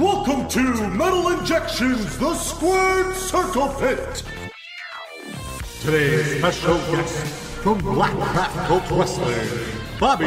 Welcome 0.00 0.48
to 0.48 0.88
Metal 0.88 1.28
Injections, 1.28 2.16
the 2.16 2.34
Squared 2.34 3.14
Circle 3.14 3.68
Pit. 3.78 4.22
Today's 5.82 6.38
special 6.38 6.78
guest 6.90 7.26
from 7.62 7.82
Blackcraft 7.82 8.66
Cult 8.66 8.90
Wrestling, 8.92 9.76
Bobby 10.00 10.24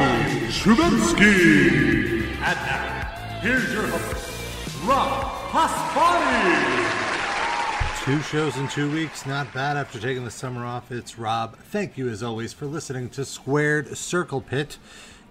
Schubenski. 0.52 2.22
And 2.36 2.38
now, 2.38 3.40
here's 3.42 3.74
your 3.74 3.88
host, 3.88 4.86
Rob 4.86 5.24
Pasbani. 5.50 6.86
Two 8.06 8.22
shows 8.22 8.56
in 8.58 8.68
two 8.68 8.92
weeks, 8.92 9.26
not 9.26 9.52
bad 9.56 9.76
after 9.76 10.00
taking 10.00 10.24
the 10.24 10.30
summer 10.30 10.68
off. 10.68 10.92
It's 10.92 11.18
Rob. 11.18 11.58
Thank 11.58 11.98
you, 11.98 12.10
as 12.10 12.22
always, 12.22 12.54
for 12.54 12.68
listening 12.68 13.10
to 13.10 13.26
Squared 13.26 13.98
Circle 13.98 14.42
Pit. 14.42 14.78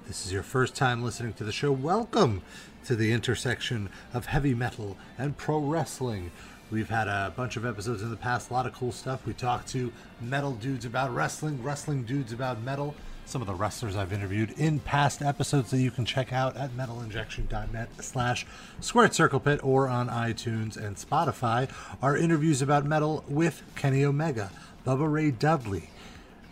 This 0.09 0.27
is 0.27 0.32
your 0.32 0.43
first 0.43 0.74
time 0.74 1.04
listening 1.04 1.32
to 1.34 1.45
the 1.45 1.52
show. 1.52 1.70
Welcome 1.70 2.43
to 2.86 2.96
the 2.96 3.12
intersection 3.12 3.88
of 4.12 4.26
heavy 4.26 4.54
metal 4.54 4.96
and 5.18 5.36
pro 5.36 5.58
wrestling. 5.58 6.30
We've 6.70 6.88
had 6.88 7.07
a 7.07 7.32
bunch 7.36 7.57
of 7.57 7.66
episodes 7.66 8.02
in 8.02 8.11
the 8.11 8.16
past, 8.16 8.50
a 8.50 8.54
lot 8.54 8.66
of 8.66 8.72
cool 8.72 8.93
stuff. 8.93 9.26
We 9.26 9.34
talked 9.34 9.68
to 9.68 9.93
metal 10.20 10.52
dudes 10.52 10.84
about 10.84 11.14
wrestling, 11.14 11.62
wrestling 11.62 12.04
dudes 12.04 12.32
about 12.32 12.62
metal. 12.62 12.94
Some 13.26 13.40
of 13.40 13.46
the 13.46 13.54
wrestlers 13.54 13.94
I've 13.94 14.12
interviewed 14.12 14.50
in 14.58 14.80
past 14.80 15.22
episodes 15.22 15.71
that 15.71 15.79
you 15.79 15.90
can 15.90 16.04
check 16.04 16.32
out 16.32 16.57
at 16.57 16.71
metalinjection.net 16.71 18.02
slash 18.02 18.46
squared 18.80 19.14
circle 19.14 19.38
pit 19.38 19.60
or 19.62 19.86
on 19.88 20.08
iTunes 20.08 20.76
and 20.76 20.96
Spotify 20.96 21.71
are 22.02 22.16
interviews 22.16 22.62
about 22.62 22.85
metal 22.85 23.24
with 23.29 23.62
Kenny 23.76 24.04
Omega, 24.04 24.50
Bubba 24.86 25.10
Ray 25.10 25.30
Dudley, 25.30 25.90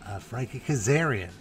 uh, 0.05 0.19
Frankie 0.19 0.61
Kazarian, 0.65 1.31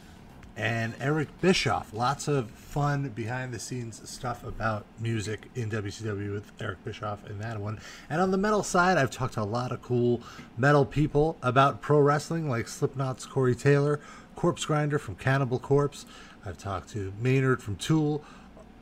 and 0.56 0.94
Eric 1.00 1.28
Bischoff. 1.40 1.92
Lots 1.92 2.28
of 2.28 2.50
fun 2.50 3.08
behind 3.10 3.52
the 3.52 3.58
scenes 3.58 4.00
stuff 4.08 4.44
about 4.44 4.84
music 4.98 5.50
in 5.54 5.70
WCW 5.70 6.32
with 6.32 6.52
Eric 6.60 6.84
Bischoff 6.84 7.28
in 7.28 7.38
that 7.38 7.60
one. 7.60 7.80
And 8.08 8.20
on 8.20 8.30
the 8.30 8.36
metal 8.36 8.62
side, 8.62 8.98
I've 8.98 9.10
talked 9.10 9.34
to 9.34 9.42
a 9.42 9.44
lot 9.44 9.72
of 9.72 9.82
cool 9.82 10.22
metal 10.56 10.84
people 10.84 11.36
about 11.42 11.80
pro 11.80 11.98
wrestling, 12.00 12.48
like 12.48 12.68
Slipknot's 12.68 13.26
Corey 13.26 13.54
Taylor, 13.54 14.00
Corpse 14.36 14.64
Grinder 14.64 14.98
from 14.98 15.14
Cannibal 15.16 15.58
Corpse. 15.58 16.06
I've 16.44 16.58
talked 16.58 16.90
to 16.90 17.12
Maynard 17.20 17.62
from 17.62 17.76
Tool. 17.76 18.24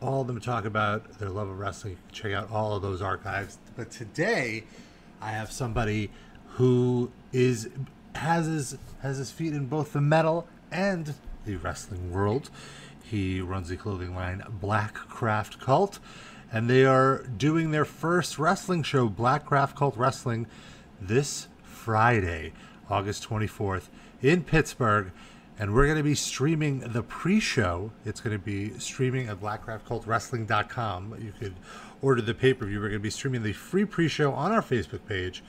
All 0.01 0.21
of 0.21 0.27
them 0.27 0.41
talk 0.41 0.65
about 0.65 1.19
their 1.19 1.31
love 1.31 1.49
of 1.49 1.59
wrestling. 1.59 1.97
Check 2.13 2.33
out 2.33 2.51
all 2.51 2.77
of 2.77 2.83
those 2.83 3.03
archives. 3.03 3.59
But 3.77 3.91
today, 3.91 4.65
I 5.21 5.31
have 5.31 5.51
somebody 5.51 6.11
who 6.51 7.11
is 7.33 7.69
has 8.15 8.47
his 8.47 8.79
has 9.03 9.19
his 9.19 9.31
feet 9.31 9.53
in 9.53 9.67
both 9.67 9.93
the 9.93 10.01
metal 10.01 10.47
and 10.71 11.15
the 11.49 11.57
wrestling 11.57 12.13
world. 12.13 12.51
He 13.03 13.41
runs 13.41 13.71
the 13.71 13.77
clothing 13.77 14.15
line 14.15 14.43
Blackcraft 14.63 15.59
Cult, 15.59 15.99
and 16.53 16.69
they 16.69 16.85
are 16.85 17.23
doing 17.23 17.71
their 17.71 17.87
first 17.87 18.39
wrestling 18.39 18.83
show, 18.83 19.09
Blackcraft 19.09 19.75
Cult 19.75 19.97
Wrestling, 19.97 20.47
this 21.01 21.49
Friday, 21.63 22.53
August 22.91 23.27
24th, 23.27 23.89
in 24.21 24.45
Pittsburgh. 24.45 25.11
And 25.59 25.75
we're 25.75 25.87
going 25.87 25.97
to 25.97 26.05
be 26.05 26.15
streaming 26.15 26.81
the 26.81 27.03
pre 27.03 27.41
show. 27.41 27.93
It's 28.05 28.21
going 28.21 28.39
to 28.39 28.45
be 28.45 28.79
streaming 28.79 29.27
at 29.29 29.41
blackcraftcultwrestling.com. 29.41 31.17
You 31.21 31.33
could 31.41 31.55
order 32.03 32.21
the 32.21 32.35
pay 32.35 32.53
per 32.53 32.67
view. 32.67 32.79
We're 32.79 32.91
going 32.91 33.01
to 33.01 33.03
be 33.03 33.11
streaming 33.11 33.43
the 33.43 33.55
free 33.55 33.87
pre 33.87 34.07
show 34.07 34.33
on 34.33 34.53
our 34.53 34.63
Facebook 34.63 35.01
page, 35.09 35.43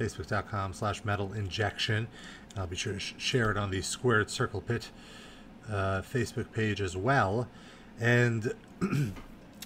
facebook.com 0.00 0.74
slash 0.74 1.04
metal 1.04 1.32
injection. 1.32 2.08
I'll 2.56 2.66
be 2.66 2.76
sure 2.76 2.92
to 2.92 2.98
sh- 2.98 3.14
share 3.16 3.50
it 3.52 3.56
on 3.56 3.70
the 3.70 3.80
Squared 3.80 4.28
Circle 4.30 4.60
Pit 4.60 4.90
uh, 5.70 6.02
Facebook 6.02 6.52
page 6.52 6.80
as 6.80 6.96
well. 6.96 7.48
And 8.00 8.52
I'm 8.80 9.14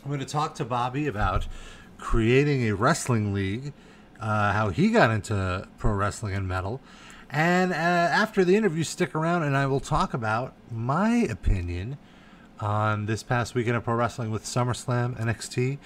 going 0.07 0.21
to 0.21 0.27
talk 0.27 0.55
to 0.57 0.65
Bobby 0.65 1.07
about 1.07 1.47
creating 1.99 2.69
a 2.69 2.75
wrestling 2.75 3.33
league, 3.33 3.73
uh, 4.21 4.53
how 4.53 4.71
he 4.71 4.91
got 4.91 5.11
into 5.11 5.67
pro 5.79 5.93
wrestling 5.93 6.35
and 6.35 6.47
metal. 6.47 6.81
And 7.31 7.73
uh, 7.73 7.77
after 7.77 8.45
the 8.45 8.57
interview, 8.57 8.85
stick 8.85 9.15
around 9.15 9.43
and 9.43 9.57
I 9.57 9.67
will 9.67 9.81
talk 9.81 10.15
about 10.15 10.55
my 10.71 11.27
opinion 11.29 11.99
on 12.61 13.07
this 13.07 13.23
past 13.23 13.55
weekend 13.55 13.77
of 13.77 13.85
pro 13.85 13.95
wrestling 13.95 14.31
with 14.31 14.45
SummerSlam, 14.45 15.19
NXT, 15.21 15.79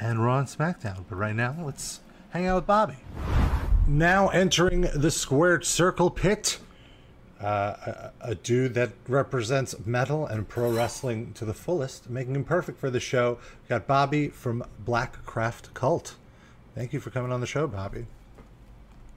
and 0.00 0.24
Raw 0.24 0.38
and 0.38 0.48
SmackDown. 0.48 1.04
But 1.08 1.16
right 1.16 1.34
now, 1.34 1.56
let's 1.62 2.00
hang 2.30 2.46
out 2.46 2.56
with 2.56 2.66
Bobby. 2.66 2.96
Now 3.88 4.28
entering 4.28 4.82
the 4.94 5.10
squared 5.10 5.64
circle 5.64 6.10
pit 6.10 6.58
uh, 7.40 7.44
a, 7.44 8.12
a 8.20 8.34
dude 8.34 8.74
that 8.74 8.92
represents 9.08 9.74
metal 9.84 10.26
and 10.26 10.48
pro 10.48 10.70
wrestling 10.70 11.32
to 11.34 11.44
the 11.44 11.54
fullest, 11.54 12.08
making 12.08 12.34
him 12.34 12.44
perfect 12.44 12.78
for 12.78 12.90
the 12.90 13.00
show. 13.00 13.38
We 13.62 13.68
got 13.68 13.86
Bobby 13.86 14.28
from 14.28 14.64
Blackcraft 14.84 15.74
Cult. 15.74 16.16
Thank 16.74 16.92
you 16.92 17.00
for 17.00 17.10
coming 17.10 17.32
on 17.32 17.40
the 17.40 17.46
show, 17.46 17.66
Bobby. 17.66 18.06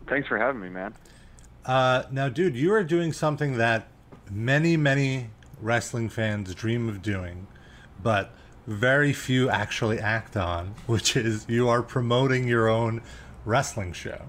Thanks 0.08 0.28
for 0.28 0.38
having 0.38 0.62
me, 0.62 0.70
man. 0.70 0.94
Uh, 1.66 2.04
now, 2.12 2.30
dude, 2.30 2.56
you 2.56 2.74
are 2.74 2.84
doing 2.84 3.14
something 3.14 3.58
that 3.58 3.88
many, 4.32 4.76
many 4.76 5.30
wrestling 5.62 6.10
fans 6.10 6.54
dream 6.56 6.90
of 6.90 7.02
doing, 7.02 7.48
but 8.02 8.32
very 8.66 9.14
few 9.14 9.50
actually 9.50 10.00
act 10.00 10.38
on, 10.38 10.76
which 10.88 11.16
is 11.16 11.46
you 11.50 11.70
are 11.70 11.82
promoting 11.82 12.48
your 12.48 12.68
own 12.68 13.02
wrestling 13.46 13.94
show. 13.94 14.22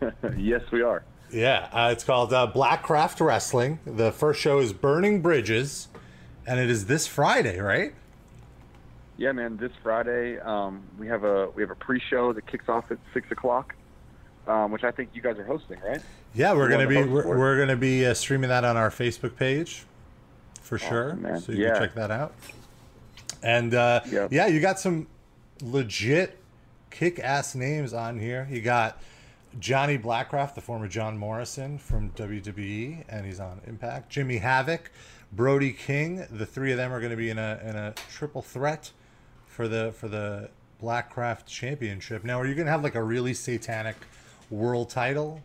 yes, 0.36 0.62
we 0.72 0.82
are. 0.82 1.04
Yeah, 1.32 1.68
uh, 1.72 1.90
it's 1.92 2.04
called 2.04 2.32
uh, 2.32 2.46
Black 2.46 2.82
Craft 2.82 3.20
Wrestling. 3.20 3.78
The 3.84 4.10
first 4.12 4.40
show 4.40 4.58
is 4.58 4.72
Burning 4.72 5.20
Bridges, 5.22 5.88
and 6.46 6.58
it 6.58 6.68
is 6.70 6.86
this 6.86 7.06
Friday, 7.06 7.58
right? 7.60 7.94
Yeah, 9.16 9.32
man. 9.32 9.56
This 9.56 9.72
Friday, 9.82 10.38
um, 10.40 10.82
we 10.98 11.06
have 11.06 11.24
a 11.24 11.50
we 11.50 11.62
have 11.62 11.70
a 11.70 11.74
pre-show 11.76 12.32
that 12.32 12.46
kicks 12.46 12.68
off 12.68 12.90
at 12.90 12.98
six 13.14 13.30
o'clock, 13.30 13.74
um, 14.48 14.72
which 14.72 14.82
I 14.82 14.90
think 14.90 15.10
you 15.14 15.22
guys 15.22 15.38
are 15.38 15.44
hosting, 15.44 15.78
right? 15.80 16.00
Yeah, 16.34 16.54
we're 16.54 16.68
gonna 16.68 16.88
be 16.88 17.02
we're, 17.04 17.26
we're 17.38 17.58
gonna 17.58 17.76
be 17.76 18.06
uh, 18.06 18.14
streaming 18.14 18.48
that 18.48 18.64
on 18.64 18.76
our 18.76 18.90
Facebook 18.90 19.36
page 19.36 19.84
for 20.62 20.78
sure. 20.78 21.14
Man. 21.14 21.40
So 21.40 21.52
you 21.52 21.64
Yeah. 21.64 21.72
can 21.74 21.82
check 21.82 21.94
that 21.94 22.10
out. 22.10 22.32
And 23.42 23.74
uh, 23.74 24.00
Yep. 24.10 24.32
yeah, 24.32 24.46
you 24.46 24.60
got 24.60 24.78
some 24.78 25.06
legit 25.62 26.38
kick-ass 26.90 27.54
names 27.54 27.92
on 27.92 28.18
here. 28.18 28.46
You 28.50 28.60
got 28.62 29.00
Johnny 29.58 29.98
Blackcraft, 29.98 30.54
the 30.54 30.60
former 30.60 30.86
John 30.86 31.18
Morrison 31.18 31.78
from 31.78 32.10
WWE, 32.12 33.04
and 33.08 33.26
he's 33.26 33.40
on 33.40 33.60
Impact. 33.66 34.08
Jimmy 34.08 34.38
Havoc, 34.38 34.90
Brody 35.32 35.72
King. 35.72 36.24
The 36.30 36.46
three 36.46 36.70
of 36.70 36.76
them 36.76 36.92
are 36.92 37.00
going 37.00 37.10
to 37.10 37.16
be 37.16 37.30
in 37.30 37.38
a 37.38 37.60
in 37.64 37.74
a 37.76 37.94
triple 38.10 38.42
threat 38.42 38.92
for 39.46 39.66
the 39.66 39.92
for 39.96 40.08
the 40.08 40.50
Blackcraft 40.80 41.46
Championship. 41.46 42.24
Now, 42.24 42.40
are 42.40 42.46
you 42.46 42.54
going 42.54 42.66
to 42.66 42.72
have 42.72 42.84
like 42.84 42.94
a 42.94 43.02
really 43.02 43.34
satanic 43.34 43.96
world 44.50 44.88
title? 44.90 45.42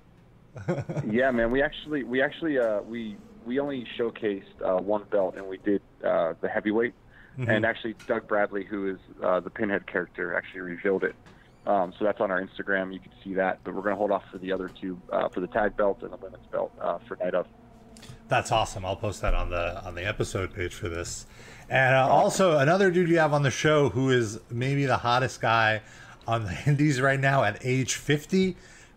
yeah, 1.09 1.31
man. 1.31 1.51
We 1.51 1.61
actually 1.61 2.03
we 2.03 2.21
actually 2.21 2.59
uh, 2.59 2.81
we 2.81 3.17
we 3.45 3.59
only 3.59 3.87
showcased 3.97 4.43
uh, 4.63 4.81
one 4.81 5.03
belt, 5.05 5.35
and 5.35 5.47
we 5.47 5.57
did 5.57 5.81
uh, 6.03 6.33
the 6.41 6.47
heavyweight. 6.47 6.93
Mm-hmm. 7.37 7.49
And 7.49 7.65
actually, 7.65 7.95
Doug 8.07 8.27
Bradley, 8.27 8.63
who 8.63 8.89
is 8.89 8.97
uh, 9.21 9.41
the 9.41 9.49
Pinhead 9.49 9.87
character, 9.87 10.35
actually 10.35 10.61
revealed 10.61 11.03
it. 11.03 11.15
Um, 11.67 11.93
so 11.97 12.05
that's 12.05 12.21
on 12.21 12.31
our 12.31 12.41
Instagram. 12.41 12.93
You 12.93 12.99
can 12.99 13.11
see 13.23 13.33
that. 13.35 13.59
But 13.63 13.73
we're 13.73 13.81
going 13.81 13.93
to 13.93 13.97
hold 13.97 14.11
off 14.11 14.23
for 14.31 14.37
the 14.37 14.51
other 14.51 14.69
two, 14.69 15.01
uh, 15.11 15.29
for 15.29 15.39
the 15.39 15.47
tag 15.47 15.75
belt 15.75 15.99
and 16.03 16.11
the 16.11 16.17
women's 16.17 16.45
belt 16.47 16.71
uh, 16.79 16.99
for 17.07 17.15
night 17.17 17.33
of. 17.33 17.47
That's 18.27 18.51
awesome. 18.51 18.85
I'll 18.85 18.95
post 18.95 19.21
that 19.21 19.33
on 19.33 19.49
the 19.49 19.83
on 19.85 19.95
the 19.95 20.05
episode 20.05 20.53
page 20.53 20.73
for 20.73 20.89
this. 20.89 21.25
And 21.69 21.95
uh, 21.95 22.07
also 22.07 22.57
another 22.57 22.91
dude 22.91 23.09
you 23.09 23.19
have 23.19 23.33
on 23.33 23.43
the 23.43 23.51
show 23.51 23.89
who 23.89 24.09
is 24.09 24.39
maybe 24.49 24.85
the 24.85 24.97
hottest 24.97 25.41
guy 25.41 25.81
on 26.27 26.45
the 26.45 26.57
Indies 26.65 27.01
right 27.01 27.19
now 27.19 27.43
at 27.43 27.63
age 27.63 27.95
50, 27.95 28.55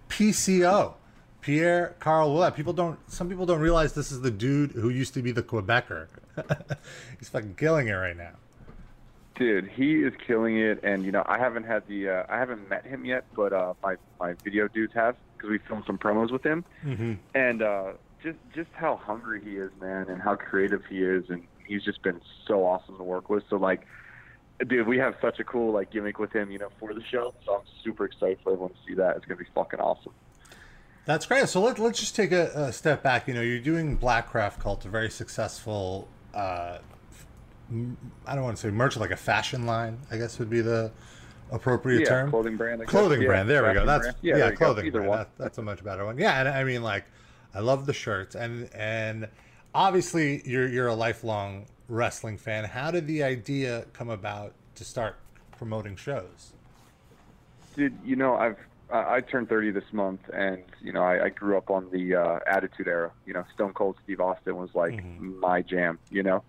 PCO. 0.09 0.95
Pierre 1.41 1.95
Carl 1.99 2.31
Ouellet. 2.35 2.55
People 2.55 2.73
don't 2.73 2.99
some 3.11 3.29
people 3.29 3.47
don't 3.47 3.61
realize 3.61 3.95
this 3.95 4.13
is 4.13 4.21
the 4.21 4.31
dude 4.31 4.73
who 4.73 4.91
used 4.91 5.15
to 5.15 5.23
be 5.23 5.33
the 5.33 5.43
Quebecer. 5.43 6.09
He's 7.19 7.29
fucking 7.29 7.55
killing 7.55 7.89
it 7.89 7.93
right 7.93 8.17
now. 8.17 8.33
Dude, 9.39 9.69
he 9.69 10.03
is 10.03 10.13
killing 10.27 10.59
it, 10.59 10.81
and 10.83 11.05
you 11.05 11.13
know 11.13 11.23
I 11.27 11.39
haven't 11.39 11.63
had 11.65 11.87
the 11.87 12.09
uh, 12.09 12.23
I 12.29 12.39
haven't 12.39 12.69
met 12.69 12.85
him 12.85 13.05
yet, 13.05 13.25
but 13.37 13.53
uh, 13.53 13.75
my 13.83 13.95
my 14.19 14.35
video 14.45 14.67
dudes 14.67 14.93
have 14.95 15.15
because 15.37 15.51
we 15.51 15.59
filmed 15.59 15.85
some 15.87 15.97
promos 15.97 16.33
with 16.33 16.45
him, 16.45 16.65
Mm-hmm. 16.85 17.13
and 17.37 17.63
uh, 17.63 17.93
just 18.21 18.39
just 18.53 18.71
how 18.73 18.97
hungry 18.97 19.41
he 19.45 19.53
is, 19.57 19.71
man, 19.81 20.09
and 20.09 20.21
how 20.21 20.35
creative 20.35 20.85
he 20.87 21.03
is, 21.05 21.31
and 21.31 21.45
he's 21.65 21.85
just 21.85 22.03
been 22.03 22.21
so 22.49 22.65
awesome 22.67 22.97
to 22.97 23.05
work 23.05 23.31
with. 23.31 23.45
So 23.49 23.57
like, 23.57 23.87
dude, 24.67 24.89
we 24.89 24.99
have 24.99 25.15
such 25.21 25.39
a 25.39 25.45
cool 25.45 25.73
like 25.73 25.93
gimmick 25.93 26.19
with 26.19 26.33
him, 26.33 26.51
you 26.51 26.59
know, 26.59 26.71
for 26.81 26.93
the 26.93 27.03
show. 27.05 27.33
So 27.47 27.55
I'm 27.59 27.67
super 27.85 28.07
excited 28.07 28.39
for 28.43 28.55
everyone 28.55 28.71
to 28.71 28.77
see 28.89 28.95
that. 28.95 29.17
It's 29.19 29.25
gonna 29.25 29.39
be 29.39 29.47
fucking 29.55 29.79
awesome. 29.79 30.13
That's 31.05 31.27
great. 31.27 31.49
So 31.49 31.63
let, 31.63 31.79
let's 31.79 32.01
just 32.01 32.15
take 32.17 32.33
a, 32.33 32.51
a 32.55 32.73
step 32.73 33.03
back. 33.05 33.29
You 33.29 33.35
know, 33.35 33.41
you're 33.41 33.61
doing 33.61 33.97
Blackcraft 33.97 34.59
Cult, 34.59 34.85
a 34.85 34.89
very 34.89 35.09
successful, 35.11 36.07
uh, 36.35 36.79
I 38.27 38.35
don't 38.35 38.45
want 38.45 38.57
to 38.57 38.63
say 38.63 38.71
merch, 38.71 38.97
like 38.97 39.11
a 39.11 39.17
fashion 39.17 39.67
line, 39.67 39.99
I 40.11 40.17
guess 40.17 40.39
would 40.39 40.51
be 40.51 40.61
the 40.61 40.91
appropriate 41.51 42.01
yeah, 42.01 42.09
term. 42.09 42.31
clothing 42.31 42.57
brand. 42.57 42.81
I 42.81 42.85
guess. 42.85 42.91
Clothing 42.91 43.21
Yeah, 43.23 43.27
brand. 43.29 43.49
There 43.51 43.67
we 43.67 43.75
go. 43.75 43.85
That's 43.87 44.03
brand. 44.05 44.17
yeah, 44.23 44.51
go. 44.51 44.57
clothing 44.57 44.91
brand. 44.91 45.13
That, 45.13 45.29
that's 45.37 45.59
a 45.59 45.63
much 45.63 45.85
better 45.85 46.05
one. 46.05 46.19
Yeah, 46.19 46.41
and 46.41 46.49
I 46.49 46.65
mean, 46.65 46.83
like, 46.83 47.05
I 47.55 47.61
love 47.61 47.87
the 47.87 47.93
shirts, 47.93 48.35
and 48.35 48.69
and 48.75 49.29
obviously 49.75 50.43
you're 50.45 50.69
you're 50.69 50.89
a 50.89 50.95
lifelong 50.95 51.67
wrestling 51.89 52.39
fan. 52.39 52.65
How 52.65 52.91
did 52.91 53.07
the 53.07 53.23
idea 53.23 53.87
come 53.93 54.11
about 54.11 54.53
to 54.77 54.85
start 54.85 55.17
promoting 55.57 55.97
shows? 55.97 56.53
Dude, 57.77 57.97
you 58.05 58.17
know, 58.17 58.35
I've 58.35 58.59
I, 58.91 59.21
turned 59.21 59.49
30 59.49 59.71
this 59.73 59.85
month, 59.93 60.21
and 60.33 60.63
you 60.81 60.93
know, 60.93 61.03
I, 61.03 61.25
I 61.27 61.29
grew 61.29 61.57
up 61.59 61.71
on 61.71 61.91
the 61.91 62.15
uh, 62.17 62.39
Attitude 62.47 62.89
Era. 62.89 63.11
You 63.27 63.35
know, 63.35 63.45
Stone 63.55 63.75
Cold 63.75 63.97
Steve 64.05 64.21
Austin 64.21 64.57
was 64.57 64.71
like 64.75 64.95
Mhm. 64.95 65.39
my 65.41 65.63
jam. 65.63 65.99
You 66.11 66.23
know, 66.23 66.43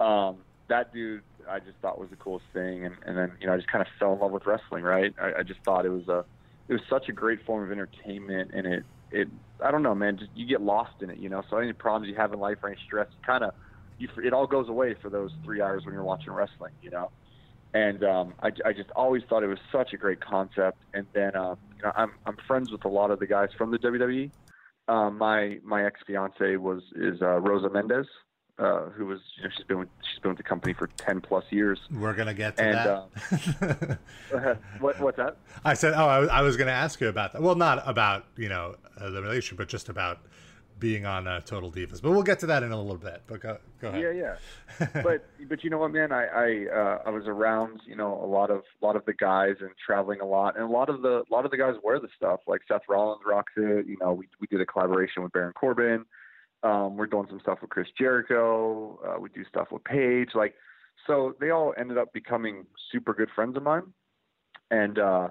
um, 0.00 0.36
that 0.68 0.92
dude 0.92 1.22
I 1.48 1.60
just 1.60 1.78
thought 1.80 1.98
was 1.98 2.10
the 2.10 2.16
coolest 2.16 2.46
thing, 2.52 2.84
and, 2.84 2.94
and 3.04 3.16
then 3.16 3.32
you 3.40 3.46
know, 3.46 3.54
I 3.54 3.56
just 3.56 3.68
kind 3.68 3.82
of 3.82 3.88
fell 3.98 4.12
in 4.14 4.20
love 4.20 4.32
with 4.32 4.46
wrestling. 4.46 4.84
Right? 4.84 5.14
I, 5.20 5.40
I 5.40 5.42
just 5.42 5.60
thought 5.64 5.86
it 5.86 5.90
was 5.90 6.08
a 6.08 6.24
it 6.68 6.72
was 6.72 6.82
such 6.90 7.08
a 7.08 7.12
great 7.12 7.44
form 7.44 7.64
of 7.64 7.72
entertainment, 7.72 8.50
and 8.54 8.66
it 8.66 8.84
it 9.10 9.28
I 9.64 9.70
don't 9.70 9.82
know, 9.82 9.94
man, 9.94 10.18
just 10.18 10.30
you 10.34 10.46
get 10.46 10.60
lost 10.60 11.02
in 11.02 11.10
it. 11.10 11.18
You 11.18 11.28
know, 11.28 11.42
so 11.48 11.58
any 11.58 11.72
problems 11.72 12.08
you 12.08 12.16
have 12.16 12.32
in 12.32 12.40
life 12.40 12.58
or 12.62 12.68
any 12.68 12.78
stress, 12.84 13.08
kind 13.24 13.44
of 13.44 13.54
you 13.98 14.08
it 14.22 14.32
all 14.32 14.46
goes 14.46 14.68
away 14.68 14.94
for 15.00 15.10
those 15.10 15.30
three 15.44 15.60
hours 15.60 15.84
when 15.84 15.94
you're 15.94 16.04
watching 16.04 16.32
wrestling. 16.32 16.72
You 16.82 16.90
know 16.90 17.10
and 17.76 18.04
um, 18.04 18.34
I, 18.42 18.50
I 18.64 18.72
just 18.72 18.90
always 18.96 19.22
thought 19.28 19.42
it 19.42 19.48
was 19.48 19.58
such 19.70 19.92
a 19.92 19.98
great 19.98 20.20
concept. 20.20 20.78
And 20.94 21.06
then 21.12 21.36
um, 21.36 21.58
you 21.76 21.82
know, 21.82 21.92
I'm 21.94 22.12
I'm 22.24 22.36
friends 22.46 22.70
with 22.70 22.84
a 22.84 22.88
lot 22.88 23.10
of 23.10 23.18
the 23.18 23.26
guys 23.26 23.50
from 23.56 23.70
the 23.70 23.78
WWE. 23.78 24.30
Um, 24.88 25.18
my 25.18 25.58
my 25.62 25.84
ex 25.84 26.00
fiance 26.06 26.56
was 26.56 26.82
is 26.94 27.20
uh, 27.20 27.38
Rosa 27.40 27.68
Mendez, 27.68 28.06
uh, 28.58 28.86
who 28.90 29.06
was 29.06 29.20
you 29.36 29.44
know 29.44 29.50
she's 29.56 29.66
been 29.66 29.78
with 29.78 29.88
she's 30.10 30.20
been 30.20 30.30
with 30.30 30.38
the 30.38 30.42
company 30.44 30.72
for 30.72 30.86
ten 30.96 31.20
plus 31.20 31.44
years. 31.50 31.78
We're 31.92 32.14
gonna 32.14 32.34
get 32.34 32.56
to 32.56 32.62
And, 32.62 33.08
that. 33.60 33.98
what 34.80 34.98
what's 35.00 35.16
that? 35.18 35.36
I 35.64 35.74
said, 35.74 35.94
oh, 35.94 36.06
I 36.06 36.18
was, 36.20 36.28
I 36.30 36.40
was 36.42 36.56
gonna 36.56 36.70
ask 36.70 37.00
you 37.00 37.08
about 37.08 37.32
that. 37.34 37.42
Well, 37.42 37.54
not 37.54 37.82
about 37.86 38.24
you 38.36 38.48
know 38.48 38.76
uh, 38.98 39.10
the 39.10 39.22
relationship, 39.22 39.58
but 39.58 39.68
just 39.68 39.88
about 39.88 40.20
being 40.78 41.06
on 41.06 41.26
uh, 41.26 41.40
Total 41.40 41.70
Divas. 41.72 42.02
But 42.02 42.10
we'll 42.10 42.22
get 42.22 42.38
to 42.40 42.46
that 42.46 42.62
in 42.62 42.70
a 42.72 42.78
little 42.80 42.96
bit. 42.98 43.22
But 43.26 43.40
go 43.40 43.58
go 43.80 43.88
ahead. 43.88 44.02
Yeah, 44.16 44.36
yeah. 44.80 45.02
but 45.02 45.26
but 45.48 45.64
you 45.64 45.70
know 45.70 45.78
what, 45.78 45.92
man? 45.92 46.12
I 46.12 46.26
I 46.26 46.66
uh, 46.74 47.02
I 47.06 47.10
was 47.10 47.24
around 47.26 47.80
you 47.86 47.96
know 47.96 48.14
a 48.22 48.26
lot 48.26 48.50
of 48.50 48.62
a 48.80 48.84
lot 48.84 48.96
of 48.96 49.04
the 49.04 49.14
guys 49.14 49.56
and 49.60 49.70
traveling 49.84 50.20
a 50.20 50.26
lot, 50.26 50.56
and 50.56 50.64
a 50.64 50.68
lot 50.72 50.88
of 50.88 51.02
the 51.02 51.24
a 51.30 51.32
lot 51.32 51.44
of 51.44 51.50
the 51.50 51.56
guys 51.58 51.74
wear 51.82 51.98
the 52.00 52.08
stuff. 52.16 52.40
Like 52.46 52.62
Seth 52.68 52.82
Rollins 52.88 53.20
rocks 53.26 53.52
it. 53.56 53.86
You 53.86 53.96
know, 54.00 54.12
we 54.12 54.28
we 54.40 54.46
did 54.46 54.60
a 54.60 54.66
collaboration 54.66 55.22
with 55.22 55.32
Baron 55.32 55.52
Corbin. 55.52 56.06
Um, 56.62 56.96
we're 56.96 57.06
doing 57.06 57.26
some 57.28 57.40
stuff 57.40 57.58
with 57.60 57.70
Chris 57.70 57.88
Jericho. 57.98 58.98
Uh, 59.06 59.20
we 59.20 59.28
do 59.28 59.44
stuff 59.48 59.68
with 59.70 59.84
Paige. 59.84 60.30
Like, 60.34 60.54
so 61.06 61.34
they 61.40 61.50
all 61.50 61.74
ended 61.78 61.98
up 61.98 62.12
becoming 62.12 62.66
super 62.90 63.14
good 63.14 63.28
friends 63.34 63.56
of 63.56 63.62
mine. 63.62 63.82
And 64.70 64.98
uh, 64.98 65.28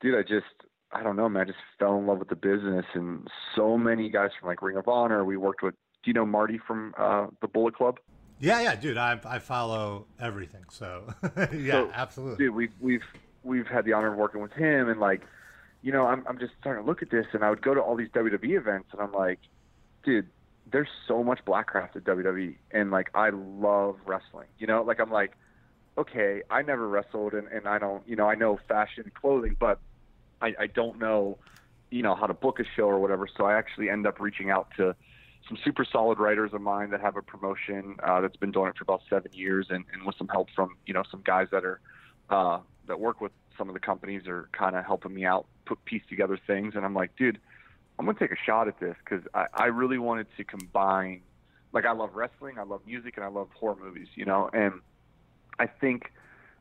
dude, 0.00 0.16
I 0.18 0.22
just 0.22 0.46
I 0.92 1.02
don't 1.02 1.16
know, 1.16 1.28
man. 1.28 1.42
I 1.42 1.44
just 1.44 1.58
fell 1.78 1.96
in 1.98 2.06
love 2.06 2.18
with 2.18 2.28
the 2.28 2.36
business, 2.36 2.86
and 2.94 3.28
so 3.54 3.76
many 3.78 4.08
guys 4.10 4.30
from 4.38 4.48
like 4.48 4.62
Ring 4.62 4.76
of 4.76 4.88
Honor. 4.88 5.24
We 5.24 5.36
worked 5.36 5.62
with. 5.62 5.74
Do 6.02 6.10
you 6.10 6.12
know 6.14 6.26
Marty 6.26 6.58
from 6.66 6.92
uh, 6.98 7.28
the 7.40 7.48
Bullet 7.48 7.74
Club? 7.76 7.98
Yeah, 8.40 8.60
yeah, 8.60 8.74
dude. 8.76 8.96
I 8.98 9.18
I 9.24 9.38
follow 9.38 10.06
everything. 10.20 10.64
So 10.70 11.04
yeah, 11.52 11.72
So, 11.72 11.90
absolutely. 11.94 12.46
dude 12.46 12.54
we've 12.54 12.72
we've 12.80 13.02
we've 13.44 13.66
had 13.66 13.84
the 13.84 13.92
honor 13.92 14.12
of 14.12 14.18
working 14.18 14.40
with 14.42 14.52
him 14.52 14.88
and 14.88 14.98
like 15.00 15.22
you 15.82 15.92
know 15.92 16.06
i'm 16.06 16.24
i'm 16.26 16.38
just 16.38 16.52
starting 16.60 16.82
to 16.82 16.88
look 16.88 17.02
at 17.02 17.10
this 17.10 17.26
and 17.34 17.44
i 17.44 17.50
would 17.50 17.60
go 17.60 17.74
to 17.74 17.80
all 17.80 17.94
these 17.94 18.08
wwe 18.08 18.56
events 18.56 18.88
and 18.92 19.02
i'm 19.02 19.12
like 19.12 19.38
dude 20.02 20.26
there's 20.70 20.88
so 21.06 21.22
much 21.22 21.40
blackcraft 21.46 21.96
at 21.96 22.04
wwe 22.04 22.56
and 22.70 22.90
like 22.90 23.10
i 23.14 23.30
love 23.30 23.96
wrestling 24.06 24.48
you 24.58 24.66
know 24.66 24.82
like 24.82 25.00
i'm 25.00 25.10
like 25.10 25.32
okay 25.96 26.42
i 26.50 26.62
never 26.62 26.88
wrestled 26.88 27.34
and, 27.34 27.48
and 27.48 27.66
i 27.66 27.78
don't 27.78 28.06
you 28.08 28.16
know 28.16 28.28
i 28.28 28.34
know 28.34 28.58
fashion 28.68 29.10
clothing 29.14 29.56
but 29.58 29.80
i 30.40 30.52
i 30.58 30.66
don't 30.66 30.98
know 30.98 31.38
you 31.90 32.02
know 32.02 32.14
how 32.14 32.26
to 32.26 32.34
book 32.34 32.58
a 32.58 32.64
show 32.76 32.84
or 32.84 32.98
whatever 32.98 33.28
so 33.36 33.44
i 33.44 33.56
actually 33.56 33.88
end 33.88 34.06
up 34.06 34.20
reaching 34.20 34.50
out 34.50 34.68
to 34.76 34.94
some 35.48 35.58
super 35.62 35.84
solid 35.84 36.18
writers 36.18 36.52
of 36.54 36.60
mine 36.60 36.90
that 36.90 37.00
have 37.00 37.16
a 37.16 37.22
promotion 37.22 37.96
uh, 38.02 38.20
that's 38.20 38.36
been 38.36 38.50
doing 38.50 38.68
it 38.68 38.76
for 38.76 38.82
about 38.82 39.02
seven 39.10 39.30
years, 39.32 39.66
and, 39.70 39.84
and 39.92 40.04
with 40.06 40.16
some 40.16 40.28
help 40.28 40.48
from 40.54 40.76
you 40.86 40.94
know 40.94 41.02
some 41.10 41.22
guys 41.24 41.48
that 41.52 41.64
are 41.64 41.80
uh, 42.30 42.60
that 42.86 42.98
work 42.98 43.20
with 43.20 43.32
some 43.56 43.68
of 43.68 43.74
the 43.74 43.80
companies 43.80 44.26
are 44.26 44.48
kind 44.52 44.74
of 44.74 44.84
helping 44.84 45.14
me 45.14 45.24
out 45.24 45.46
put 45.66 45.84
piece 45.84 46.02
together 46.08 46.38
things. 46.46 46.74
And 46.76 46.84
I'm 46.84 46.94
like, 46.94 47.14
dude, 47.16 47.38
I'm 47.98 48.06
gonna 48.06 48.18
take 48.18 48.32
a 48.32 48.36
shot 48.46 48.68
at 48.68 48.80
this 48.80 48.96
because 49.04 49.24
I, 49.34 49.46
I 49.54 49.64
really 49.66 49.98
wanted 49.98 50.26
to 50.36 50.44
combine. 50.44 51.22
Like 51.72 51.84
I 51.86 51.92
love 51.92 52.14
wrestling, 52.14 52.58
I 52.58 52.62
love 52.62 52.80
music, 52.86 53.14
and 53.16 53.24
I 53.24 53.28
love 53.28 53.48
horror 53.54 53.76
movies. 53.80 54.08
You 54.14 54.24
know, 54.24 54.50
and 54.52 54.80
I 55.58 55.66
think 55.66 56.12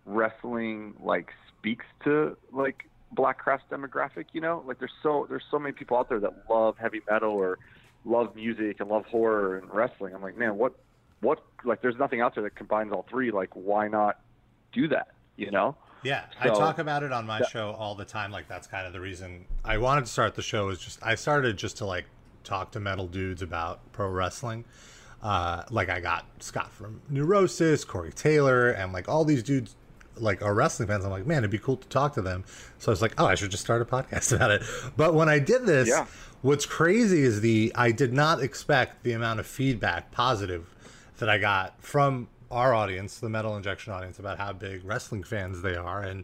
wrestling 0.06 0.96
like 1.00 1.30
speaks 1.58 1.86
to 2.04 2.38
like 2.52 2.90
blackcraft 3.16 3.70
demographic. 3.72 4.26
You 4.34 4.42
know, 4.42 4.64
like 4.66 4.80
there's 4.80 4.92
so 5.02 5.26
there's 5.30 5.44
so 5.50 5.60
many 5.60 5.74
people 5.74 5.98
out 5.98 6.10
there 6.10 6.20
that 6.20 6.46
love 6.50 6.78
heavy 6.78 7.02
metal 7.10 7.32
or 7.32 7.60
love 8.06 8.36
music 8.36 8.80
and 8.80 8.90
love 8.90 9.06
horror 9.06 9.58
and 9.58 9.74
wrestling. 9.74 10.14
I'm 10.14 10.22
like, 10.22 10.38
man, 10.38 10.58
what, 10.58 10.74
what, 11.22 11.44
like, 11.64 11.82
there's 11.82 11.98
nothing 11.98 12.22
out 12.22 12.36
there 12.36 12.44
that 12.44 12.56
combines 12.56 12.92
all 12.92 13.06
three. 13.10 13.32
Like, 13.32 13.50
why 13.54 13.88
not 13.88 14.20
do 14.72 14.88
that? 14.90 15.10
You 15.38 15.52
know? 15.52 15.76
Yeah, 16.04 16.26
I 16.40 16.48
talk 16.50 16.80
about 16.80 17.04
it 17.04 17.12
on 17.12 17.26
my 17.26 17.42
show 17.44 17.72
all 17.72 17.96
the 17.96 18.06
time. 18.06 18.32
Like 18.32 18.48
that's 18.48 18.68
kind 18.68 18.86
of 18.86 18.94
the 18.94 19.00
reason 19.00 19.46
I 19.64 19.78
wanted 19.78 20.02
to 20.06 20.12
start 20.12 20.36
the 20.36 20.42
show. 20.42 20.70
Is 20.70 20.80
just 20.80 21.00
I 21.02 21.16
started 21.16 21.58
just 21.58 21.78
to 21.78 21.86
like 21.86 22.06
talk 22.44 22.72
to 22.72 22.80
metal 22.80 23.08
dudes 23.08 23.42
about 23.42 23.80
pro 23.94 24.08
wrestling. 24.10 24.66
Uh, 25.22 25.64
like 25.70 25.88
I 25.90 26.02
got 26.02 26.26
Scott 26.40 26.72
from 26.74 27.02
Neurosis, 27.10 27.86
Corey 27.86 28.12
Taylor, 28.12 28.70
and 28.72 28.92
like 28.92 29.08
all 29.08 29.24
these 29.24 29.42
dudes 29.44 29.76
like 30.18 30.42
are 30.42 30.54
wrestling 30.54 30.88
fans. 30.90 31.06
I'm 31.06 31.12
like, 31.12 31.26
man, 31.26 31.40
it'd 31.40 31.50
be 31.52 31.58
cool 31.58 31.78
to 31.78 31.88
talk 31.88 32.14
to 32.16 32.22
them. 32.22 32.44
So 32.78 32.92
I 32.92 32.94
was 32.94 33.02
like, 33.02 33.14
oh, 33.18 33.26
I 33.26 33.36
should 33.36 33.50
just 33.52 33.64
start 33.64 33.82
a 33.82 33.86
podcast 33.86 34.32
about 34.36 34.52
it. 34.52 34.62
But 34.98 35.14
when 35.14 35.30
I 35.30 35.40
did 35.40 35.66
this, 35.66 35.88
Yeah. 35.88 36.06
what's 36.42 36.66
crazy 36.66 37.22
is 37.24 37.40
the 37.42 37.72
I 37.76 37.92
did 37.92 38.12
not 38.14 38.42
expect 38.44 39.04
the 39.04 39.14
amount 39.14 39.40
of 39.40 39.48
feedback 39.48 40.12
positive 40.12 40.68
that 41.20 41.30
I 41.30 41.38
got 41.38 41.82
from 41.82 42.28
our 42.54 42.74
audience, 42.74 43.20
the 43.20 43.30
Metal 43.30 43.58
Injection 43.58 43.92
audience, 43.94 44.20
about 44.20 44.38
how 44.38 44.54
big 44.54 44.86
wrestling 44.86 45.24
fans 45.24 45.62
they 45.62 45.76
are, 45.76 46.02
and 46.02 46.24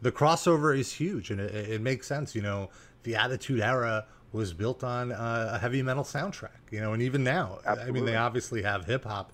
the 0.00 0.12
crossover 0.12 0.76
is 0.76 0.92
huge, 0.92 1.30
and 1.30 1.40
it, 1.40 1.52
it 1.54 1.80
makes 1.80 2.06
sense. 2.06 2.34
You 2.34 2.42
know, 2.42 2.70
the 3.02 3.16
Attitude 3.16 3.60
Era 3.60 4.06
was 4.32 4.52
built 4.52 4.82
on 4.82 5.12
uh, 5.12 5.50
a 5.54 5.58
heavy 5.58 5.82
metal 5.82 6.04
soundtrack. 6.04 6.70
You 6.70 6.80
know, 6.80 6.92
and 6.92 7.02
even 7.02 7.24
now, 7.24 7.58
I 7.66 7.90
mean, 7.90 8.04
they 8.04 8.16
obviously 8.16 8.62
have 8.62 8.84
hip 8.86 9.04
hop 9.04 9.32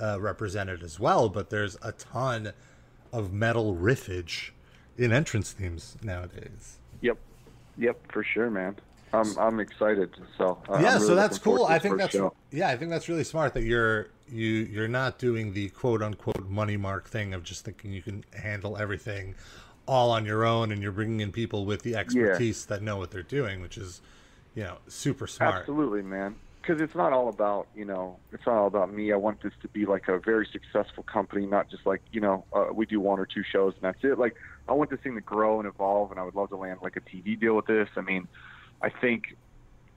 uh, 0.00 0.20
represented 0.20 0.82
as 0.82 1.00
well, 1.00 1.28
but 1.28 1.50
there's 1.50 1.76
a 1.82 1.92
ton 1.92 2.52
of 3.12 3.32
metal 3.32 3.74
riffage 3.74 4.50
in 4.98 5.12
entrance 5.12 5.52
themes 5.52 5.96
nowadays. 6.02 6.78
Yep. 7.00 7.18
Yep, 7.78 8.12
for 8.12 8.24
sure, 8.24 8.50
man. 8.50 8.76
I'm, 9.16 9.38
I'm 9.38 9.60
excited. 9.60 10.10
So, 10.36 10.58
uh, 10.68 10.78
yeah, 10.80 10.94
really 10.94 11.06
so 11.06 11.14
that's 11.14 11.38
cool. 11.38 11.64
I 11.64 11.78
think 11.78 11.98
that's 11.98 12.12
show. 12.12 12.34
yeah, 12.50 12.68
I 12.68 12.76
think 12.76 12.90
that's 12.90 13.08
really 13.08 13.24
smart 13.24 13.54
that 13.54 13.62
you're 13.62 14.08
you 14.28 14.46
you're 14.46 14.88
not 14.88 15.18
doing 15.18 15.52
the 15.52 15.68
quote 15.70 16.02
unquote 16.02 16.48
money 16.48 16.76
mark 16.76 17.08
thing 17.08 17.34
of 17.34 17.42
just 17.42 17.64
thinking 17.64 17.92
you 17.92 18.02
can 18.02 18.24
handle 18.34 18.76
everything 18.76 19.34
all 19.86 20.10
on 20.10 20.26
your 20.26 20.44
own, 20.44 20.72
and 20.72 20.82
you're 20.82 20.92
bringing 20.92 21.20
in 21.20 21.32
people 21.32 21.64
with 21.64 21.82
the 21.82 21.94
expertise 21.96 22.66
that 22.66 22.82
know 22.82 22.96
what 22.96 23.10
they're 23.10 23.22
doing, 23.22 23.60
which 23.60 23.78
is 23.78 24.00
you 24.54 24.64
know 24.64 24.78
super 24.88 25.26
smart. 25.26 25.60
Absolutely, 25.60 26.02
man. 26.02 26.36
Because 26.60 26.80
it's 26.80 26.96
not 26.96 27.12
all 27.12 27.28
about 27.28 27.68
you 27.76 27.84
know, 27.84 28.18
it's 28.32 28.44
not 28.44 28.56
all 28.56 28.66
about 28.66 28.92
me. 28.92 29.12
I 29.12 29.16
want 29.16 29.40
this 29.40 29.52
to 29.62 29.68
be 29.68 29.86
like 29.86 30.08
a 30.08 30.18
very 30.18 30.48
successful 30.50 31.04
company, 31.04 31.46
not 31.46 31.70
just 31.70 31.86
like 31.86 32.02
you 32.10 32.20
know, 32.20 32.44
uh, 32.52 32.66
we 32.72 32.86
do 32.86 33.00
one 33.00 33.20
or 33.20 33.26
two 33.26 33.44
shows 33.44 33.74
and 33.74 33.82
that's 33.82 34.02
it. 34.02 34.18
Like 34.18 34.34
I 34.68 34.72
want 34.72 34.90
this 34.90 35.00
thing 35.00 35.14
to 35.14 35.20
grow 35.20 35.60
and 35.60 35.68
evolve, 35.68 36.10
and 36.10 36.18
I 36.18 36.24
would 36.24 36.34
love 36.34 36.48
to 36.48 36.56
land 36.56 36.80
like 36.82 36.96
a 36.96 37.00
TV 37.00 37.38
deal 37.38 37.54
with 37.54 37.66
this. 37.66 37.88
I 37.96 38.00
mean, 38.00 38.26
I 38.86 38.90
think 39.00 39.36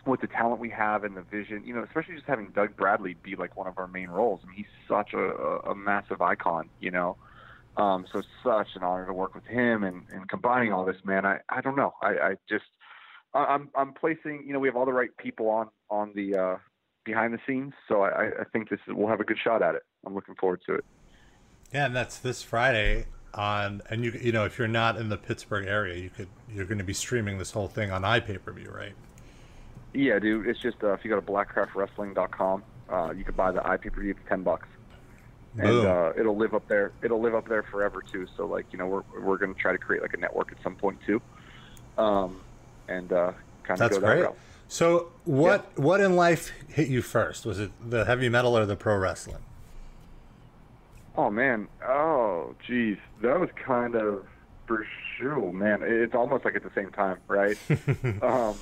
with 0.08 0.22
the 0.22 0.27
talent 0.27 0.60
we 0.60 0.72
have 0.72 1.03
and 1.03 1.15
the 1.15 1.22
vision, 1.22 1.63
you 1.63 1.75
know, 1.75 1.84
especially 1.84 2.15
just 2.15 2.25
having 2.25 2.48
Doug 2.55 2.75
Bradley 2.75 3.15
be 3.22 3.36
like 3.36 3.55
one 3.55 3.67
of 3.67 3.77
our 3.77 3.88
main 3.88 4.10
roles. 4.10 4.39
I 4.43 4.48
mean, 4.48 4.55
he's 4.58 4.65
such 4.88 5.13
a, 5.13 5.19
a, 5.69 5.75
massive 5.75 6.24
icon, 6.24 6.72
you 6.79 6.89
know. 6.89 7.15
Um, 7.77 8.08
so 8.12 8.17
it's 8.17 8.27
such 8.43 8.69
an 8.75 8.81
honor 8.81 9.05
to 9.05 9.13
work 9.13 9.36
with 9.36 9.46
him 9.46 9.84
and, 9.84 10.05
and 10.12 10.27
combining 10.27 10.74
all 10.74 10.86
this, 10.86 10.96
man. 11.03 11.24
I, 11.24 11.38
I 11.50 11.62
don't 11.62 11.75
know. 11.75 11.93
I, 12.01 12.08
I 12.08 12.36
just 12.50 12.65
I'm 13.36 13.69
I'm 13.75 13.93
placing. 13.93 14.43
You 14.48 14.53
know, 14.53 14.60
we 14.60 14.67
have 14.67 14.75
all 14.75 14.88
the 14.88 14.93
right 14.93 15.15
people 15.17 15.50
on 15.50 15.69
on 15.91 16.12
the 16.15 16.36
uh, 16.36 16.58
behind 17.05 17.31
the 17.31 17.39
scenes, 17.46 17.74
so 17.88 18.01
I, 18.01 18.29
I 18.41 18.43
think 18.51 18.69
this 18.69 18.79
is, 18.88 18.96
we'll 18.96 19.08
have 19.08 19.19
a 19.19 19.24
good 19.24 19.38
shot 19.38 19.62
at 19.62 19.75
it. 19.75 19.84
I'm 20.03 20.15
looking 20.15 20.34
forward 20.34 20.62
to 20.65 20.74
it. 20.74 20.86
Yeah, 21.72 21.86
and 21.86 21.96
that's 21.96 22.17
this 22.17 22.41
Friday 22.41 23.05
on, 23.33 23.81
and 23.89 24.03
you 24.03 24.12
you 24.21 24.31
know 24.31 24.45
if 24.45 24.57
you're 24.57 24.67
not 24.67 24.98
in 24.98 25.09
the 25.09 25.17
Pittsburgh 25.17 25.67
area, 25.67 25.95
you 25.95 26.09
could 26.09 26.27
you're 26.51 26.65
going 26.65 26.77
to 26.79 26.83
be 26.83 26.93
streaming 26.93 27.38
this 27.38 27.51
whole 27.51 27.67
thing 27.67 27.91
on 27.91 28.01
iPay 28.03 28.43
per 28.43 28.51
view, 28.51 28.71
right? 28.71 28.93
Yeah, 29.93 30.19
dude. 30.19 30.48
It's 30.48 30.59
just 30.59 30.83
uh, 30.83 30.93
if 30.93 31.03
you 31.03 31.09
go 31.09 31.19
to 31.19 31.25
blackcraftwrestling.com, 31.25 32.63
uh, 32.91 33.12
you 33.15 33.24
can 33.24 33.36
buy 33.36 33.51
the 33.51 33.59
IP 33.74 33.93
per 33.93 34.01
view 34.01 34.13
for 34.13 34.29
ten 34.29 34.43
bucks, 34.43 34.67
and 35.57 35.67
Boom. 35.67 35.86
uh, 35.88 36.12
it'll 36.19 36.38
live 36.38 36.53
up 36.53 36.67
there. 36.67 36.91
It'll 37.01 37.21
live 37.21 37.36
up 37.36 37.48
there 37.48 37.63
forever 37.63 38.01
too. 38.01 38.27
So 38.38 38.45
like 38.45 38.65
you 38.71 38.77
know 38.77 38.88
we're 38.88 39.03
we're 39.21 39.38
gonna 39.38 39.53
try 39.53 39.71
to 39.71 39.77
create 39.77 40.01
like 40.01 40.13
a 40.13 40.17
network 40.17 40.51
at 40.51 40.62
some 40.63 40.75
point 40.75 41.00
too, 41.05 41.21
um, 41.98 42.39
and 42.88 43.12
uh, 43.12 43.31
kind 43.63 43.71
of 43.71 43.77
That's 43.79 43.95
go 43.95 44.01
that 44.01 44.07
great. 44.07 44.24
route. 44.24 44.38
So 44.67 45.12
what 45.25 45.77
what 45.79 46.00
in 46.01 46.15
life 46.15 46.51
hit 46.67 46.88
you 46.89 47.01
first? 47.01 47.45
Was 47.45 47.59
it 47.59 47.71
the 47.83 48.05
heavy 48.05 48.29
metal 48.29 48.55
or 48.55 48.65
the 48.65 48.75
pro 48.75 48.95
wrestling? 48.98 49.41
Oh 51.19 51.29
man, 51.29 51.67
oh 51.85 52.55
geez, 52.65 52.95
that 53.21 53.41
was 53.41 53.49
kind 53.65 53.93
of 53.95 54.23
for 54.65 54.88
sure, 55.17 55.51
man. 55.51 55.79
It's 55.83 56.15
almost 56.15 56.45
like 56.45 56.55
at 56.55 56.63
the 56.63 56.71
same 56.73 56.91
time, 56.91 57.17
right? 57.27 57.57
um, 58.23 58.55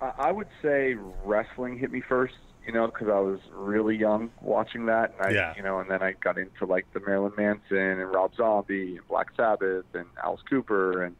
I, 0.00 0.12
I 0.18 0.32
would 0.32 0.48
say 0.60 0.96
wrestling 1.24 1.78
hit 1.78 1.92
me 1.92 2.00
first, 2.00 2.34
you 2.66 2.72
know, 2.72 2.88
because 2.88 3.06
I 3.06 3.20
was 3.20 3.38
really 3.52 3.96
young 3.96 4.32
watching 4.40 4.86
that. 4.86 5.14
And 5.16 5.28
I, 5.28 5.30
Yeah. 5.30 5.54
You 5.56 5.62
know, 5.62 5.78
and 5.78 5.88
then 5.88 6.02
I 6.02 6.14
got 6.14 6.38
into 6.38 6.66
like 6.66 6.86
the 6.92 6.98
Marilyn 6.98 7.34
Manson 7.36 7.78
and 7.78 8.12
Rob 8.12 8.34
Zombie 8.34 8.96
and 8.96 9.06
Black 9.06 9.28
Sabbath 9.36 9.86
and 9.94 10.06
Alice 10.24 10.42
Cooper 10.50 11.04
and 11.04 11.14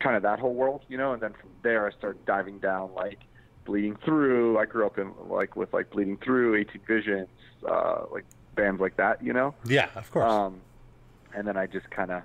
kind 0.00 0.16
of 0.16 0.24
that 0.24 0.40
whole 0.40 0.54
world, 0.54 0.82
you 0.88 0.98
know. 0.98 1.12
And 1.12 1.22
then 1.22 1.34
from 1.40 1.50
there, 1.62 1.86
I 1.86 1.92
started 1.96 2.26
diving 2.26 2.58
down 2.58 2.90
like 2.96 3.20
Bleeding 3.64 3.96
Through. 4.04 4.58
I 4.58 4.64
grew 4.64 4.86
up 4.86 4.98
in 4.98 5.12
like 5.28 5.54
with 5.54 5.72
like 5.72 5.90
Bleeding 5.90 6.16
Through, 6.16 6.56
18 6.56 6.82
Visions, 6.84 7.28
uh, 7.64 8.06
like 8.10 8.24
bands 8.56 8.80
like 8.80 8.96
that, 8.96 9.22
you 9.22 9.32
know. 9.32 9.54
Yeah, 9.64 9.88
of 9.94 10.10
course. 10.10 10.30
Um, 10.30 10.60
and 11.34 11.46
then 11.46 11.56
I 11.56 11.66
just 11.66 11.90
kind 11.90 12.10
of, 12.10 12.22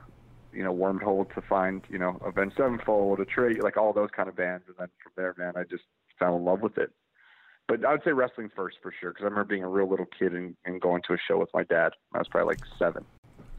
you 0.54 0.64
know, 0.64 0.74
wormhole 0.74 1.32
to 1.34 1.42
find, 1.42 1.82
you 1.90 2.00
know, 2.00 2.20
Avenged 2.26 2.58
Sevenfold, 2.58 3.20
Atreyu, 3.20 3.62
like 3.62 3.78
all 3.78 3.94
those 3.94 4.10
kind 4.16 4.28
of 4.30 4.36
bands. 4.36 4.64
And 4.68 4.76
then 4.80 4.88
from 5.04 5.12
there, 5.16 5.36
man, 5.38 5.54
I 5.56 5.64
just 5.64 5.84
fell 6.18 6.36
in 6.36 6.46
love 6.46 6.62
with 6.62 6.78
it. 6.78 6.92
But 7.68 7.86
I 7.86 7.92
would 7.92 8.04
say 8.04 8.12
wrestling 8.12 8.50
first 8.56 8.78
for 8.82 8.92
sure, 9.00 9.12
because 9.12 9.24
I 9.24 9.26
remember 9.26 9.46
being 9.46 9.64
a 9.64 9.70
real 9.70 9.88
little 9.88 10.08
kid 10.18 10.34
and, 10.34 10.56
and 10.66 10.82
going 10.82 11.04
to 11.08 11.14
a 11.14 11.18
show 11.28 11.38
with 11.38 11.50
my 11.54 11.64
dad. 11.64 11.94
I 12.14 12.18
was 12.18 12.28
probably 12.28 12.56
like 12.56 12.66
seven. 12.80 13.06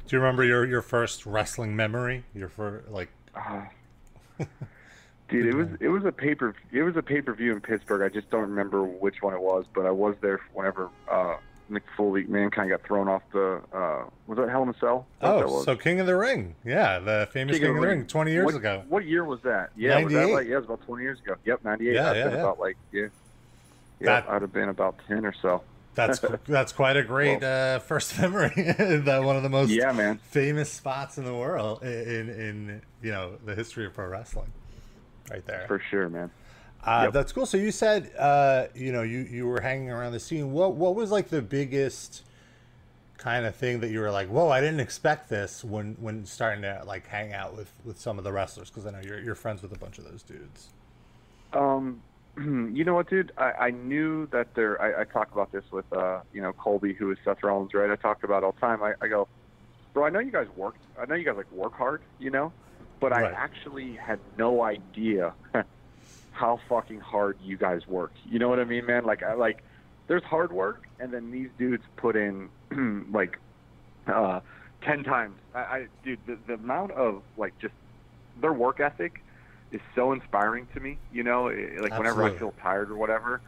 Do 0.07 0.17
you 0.17 0.21
remember 0.21 0.45
your 0.45 0.67
your 0.67 0.83
first 0.83 1.25
wrestling 1.25 1.77
memory? 1.77 2.25
Your 2.35 2.49
first 2.49 2.91
like 2.91 3.09
Uh, 3.35 3.63
dude, 5.29 5.47
it 5.47 5.55
was 5.55 5.69
it 5.81 5.89
was 5.89 6.05
a 6.05 6.13
paper 6.13 6.55
it 6.73 6.83
was 6.83 6.97
a 6.97 7.03
pay 7.03 7.23
per 7.23 7.35
view 7.35 7.53
in 7.53 7.61
Pittsburgh. 7.61 8.03
I 8.03 8.09
just 8.13 8.31
don't 8.31 8.49
remember 8.49 8.83
which 8.83 9.23
one 9.23 9.33
it 9.33 9.41
was, 9.41 9.65
but 9.75 9.87
I 9.87 9.91
was 9.91 10.17
there 10.21 10.41
whenever 10.53 10.91
uh, 11.11 11.37
Mick 11.71 11.83
Foley, 11.97 12.25
Mankind 12.25 12.71
got 12.71 12.83
thrown 12.83 13.09
off 13.09 13.23
the 13.33 13.61
uh, 13.73 14.05
was 14.27 14.39
that 14.39 14.49
Hell 14.51 14.63
in 14.65 14.69
a 14.69 14.75
Cell? 14.79 15.07
Is 15.17 15.21
that 15.23 15.35
what 15.35 15.41
that 15.41 15.47
Oh, 15.47 15.63
so 15.65 15.77
King 15.77 16.01
of 16.01 16.07
the 16.07 16.17
Ring. 16.17 16.55
Yeah, 16.65 16.99
the 16.99 17.29
famous 17.33 17.59
King, 17.59 17.69
of 17.71 17.75
the 17.77 17.81
Ring, 17.81 18.07
20 18.07 18.31
years 18.31 18.45
what, 18.47 18.55
ago. 18.55 18.83
What 18.89 19.05
year 19.05 19.25
was 19.25 19.41
that? 19.43 19.71
Yeah, 19.77 20.03
was 20.03 20.13
that 20.13 20.31
like 20.31 20.47
yeah, 20.47 20.55
it 20.55 20.57
was 20.57 20.65
about 20.67 20.83
twenty 20.87 21.05
years 21.05 21.19
ago. 21.21 21.37
Yep, 21.45 21.65
ninety 21.65 21.89
eight. 21.91 21.95
Yeah, 21.95 22.11
I'd 22.11 22.17
yeah, 22.17 22.29
yeah. 22.31 22.35
about 22.37 22.59
like 22.61 22.77
yeah. 22.93 23.07
Yeah, 24.01 24.21
That- 24.21 24.31
I'd 24.31 24.43
have 24.43 24.53
been 24.53 24.69
about 24.69 24.97
ten 25.09 25.25
or 25.25 25.35
so. 25.41 25.63
That's 25.95 26.21
that's 26.47 26.73
quite 26.73 26.97
a 26.97 27.03
great 27.03 27.43
uh, 27.43 27.79
first 27.81 28.19
memory. 28.21 28.51
that 28.57 29.23
one 29.25 29.37
of 29.37 29.43
the 29.43 29.49
most 29.51 29.71
Yeah, 29.71 29.93
man. 29.93 30.19
famous 30.31 30.71
spots 30.71 31.19
in 31.19 31.25
the 31.25 31.35
world 31.35 31.83
in 31.83 32.29
in 32.31 32.83
you 33.03 33.13
know 33.13 33.33
the 33.45 33.55
history 33.55 33.87
of 33.87 33.95
pro 33.95 34.07
wrestling, 34.09 34.51
right 35.31 35.45
there. 35.47 35.65
For 35.69 35.81
sure, 35.91 36.09
man. 36.09 36.31
Uh, 36.85 37.03
Yep. 37.05 37.13
That's 37.13 37.33
cool. 37.33 37.47
So 37.47 37.57
you 37.57 37.71
said, 37.71 38.11
uh, 38.19 38.67
you 38.75 38.93
know, 38.93 39.03
you, 39.03 39.21
you 39.21 39.47
were 39.47 39.61
hanging 39.61 39.91
around 39.91 40.13
the 40.13 40.21
scene. 40.21 40.53
What 40.53 40.75
what 40.75 40.95
was 40.95 41.11
like 41.11 41.29
the 41.29 41.43
biggest 41.43 42.25
kind 43.19 43.47
of 43.47 43.55
thing 43.55 43.79
that 43.81 43.91
you 43.91 44.01
were 44.01 44.11
like, 44.11 44.29
whoa, 44.29 44.49
I 44.49 44.61
didn't 44.61 44.81
expect 44.81 45.29
this 45.29 45.63
when 45.63 45.95
when 46.01 46.27
starting 46.27 46.63
to 46.63 46.83
like 46.85 47.07
hang 47.07 47.33
out 47.33 47.57
with 47.57 47.73
with 47.85 48.01
some 48.01 48.19
of 48.19 48.25
the 48.25 48.33
wrestlers 48.33 48.69
because 48.69 48.85
I 48.85 48.91
know 48.91 49.01
you're 49.01 49.21
you're 49.21 49.35
friends 49.37 49.63
with 49.63 49.73
a 49.73 49.79
bunch 49.79 49.99
of 49.99 50.05
those 50.05 50.23
dudes. 50.23 50.71
Um, 51.53 52.03
you 52.37 52.85
know 52.85 52.95
what, 52.95 53.09
dude? 53.11 53.33
I, 53.37 53.53
I 53.53 53.71
knew 53.71 54.27
that 54.33 54.55
there. 54.55 54.81
I, 54.81 55.03
I 55.03 55.05
talk 55.05 55.31
about 55.33 55.53
this 55.53 55.65
with, 55.71 55.85
uh, 55.93 56.21
you 56.33 56.41
know, 56.41 56.53
Colby, 56.53 56.95
who 56.95 57.11
is 57.11 57.19
Seth 57.25 57.43
Rollins, 57.43 57.75
right? 57.75 57.91
I 57.91 57.97
talk 57.97 58.25
about 58.25 58.43
it 58.43 58.47
all 58.47 58.53
the 58.53 58.61
time. 58.61 58.83
I, 58.83 58.95
I 59.01 59.09
go, 59.09 59.29
bro. 59.93 60.07
I 60.07 60.11
know 60.11 60.19
you 60.19 60.33
guys 60.33 60.49
work. 60.57 60.77
I 60.99 61.05
know 61.07 61.15
you 61.15 61.25
guys 61.25 61.37
like 61.37 61.51
work 61.53 61.75
hard, 61.75 62.01
you 62.19 62.31
know, 62.31 62.53
but 63.01 63.13
I 63.13 63.31
actually 63.31 63.95
had 63.97 64.19
no 64.39 64.63
idea 64.63 65.35
how 66.33 66.61
fucking 66.69 67.01
hard 67.01 67.39
you 67.43 67.57
guys 67.57 67.87
work. 67.87 68.13
You 68.29 68.39
know 68.39 68.49
what 68.49 68.59
I 68.59 68.65
mean, 68.65 68.87
man? 68.87 69.05
Like, 69.05 69.23
I 69.23 69.35
like. 69.35 69.63
There's 70.09 70.25
hard 70.25 70.53
work, 70.53 70.83
and 70.99 71.13
then 71.13 71.31
these 71.31 71.49
dudes 71.59 71.85
put 71.97 72.17
in 72.17 72.49
like 73.13 73.39
uh, 74.07 74.41
ten 74.83 75.05
times. 75.05 75.39
I, 75.55 75.61
I 75.61 75.87
dude, 76.05 76.19
the, 76.27 76.39
the 76.47 76.55
amount 76.55 76.91
of 76.93 77.23
like 77.37 77.57
just 77.61 77.75
their 78.41 78.53
work 78.53 78.81
ethic 78.81 79.23
is 79.71 79.81
so 79.95 80.13
inspiring 80.13 80.67
to 80.75 80.81
me. 80.81 80.99
You 81.13 81.23
know, 81.23 81.45
like 81.81 81.97
whenever 81.97 82.25
I 82.25 82.31
feel 82.31 82.53
tired 82.61 82.91
or 82.91 82.97
whatever, 82.97 83.41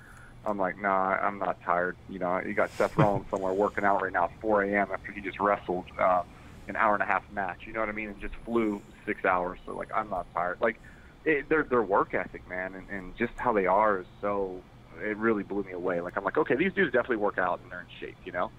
I'm 0.46 0.58
like, 0.58 0.80
nah, 0.80 1.14
I'm 1.14 1.38
not 1.38 1.60
tired. 1.62 1.96
You 2.08 2.18
know, 2.18 2.40
you 2.40 2.54
got 2.54 2.70
Seth 2.72 2.96
Rollins 2.96 3.26
somewhere 3.30 3.52
working 3.52 3.84
out 3.84 4.02
right 4.02 4.12
now 4.12 4.24
at 4.24 4.40
4 4.40 4.64
a.m. 4.64 4.88
after 4.92 5.12
he 5.12 5.20
just 5.20 5.40
wrestled 5.40 5.86
uh, 5.98 6.22
an 6.68 6.76
hour 6.76 6.94
and 6.94 7.02
a 7.02 7.06
half 7.06 7.22
match. 7.32 7.60
You 7.66 7.72
know 7.72 7.80
what 7.80 7.88
I 7.88 7.92
mean? 7.92 8.08
And 8.08 8.20
just 8.20 8.34
flew 8.44 8.80
six 9.06 9.24
hours. 9.24 9.58
So 9.66 9.74
like, 9.74 9.88
I'm 9.94 10.10
not 10.10 10.26
tired. 10.34 10.58
Like, 10.60 10.80
it, 11.24 11.48
their 11.48 11.62
their 11.64 11.82
work 11.82 12.14
ethic, 12.14 12.48
man, 12.48 12.74
and, 12.74 12.88
and 12.90 13.16
just 13.16 13.32
how 13.36 13.52
they 13.52 13.66
are 13.66 14.00
is 14.00 14.06
so. 14.20 14.60
It 15.02 15.16
really 15.16 15.42
blew 15.42 15.64
me 15.64 15.72
away. 15.72 16.00
Like, 16.00 16.16
I'm 16.16 16.22
like, 16.22 16.38
okay, 16.38 16.54
these 16.54 16.72
dudes 16.72 16.92
definitely 16.92 17.16
work 17.16 17.36
out 17.36 17.58
and 17.62 17.72
they're 17.72 17.80
in 17.80 17.86
shape. 18.00 18.16
You 18.24 18.32
know. 18.32 18.50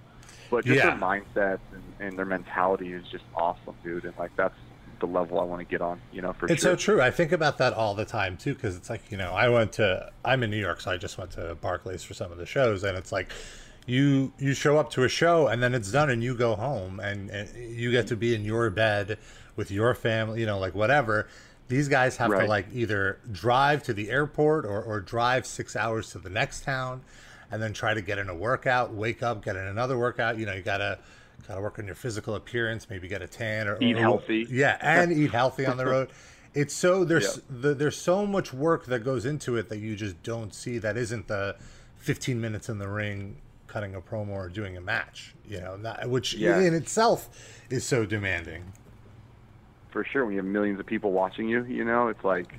But 0.50 0.64
just 0.64 0.76
Yeah. 0.76 0.90
their 0.90 0.98
mindsets 0.98 1.60
and, 1.72 1.82
and 1.98 2.18
their 2.18 2.26
mentality 2.26 2.92
is 2.92 3.04
just 3.10 3.24
awesome, 3.34 3.74
dude. 3.82 4.04
And 4.04 4.14
like 4.18 4.30
that's 4.36 4.54
the 5.00 5.06
level 5.06 5.40
I 5.40 5.44
want 5.44 5.60
to 5.60 5.64
get 5.64 5.80
on, 5.80 6.00
you 6.12 6.22
know, 6.22 6.32
for 6.34 6.46
It's 6.46 6.62
sure. 6.62 6.72
so 6.72 6.76
true. 6.76 7.02
I 7.02 7.10
think 7.10 7.32
about 7.32 7.58
that 7.58 7.72
all 7.72 7.94
the 7.94 8.04
time 8.04 8.36
too, 8.36 8.54
because 8.54 8.76
it's 8.76 8.88
like 8.90 9.10
you 9.10 9.16
know, 9.16 9.32
I 9.32 9.48
went 9.48 9.72
to. 9.74 10.10
I'm 10.24 10.42
in 10.42 10.50
New 10.50 10.60
York, 10.60 10.80
so 10.82 10.90
I 10.90 10.98
just 10.98 11.16
went 11.18 11.30
to 11.32 11.54
Barclays 11.56 12.02
for 12.04 12.14
some 12.14 12.30
of 12.30 12.38
the 12.38 12.46
shows, 12.46 12.84
and 12.84 12.96
it's 12.96 13.12
like. 13.12 13.30
You 13.88 14.32
you 14.36 14.52
show 14.52 14.78
up 14.78 14.90
to 14.94 15.04
a 15.04 15.08
show 15.08 15.46
and 15.46 15.62
then 15.62 15.72
it's 15.72 15.92
done 15.92 16.10
and 16.10 16.20
you 16.20 16.34
go 16.34 16.56
home 16.56 16.98
and, 16.98 17.30
and 17.30 17.48
you 17.54 17.92
get 17.92 18.08
to 18.08 18.16
be 18.16 18.34
in 18.34 18.44
your 18.44 18.68
bed 18.68 19.16
with 19.54 19.70
your 19.70 19.94
family, 19.94 20.40
you 20.40 20.46
know, 20.46 20.58
like 20.58 20.74
whatever. 20.74 21.28
These 21.68 21.88
guys 21.88 22.16
have 22.18 22.30
to 22.30 22.46
like 22.46 22.66
either 22.72 23.18
drive 23.32 23.82
to 23.84 23.92
the 23.94 24.10
airport 24.10 24.64
or, 24.64 24.80
or 24.82 25.00
drive 25.00 25.46
six 25.46 25.74
hours 25.74 26.10
to 26.12 26.18
the 26.18 26.30
next 26.30 26.62
town 26.64 27.02
and 27.50 27.60
then 27.62 27.72
try 27.72 27.92
to 27.94 28.00
get 28.00 28.18
in 28.18 28.28
a 28.28 28.34
workout, 28.34 28.92
wake 28.94 29.22
up, 29.22 29.44
get 29.44 29.56
in 29.56 29.64
another 29.64 29.98
workout. 29.98 30.38
You 30.38 30.46
know, 30.46 30.52
you 30.54 30.62
gotta 30.62 30.98
gotta 31.48 31.60
work 31.60 31.78
on 31.78 31.86
your 31.86 31.94
physical 31.94 32.34
appearance, 32.36 32.88
maybe 32.88 33.08
get 33.08 33.20
a 33.22 33.26
tan 33.26 33.66
or 33.68 33.78
Eat 33.82 33.96
or- 33.96 34.00
healthy. 34.00 34.46
Yeah, 34.50 34.78
and 34.80 35.12
eat 35.12 35.32
healthy 35.32 35.66
on 35.66 35.76
the 35.76 35.86
road. 35.94 36.10
It's 36.54 36.72
so 36.74 37.04
there's 37.04 37.40
the, 37.50 37.74
there's 37.74 37.96
so 37.98 38.26
much 38.26 38.52
work 38.52 38.86
that 38.86 39.00
goes 39.04 39.26
into 39.26 39.56
it 39.56 39.68
that 39.68 39.78
you 39.78 39.94
just 39.96 40.22
don't 40.22 40.54
see. 40.54 40.78
That 40.78 40.96
isn't 40.96 41.28
the 41.28 41.56
15 41.98 42.40
minutes 42.40 42.68
in 42.68 42.78
the 42.78 42.88
ring, 42.88 43.36
cutting 43.66 43.94
a 43.94 44.00
promo 44.00 44.30
or 44.30 44.48
doing 44.48 44.76
a 44.76 44.80
match. 44.80 45.34
You 45.46 45.60
know, 45.60 45.76
not, 45.76 46.08
which 46.08 46.32
Yeah. 46.34 46.60
in 46.60 46.72
itself 46.74 47.28
is 47.70 47.84
so 47.84 48.06
demanding. 48.06 48.72
For 49.96 50.04
sure. 50.04 50.26
When 50.26 50.34
you 50.34 50.40
have 50.40 50.46
millions 50.46 50.78
of 50.78 50.84
people 50.84 51.12
watching 51.12 51.48
you, 51.48 51.64
you 51.64 51.82
know, 51.82 52.08
it's 52.08 52.22
like, 52.22 52.52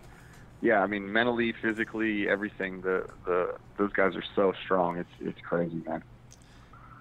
yeah. 0.59 0.81
I 0.81 0.87
mean, 0.87 1.13
mentally, 1.13 1.53
physically, 1.61 2.27
everything. 2.27 2.81
The 2.81 3.07
the 3.25 3.53
those 3.77 3.93
guys 3.93 4.15
are 4.15 4.23
so 4.35 4.55
strong. 4.65 4.97
It's 4.97 5.09
it's 5.21 5.39
crazy, 5.41 5.83
man. 5.85 6.03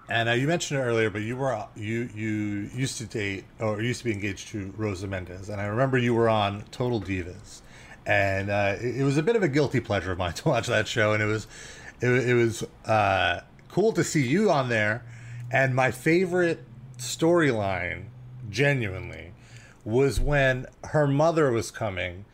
And 0.07 0.29
uh, 0.29 0.33
you 0.33 0.45
mentioned 0.45 0.79
it 0.79 0.83
earlier, 0.83 1.09
but 1.09 1.23
you 1.23 1.37
were 1.37 1.65
you 1.75 2.07
you 2.13 2.69
used 2.71 2.99
to 2.99 3.07
date 3.07 3.45
or 3.59 3.81
used 3.81 4.01
to 4.01 4.05
be 4.05 4.11
engaged 4.11 4.49
to 4.49 4.71
Rosa 4.77 5.07
Mendez, 5.07 5.49
and 5.49 5.59
I 5.59 5.65
remember 5.65 5.97
you 5.97 6.13
were 6.13 6.29
on 6.29 6.65
Total 6.69 7.01
Divas, 7.01 7.61
and 8.05 8.51
uh, 8.51 8.75
it, 8.79 9.03
was 9.03 9.17
a 9.17 9.23
bit 9.23 9.35
of 9.35 9.41
a 9.41 9.47
guilty 9.47 9.79
pleasure 9.79 10.11
of 10.11 10.19
mine 10.19 10.33
to 10.43 10.49
watch 10.49 10.67
that 10.67 10.87
show, 10.87 11.13
and 11.13 11.23
it 11.23 11.25
was 11.25 11.47
it, 11.99 12.09
it 12.09 12.35
was 12.35 12.63
uh, 12.85 13.41
cool 13.69 13.91
to 13.93 14.03
see 14.03 14.27
you 14.27 14.51
on 14.51 14.69
there, 14.69 15.03
and 15.51 15.73
my 15.73 15.89
favorite 15.89 16.63
storyline, 16.99 18.03
genuinely, 18.51 19.33
was 19.87 20.19
when 20.19 20.65
her 20.83 21.07
mother 21.07 21.49
was 21.51 21.71
coming. 21.71 22.25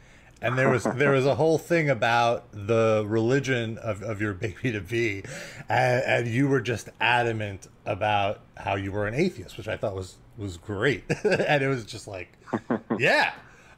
And 0.41 0.57
there 0.57 0.69
was 0.69 0.83
there 0.83 1.11
was 1.11 1.25
a 1.25 1.35
whole 1.35 1.57
thing 1.57 1.89
about 1.89 2.51
the 2.51 3.05
religion 3.07 3.77
of, 3.77 4.01
of 4.03 4.19
your 4.19 4.33
baby 4.33 4.73
to 4.73 4.81
be, 4.81 5.23
and, 5.69 6.03
and 6.03 6.27
you 6.27 6.49
were 6.49 6.59
just 6.59 6.89
adamant 6.99 7.67
about 7.85 8.41
how 8.57 8.75
you 8.75 8.91
were 8.91 9.07
an 9.07 9.13
atheist, 9.13 9.55
which 9.57 9.69
I 9.69 9.77
thought 9.77 9.95
was 9.95 10.17
was 10.37 10.57
great, 10.57 11.05
and 11.23 11.63
it 11.63 11.69
was 11.69 11.85
just 11.85 12.09
like, 12.09 12.33
yeah, 12.99 13.31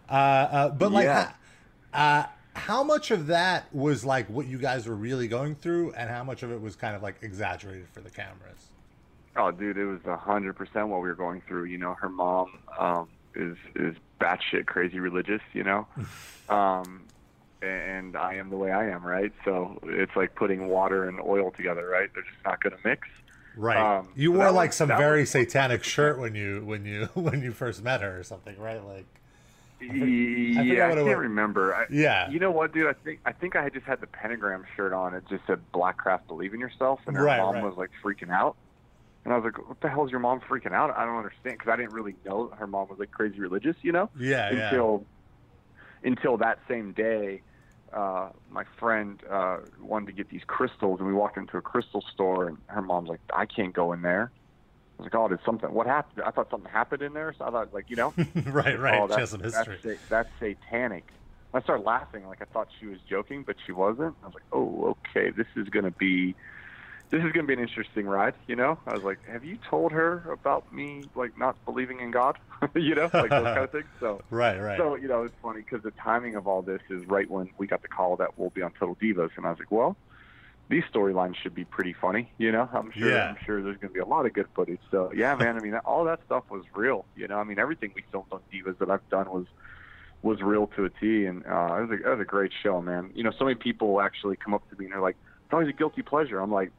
uh, 0.10 0.13
uh, 0.13 0.70
but 0.70 0.91
like, 0.91 1.05
Yeah. 1.05 1.34
uh, 1.94 2.24
how 2.53 2.84
much 2.84 3.12
of 3.12 3.27
that 3.27 3.72
was 3.72 4.03
like 4.03 4.27
what 4.27 4.48
you 4.48 4.58
guys 4.58 4.88
were 4.88 4.96
really 4.96 5.27
going 5.27 5.53
through, 5.53 5.94
and 5.94 6.10
how 6.10 6.24
much 6.24 6.41
of 6.41 6.51
it 6.51 6.60
was 6.60 6.75
kind 6.75 6.96
of 6.96 7.03
like 7.03 7.17
exaggerated 7.22 7.88
for 7.94 8.00
the 8.01 8.10
cameras? 8.10 8.72
Oh, 9.36 9.51
dude, 9.51 9.77
it 9.77 9.86
was 9.86 10.00
a 10.05 10.17
hundred 10.17 10.55
percent 10.55 10.88
what 10.88 11.01
we 11.03 11.10
were 11.10 11.13
going 11.13 11.41
through. 11.48 11.65
You 11.65 11.77
know, 11.77 11.94
her 11.94 12.10
mom 12.10 12.58
um, 12.79 13.08
is 13.36 13.58
is 13.75 13.96
batshit 14.20 14.65
crazy 14.65 15.00
religious. 15.00 15.42
You 15.54 15.63
know, 15.63 15.88
um, 16.50 17.04
and 17.62 18.15
I 18.15 18.36
am 18.36 18.50
the 18.50 18.58
way 18.58 18.72
I 18.72 18.89
am, 18.89 19.06
right? 19.06 19.32
So 19.44 19.80
it's 19.84 20.15
like 20.15 20.36
putting 20.36 20.68
water 20.68 21.08
and 21.08 21.20
oil 21.20 21.51
together, 21.51 21.88
right? 21.88 22.10
They're 22.13 22.24
just 22.24 22.44
not 22.46 22.62
going 22.62 22.75
to 22.75 22.88
mix. 22.88 23.08
Right. 23.58 23.77
Um, 24.00 24.10
you 24.15 24.32
so 24.34 24.38
wore 24.39 24.51
like 24.51 24.70
was- 24.72 24.75
some 24.75 24.89
very 24.89 25.22
was- 25.22 25.32
satanic 25.32 25.84
shirt 25.84 26.20
when 26.20 26.36
you 26.36 26.62
when 26.65 26.86
you 26.86 27.06
when 27.13 27.42
you 27.42 27.51
first 27.54 27.84
met 27.84 28.01
her 28.01 28.20
or 28.20 28.24
something, 28.24 28.58
right? 28.60 28.84
Like, 28.86 29.06
yeah, 29.82 29.89
forgot 29.92 30.82
I, 30.82 30.88
what 30.89 30.96
can't 30.98 31.08
was. 31.08 31.18
remember. 31.18 31.75
I, 31.75 31.86
Yeah. 31.89 32.30
You 32.30 32.39
know 32.39 32.51
what, 32.51 32.74
dude? 32.74 32.88
I 32.88 32.94
think 32.94 33.20
I 33.25 33.32
think 33.32 33.56
I 33.56 33.63
had 33.63 33.74
just 33.74 33.86
had 33.86 34.01
the 34.01 34.08
pentagram 34.08 34.65
shirt 34.75 34.94
on. 34.94 35.13
It 35.13 35.24
just 35.30 35.46
said 35.48 35.60
"Blackcraft, 35.74 36.27
believe 36.27 36.54
in 36.54 36.60
yourself," 36.60 37.00
and 37.08 37.15
her 37.15 37.24
Right, 37.24 37.39
mom 37.39 37.56
right. 37.56 37.63
was 37.63 37.75
like 37.77 37.92
freaking 38.04 38.30
out. 38.32 38.56
And 39.25 39.34
I 39.34 39.38
was 39.38 39.46
like, 39.46 39.67
"What 39.67 39.82
the 39.82 39.89
hell 39.89 40.05
is 40.05 40.12
your 40.12 40.20
mom 40.20 40.39
freaking 40.39 40.72
out?" 40.72 40.96
I 40.96 41.03
don't 41.03 41.17
understand 41.17 41.58
because 41.58 41.72
I 41.72 41.75
didn't 41.75 41.94
really 41.94 42.15
know 42.24 42.51
her 42.58 42.67
mom 42.67 42.88
was 42.89 43.00
like 43.00 43.12
crazy 43.12 43.39
religious, 43.39 43.75
you 43.82 43.91
know. 43.91 44.10
yeah, 44.17 44.51
yeah. 44.51 44.70
until 44.70 45.08
until 46.03 46.38
that 46.38 46.60
same 46.70 46.94
day, 46.94 47.41
uh, 47.91 48.29
my 48.50 48.63
friend 48.79 49.20
uh, 49.29 49.58
wanted 49.82 50.08
to 50.08 50.12
get 50.13 50.29
these 50.29 50.44
crystals, 50.46 51.00
and 51.00 51.08
we 51.08 51.13
walked 51.13 51.38
into 51.38 51.58
a 51.58 51.62
crystal 51.62 52.03
store, 52.13 52.48
and 52.48 52.58
her 52.67 52.84
mom's 52.84 53.10
like, 53.10 53.22
"I 53.34 53.48
can't 53.48 53.74
go 53.74 53.94
in 53.94 54.03
there." 54.03 54.32
I 55.00 55.03
was 55.03 55.05
like, 55.12 55.15
"Oh, 55.15 55.27
did 55.27 55.39
something? 55.44 55.74
What 55.74 55.88
happened?" 55.88 56.24
I 56.25 56.29
thought 56.29 56.51
something 56.51 56.72
happened 56.72 57.01
in 57.01 57.13
there, 57.13 57.34
so 57.36 57.46
I 57.46 57.51
thought, 57.51 57.74
like, 57.74 57.89
you 57.89 57.96
know, 57.96 58.13
right, 58.46 58.79
right. 58.79 59.01
oh, 59.01 59.08
that's, 59.08 59.32
some 59.32 59.41
history. 59.41 59.79
That's, 59.84 60.00
that's 60.10 60.29
satanic. 60.39 61.05
I 61.53 61.62
started 61.62 61.84
laughing, 61.84 62.27
like 62.27 62.41
I 62.41 62.46
thought 62.46 62.67
she 62.79 62.86
was 62.86 63.00
joking, 63.10 63.44
but 63.48 63.55
she 63.65 63.72
wasn't. 63.72 64.15
I 64.22 64.25
was 64.27 64.36
like, 64.36 64.44
"Oh, 64.51 64.96
okay, 65.15 65.32
this 65.32 65.48
is 65.55 65.67
gonna 65.70 65.91
be." 65.91 66.36
This 67.12 67.20
is 67.24 67.32
going 67.32 67.46
to 67.46 67.48
be 67.48 67.54
an 67.54 67.60
interesting 67.60 68.06
ride. 68.06 68.34
You 68.48 68.56
know, 68.56 68.80
I 68.88 68.94
was 68.94 69.04
like, 69.04 69.20
have 69.28 69.44
you 69.44 69.58
told 69.70 69.92
her 69.92 70.30
about 70.32 70.72
me 70.74 71.04
like 71.16 71.38
not 71.38 71.64
believing 71.66 72.00
in 72.00 72.12
God? 72.12 72.38
you 72.76 72.96
know, 72.96 73.10
like 73.14 73.30
those 73.30 73.44
kind 73.44 73.58
of 73.60 73.72
things. 73.72 73.86
So 74.00 74.22
right, 74.30 74.60
right. 74.60 74.78
So 74.78 74.96
you 74.96 75.08
know, 75.08 75.24
it's 75.24 75.36
funny 75.42 75.62
because 75.62 75.84
the 75.84 75.92
timing 75.92 76.36
of 76.36 76.48
all 76.48 76.62
this 76.62 76.82
is 76.90 77.06
right 77.08 77.30
when 77.30 77.50
we 77.58 77.68
got 77.68 77.82
the 77.82 77.88
call 77.88 78.16
that 78.18 78.38
we'll 78.38 78.50
be 78.50 78.62
on 78.62 78.72
Total 78.72 78.96
Divas, 78.96 79.32
and 79.38 79.46
I 79.46 79.52
was 79.52 79.60
like, 79.60 79.72
well, 79.72 79.96
these 80.70 80.84
storylines 80.92 81.36
should 81.36 81.54
be 81.54 81.66
pretty 81.66 81.94
funny. 81.94 82.32
You 82.38 82.52
know, 82.52 82.68
I'm 82.74 82.92
sure. 82.92 83.10
Yeah. 83.10 83.30
I'm 83.30 83.38
sure 83.46 83.62
there's 83.62 83.78
going 83.78 83.90
to 83.90 83.94
be 83.94 84.00
a 84.00 84.06
lot 84.06 84.26
of 84.26 84.34
good 84.34 84.48
footage. 84.56 84.80
So 84.90 85.12
yeah, 85.14 85.36
man. 85.36 85.58
I 85.58 85.60
mean, 85.60 85.76
all 85.86 86.06
that 86.06 86.20
stuff 86.26 86.44
was 86.50 86.64
real. 86.74 87.06
You 87.16 87.28
know, 87.28 87.38
I 87.38 87.44
mean, 87.44 87.60
everything 87.60 87.92
we 87.96 88.04
filmed 88.12 88.32
on 88.32 88.42
Divas 88.52 88.78
that 88.80 88.90
I've 88.90 89.08
done 89.10 89.30
was 89.30 89.46
was 90.22 90.42
real 90.42 90.68
to 90.76 90.86
a 90.86 90.90
T, 90.90 91.26
and 91.26 91.46
uh, 91.46 91.76
it 91.76 91.88
was 91.88 91.90
a 91.92 91.94
it 91.94 92.10
was 92.10 92.20
a 92.20 92.26
great 92.26 92.52
show, 92.64 92.82
man. 92.82 93.12
You 93.14 93.24
know, 93.24 93.32
so 93.38 93.46
many 93.46 93.56
people 93.56 94.02
actually 94.02 94.38
come 94.38 94.54
up 94.54 94.68
to 94.72 94.76
me 94.76 94.86
and 94.86 94.94
they're 94.94 95.02
like, 95.02 95.18
"It's 95.44 95.54
always 95.54 95.70
a 95.70 95.74
guilty 95.74 96.02
pleasure." 96.02 96.40
I'm 96.40 96.52
like, 96.52 96.72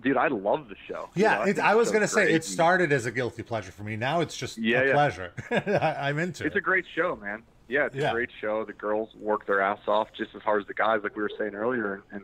dude, 0.00 0.16
I 0.16 0.28
love 0.28 0.68
the 0.68 0.76
show. 0.86 1.08
You 1.14 1.24
know, 1.24 1.30
Yeah, 1.30 1.42
it, 1.42 1.44
think 1.54 1.58
I 1.60 1.74
was 1.74 1.88
show's 1.88 1.92
gonna 1.94 2.08
say 2.08 2.32
it 2.32 2.44
started 2.44 2.92
as 2.92 3.06
a 3.06 3.10
guilty 3.12 3.42
pleasure 3.42 3.72
for 3.72 3.82
me. 3.82 3.96
Now 3.96 4.20
it's 4.20 4.36
just 4.36 4.58
Yeah, 4.58 4.80
a 4.82 4.86
yeah. 4.88 4.92
pleasure. 4.92 5.32
I, 5.50 6.08
I'm 6.08 6.18
into 6.18 6.44
it. 6.44 6.48
It's 6.48 6.56
it. 6.56 6.58
a 6.58 6.62
great 6.62 6.84
show, 6.94 7.16
man. 7.16 7.42
Yeah, 7.68 7.86
it's 7.86 7.96
Yeah. 7.96 8.10
a 8.10 8.12
great 8.12 8.30
show. 8.40 8.64
The 8.64 8.72
girls 8.72 9.10
work 9.16 9.46
their 9.46 9.60
ass 9.60 9.80
off 9.86 10.08
just 10.16 10.34
as 10.34 10.42
hard 10.42 10.62
as 10.62 10.68
the 10.68 10.74
guys, 10.74 11.00
like 11.02 11.16
we 11.16 11.22
were 11.22 11.30
saying 11.38 11.54
earlier, 11.54 11.94
and, 11.94 12.02
and 12.12 12.22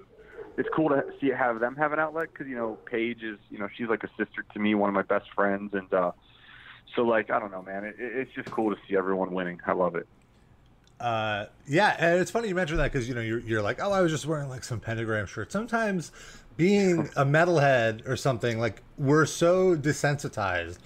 it's 0.57 0.69
cool 0.75 0.89
to 0.91 1.05
see 1.21 1.29
have 1.29 1.59
them 1.61 1.75
have 1.77 1.93
an 1.93 1.99
outlet 1.99 2.29
because 2.33 2.47
you 2.47 2.57
know 2.57 2.79
Paige 2.87 3.23
is, 3.23 3.39
you 3.51 3.59
know, 3.59 3.69
she's 3.77 3.89
like 3.89 4.05
a 4.05 4.09
sister 4.17 4.45
to 4.53 4.59
me, 4.59 4.75
one 4.75 4.89
of 4.89 4.95
my 4.95 5.03
best 5.03 5.27
friends, 5.35 5.75
and 5.75 5.93
uh, 5.93 6.13
so 6.95 7.03
like 7.03 7.31
I 7.31 7.39
don't 7.41 7.51
know, 7.51 7.63
man, 7.63 7.85
it, 7.85 7.97
it's 7.99 8.33
just 8.35 8.51
cool 8.51 8.71
to 8.75 8.81
see 8.89 8.97
everyone 8.97 9.33
winning. 9.33 9.61
I 9.67 9.73
love 9.73 9.97
it. 9.97 10.07
Uh, 11.01 11.47
yeah, 11.67 11.97
and 11.99 12.21
it's 12.21 12.31
funny 12.31 12.47
you 12.49 12.55
mentioned 12.55 12.79
that 12.79 12.93
because 12.93 13.09
you 13.09 13.15
know 13.15 13.21
you're 13.21 13.41
you're 13.41 13.61
like, 13.63 13.81
oh, 13.83 13.91
I 13.91 14.01
was 14.01 14.13
just 14.13 14.27
wearing 14.27 14.49
like 14.49 14.63
some 14.65 14.79
pentagram 14.81 15.27
shirt. 15.27 15.51
Sometimes 15.51 16.13
being 16.57 17.09
a 17.17 17.25
metalhead 17.25 18.07
or 18.09 18.17
something 18.17 18.59
like 18.59 18.83
we're 18.99 19.27
so 19.27 19.77
desensitized 19.77 20.79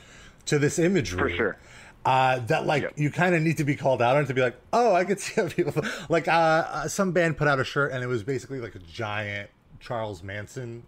to 0.46 0.58
this 0.58 0.78
imagery 0.78 1.18
For 1.32 1.36
sure. 1.36 1.56
uh, 2.04 2.38
that 2.40 2.66
like 2.66 2.82
Yep. 2.84 2.92
you 2.96 3.10
kind 3.10 3.34
of 3.34 3.42
need 3.42 3.58
to 3.58 3.64
be 3.64 3.76
called 3.76 4.00
out 4.00 4.16
on 4.16 4.24
it 4.24 4.26
to 4.26 4.34
be 4.34 4.40
like, 4.40 4.56
oh, 4.72 4.94
I 4.94 5.04
could 5.04 5.20
see 5.20 5.40
how 5.40 5.48
people 5.48 5.82
like 6.08 6.26
uh, 6.28 6.30
uh, 6.68 6.88
some 6.88 7.12
band 7.12 7.36
put 7.36 7.48
out 7.48 7.60
a 7.60 7.64
shirt 7.64 7.92
and 7.92 8.02
it 8.02 8.06
was 8.06 8.22
basically 8.22 8.60
like 8.60 8.74
a 8.74 8.78
giant 8.80 9.50
Charles 9.80 10.22
Manson 10.22 10.84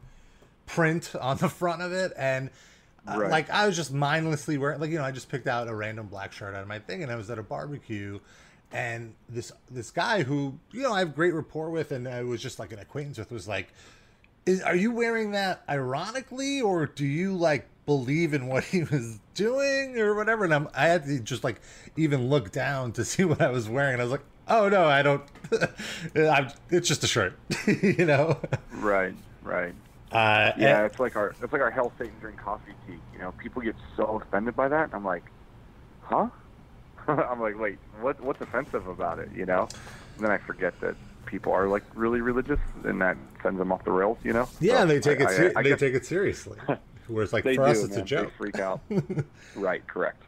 print 0.67 1.15
on 1.21 1.37
the 1.39 1.49
front 1.49 1.83
of 1.83 1.93
it 1.93 2.13
and. 2.17 2.49
Uh, 3.09 3.17
Right. 3.19 3.31
Like 3.31 3.49
I 3.51 3.67
was 3.67 3.77
just 3.77 3.95
mindlessly 3.95 4.59
wearing, 4.59 4.79
like 4.79 4.91
you 4.91 4.99
know, 4.99 5.05
I 5.05 5.11
just 5.11 5.31
picked 5.31 5.47
out 5.47 5.69
a 5.69 5.75
random 5.75 6.07
black 6.09 6.33
shirt 6.33 6.55
out 6.55 6.61
of 6.61 6.69
my 6.69 6.79
thing, 6.81 7.03
and 7.03 7.11
I 7.11 7.17
was 7.17 7.31
at 7.31 7.39
a 7.39 7.43
barbecue, 7.43 8.21
and 8.73 9.15
this 9.27 9.51
this 9.71 9.91
guy 9.91 10.23
who 10.23 10.59
you 10.71 10.83
know 10.83 10.93
I 10.93 10.99
have 10.99 11.15
great 11.15 11.33
rapport 11.33 11.71
with, 11.71 11.93
and 11.93 12.07
I 12.07 12.25
was 12.25 12.43
just 12.43 12.59
like 12.59 12.73
an 12.75 12.79
acquaintance 12.79 13.17
with, 13.17 13.31
was 13.33 13.49
like, 13.49 13.69
is, 14.47 14.63
"Are 14.63 14.75
you 14.77 14.93
wearing 14.93 15.33
that 15.33 15.63
ironically, 15.69 16.61
or 16.61 16.87
do 16.87 17.07
you 17.07 17.35
like 17.35 17.67
believe 17.87 18.35
in 18.35 18.47
what 18.47 18.65
he 18.73 18.85
was 18.85 19.19
doing, 19.35 19.99
or 19.99 20.15
whatever?" 20.15 20.45
And 20.45 20.55
I'm, 20.55 20.69
I 20.75 20.87
had 20.87 21.05
to 21.07 21.19
just 21.21 21.45
like 21.45 21.61
even 21.97 22.29
look 22.29 22.51
down 22.53 22.93
to 22.93 23.05
see 23.13 23.25
what 23.25 23.41
I 23.41 23.49
was 23.51 23.69
wearing, 23.69 23.95
and 23.95 24.03
I 24.03 24.05
was 24.05 24.13
like, 24.13 24.25
"Oh 24.49 24.69
no, 24.69 24.87
I 24.87 25.03
don't. 25.03 25.23
I'm, 26.17 26.49
it's 26.71 26.89
just 26.89 27.05
a 27.05 27.07
shirt, 27.09 27.39
you 27.67 28.05
know." 28.05 28.39
Right, 28.73 29.15
right. 29.43 29.75
Uh, 30.13 30.53
Yeah, 30.57 30.79
and- 30.79 30.87
it's 30.87 30.99
like 30.99 31.15
our 31.17 31.35
it's 31.43 31.53
like 31.53 31.63
our 31.63 31.71
hell 31.71 31.93
Satan 31.99 32.15
drink 32.21 32.39
coffee 32.39 32.73
tea. 32.87 32.99
You 33.13 33.19
know, 33.21 33.33
people 33.33 33.63
get 33.63 33.77
so 33.97 34.21
offended 34.27 34.57
by 34.57 34.69
that. 34.69 34.91
I'm 34.93 35.05
like, 35.05 35.25
huh? 36.03 36.29
I'm 37.09 37.41
like, 37.41 37.59
wait, 37.59 37.79
what? 38.01 38.21
What's 38.21 38.41
offensive 38.41 38.87
about 38.87 39.19
it? 39.19 39.29
You 39.35 39.47
know? 39.47 39.69
And 40.17 40.25
then 40.25 40.31
I 40.33 40.39
forget 40.39 40.79
that 40.81 40.95
people 41.31 41.53
are 41.53 41.69
like 41.69 41.85
really 41.95 42.21
religious, 42.21 42.59
and 42.85 43.01
that 43.01 43.17
sends 43.43 43.59
them 43.59 43.71
off 43.73 43.85
the 43.85 43.93
rails. 43.93 44.19
You 44.25 44.33
know? 44.33 44.49
yeah, 44.61 44.81
So 44.81 44.87
they 44.87 45.01
take 45.01 45.21
I- 45.21 45.25
it. 45.25 45.29
I- 45.29 45.37
ser- 45.37 45.53
I 45.57 45.63
they 45.63 45.69
guess 45.71 45.81
take 45.81 45.95
it 45.95 46.05
seriously. 46.05 46.59
Whereas, 47.07 47.33
like 47.33 47.45
for 47.45 47.53
do, 47.55 47.63
us, 47.63 47.83
it's 47.83 47.91
man. 47.95 48.01
a 48.01 48.05
joke. 48.05 48.27
They 48.31 48.37
freak 48.37 48.59
out. 48.59 48.81
right, 49.57 49.87
correct. 49.87 50.23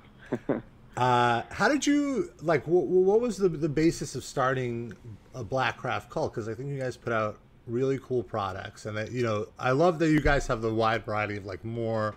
Uh, 0.95 1.41
how 1.51 1.71
did 1.71 1.87
you 1.87 2.31
like? 2.43 2.67
What, 2.67 2.85
what 2.87 3.19
was 3.19 3.39
the 3.39 3.49
the 3.49 3.69
basis 3.69 4.15
of 4.15 4.23
starting 4.23 4.93
a 5.35 5.43
Blackcraft 5.43 6.11
Cult? 6.11 6.35
Because 6.35 6.51
I 6.51 6.55
think 6.55 6.69
you 6.69 6.79
guys 6.79 6.99
put 6.99 7.15
out 7.15 7.39
really 7.67 7.99
cool 8.03 8.23
products, 8.23 8.85
and 8.85 8.95
that 8.99 9.11
you 9.11 9.23
know, 9.23 9.47
I 9.59 9.71
love 9.71 9.99
that 10.01 10.11
you 10.11 10.21
guys 10.21 10.47
have 10.49 10.61
the 10.61 10.73
wide 10.73 11.07
variety 11.07 11.39
of 11.39 11.47
like 11.47 11.65
more 11.65 12.15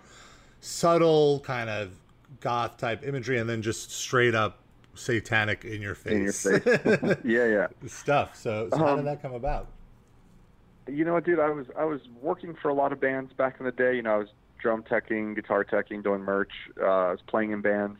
subtle 0.60 1.40
kind 1.40 1.70
of 1.70 1.92
goth 2.40 2.76
type 2.76 3.02
imagery, 3.02 3.38
and 3.38 3.48
then 3.48 3.62
just 3.62 3.90
straight 3.92 4.34
up 4.34 4.58
satanic 4.96 5.64
in 5.64 5.80
your 5.82 5.94
face, 5.94 6.44
In 6.44 6.52
your 6.52 6.60
face. 6.60 7.16
yeah, 7.24 7.46
yeah. 7.46 7.66
stuff. 7.86 8.36
So, 8.36 8.68
so 8.70 8.76
how 8.78 8.88
Um, 8.88 8.96
did 8.98 9.06
that 9.06 9.22
come 9.22 9.34
about? 9.34 9.68
You 10.88 11.04
know 11.04 11.14
what, 11.14 11.24
dude? 11.24 11.38
I 11.40 11.50
was 11.50 11.66
I 11.76 11.84
was 11.84 12.00
working 12.22 12.54
for 12.54 12.68
a 12.68 12.74
lot 12.74 12.92
of 12.92 13.00
bands 13.00 13.32
back 13.32 13.56
in 13.58 13.66
the 13.66 13.72
day. 13.72 13.96
You 13.96 14.02
know, 14.02 14.14
I 14.14 14.18
was 14.18 14.28
drum 14.58 14.82
teching, 14.84 15.34
guitar 15.34 15.64
teching, 15.64 16.02
doing 16.02 16.20
merch. 16.22 16.52
Uh, 16.80 16.84
I 16.86 17.10
was 17.10 17.20
playing 17.26 17.50
in 17.50 17.60
bands, 17.60 17.98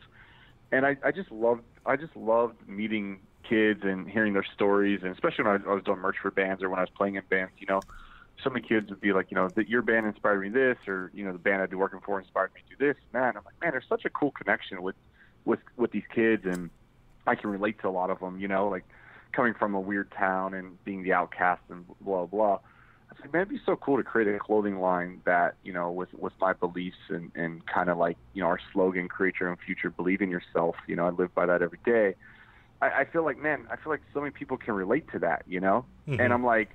and 0.71 0.85
I, 0.85 0.97
I 1.03 1.11
just 1.11 1.31
loved 1.31 1.63
I 1.85 1.95
just 1.97 2.15
loved 2.15 2.55
meeting 2.67 3.19
kids 3.47 3.81
and 3.83 4.09
hearing 4.09 4.33
their 4.33 4.45
stories, 4.53 5.01
and 5.03 5.11
especially 5.11 5.43
when 5.45 5.53
I 5.53 5.57
was, 5.57 5.65
I 5.67 5.73
was 5.73 5.83
doing 5.83 5.99
merch 5.99 6.17
for 6.21 6.31
bands 6.31 6.61
or 6.63 6.69
when 6.69 6.79
I 6.79 6.83
was 6.83 6.89
playing 6.89 7.15
in 7.15 7.23
bands. 7.29 7.53
You 7.59 7.67
know, 7.67 7.81
so 8.41 8.49
many 8.49 8.65
kids 8.65 8.89
would 8.89 9.01
be 9.01 9.11
like, 9.11 9.31
you 9.31 9.35
know, 9.35 9.49
that 9.49 9.67
your 9.67 9.81
band 9.81 10.05
inspired 10.05 10.41
me 10.41 10.49
this, 10.49 10.77
or 10.87 11.11
you 11.13 11.25
know, 11.25 11.33
the 11.33 11.39
band 11.39 11.61
I'd 11.61 11.69
be 11.69 11.75
working 11.75 11.99
for 11.99 12.19
inspired 12.19 12.51
me 12.55 12.61
to 12.69 12.75
do 12.77 12.87
this 12.87 12.95
and 13.11 13.21
that. 13.21 13.29
And 13.29 13.37
I'm 13.37 13.43
like, 13.43 13.59
man, 13.61 13.71
there's 13.71 13.87
such 13.89 14.05
a 14.05 14.09
cool 14.09 14.31
connection 14.31 14.81
with 14.81 14.95
with 15.43 15.59
with 15.75 15.91
these 15.91 16.07
kids, 16.13 16.45
and 16.45 16.69
I 17.27 17.35
can 17.35 17.49
relate 17.49 17.79
to 17.81 17.89
a 17.89 17.91
lot 17.91 18.09
of 18.09 18.19
them. 18.19 18.39
You 18.39 18.47
know, 18.47 18.67
like 18.69 18.85
coming 19.33 19.53
from 19.53 19.75
a 19.75 19.79
weird 19.79 20.11
town 20.11 20.53
and 20.53 20.83
being 20.83 21.03
the 21.03 21.13
outcast 21.13 21.61
and 21.69 21.85
blah 22.01 22.25
blah. 22.25 22.59
I 23.09 23.21
like, 23.21 23.33
man, 23.33 23.41
it'd 23.43 23.53
be 23.53 23.61
so 23.65 23.75
cool 23.75 23.97
to 23.97 24.03
create 24.03 24.27
a 24.27 24.37
clothing 24.37 24.79
line 24.79 25.21
that, 25.25 25.55
you 25.63 25.73
know, 25.73 25.91
with 25.91 26.13
with 26.13 26.33
my 26.39 26.53
beliefs 26.53 26.97
and 27.09 27.31
and 27.35 27.65
kind 27.65 27.89
of 27.89 27.97
like, 27.97 28.17
you 28.33 28.41
know, 28.41 28.47
our 28.47 28.59
slogan, 28.73 29.07
create 29.07 29.35
your 29.39 29.49
own 29.49 29.57
future, 29.65 29.89
believe 29.89 30.21
in 30.21 30.29
yourself. 30.29 30.75
You 30.87 30.95
know, 30.95 31.05
I 31.07 31.09
live 31.09 31.33
by 31.33 31.45
that 31.45 31.61
every 31.61 31.79
day. 31.85 32.15
I, 32.81 32.89
I 32.89 33.05
feel 33.05 33.23
like, 33.23 33.37
man, 33.37 33.65
I 33.71 33.75
feel 33.75 33.91
like 33.91 34.01
so 34.13 34.19
many 34.19 34.31
people 34.31 34.57
can 34.57 34.73
relate 34.75 35.09
to 35.13 35.19
that. 35.19 35.43
You 35.47 35.59
know, 35.59 35.85
Mhm. 36.07 36.19
and 36.19 36.33
I'm 36.33 36.43
like, 36.43 36.69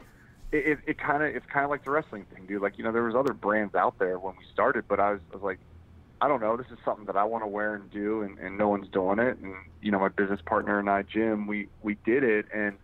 it 0.52 0.66
it, 0.66 0.78
it 0.86 0.98
kind 0.98 1.22
of 1.22 1.34
it's 1.34 1.46
kind 1.46 1.64
of 1.64 1.70
like 1.70 1.84
the 1.84 1.90
wrestling 1.90 2.24
thing, 2.34 2.46
dude. 2.46 2.62
Like, 2.62 2.78
you 2.78 2.84
know, 2.84 2.92
there 2.92 3.04
was 3.04 3.14
other 3.14 3.34
brands 3.34 3.74
out 3.74 3.98
there 3.98 4.18
when 4.18 4.34
we 4.36 4.44
started, 4.52 4.84
but 4.88 5.00
I 5.00 5.12
was 5.12 5.20
I 5.32 5.34
was 5.36 5.42
like. 5.42 5.58
I 6.22 6.28
don't 6.28 6.40
know. 6.40 6.56
This 6.56 6.68
is 6.70 6.78
something 6.84 7.06
that 7.06 7.16
I 7.16 7.24
want 7.24 7.42
to 7.42 7.48
wear 7.48 7.74
and 7.74 7.90
do, 7.90 8.22
and, 8.22 8.38
and 8.38 8.56
no 8.56 8.68
one's 8.68 8.88
doing 8.88 9.18
it. 9.18 9.38
And 9.38 9.56
you 9.80 9.90
know, 9.90 9.98
my 9.98 10.08
business 10.08 10.40
partner 10.46 10.78
and 10.78 10.88
I, 10.88 11.02
Jim, 11.02 11.48
we 11.48 11.66
we 11.82 11.96
did 12.06 12.22
it, 12.22 12.46
and 12.54 12.76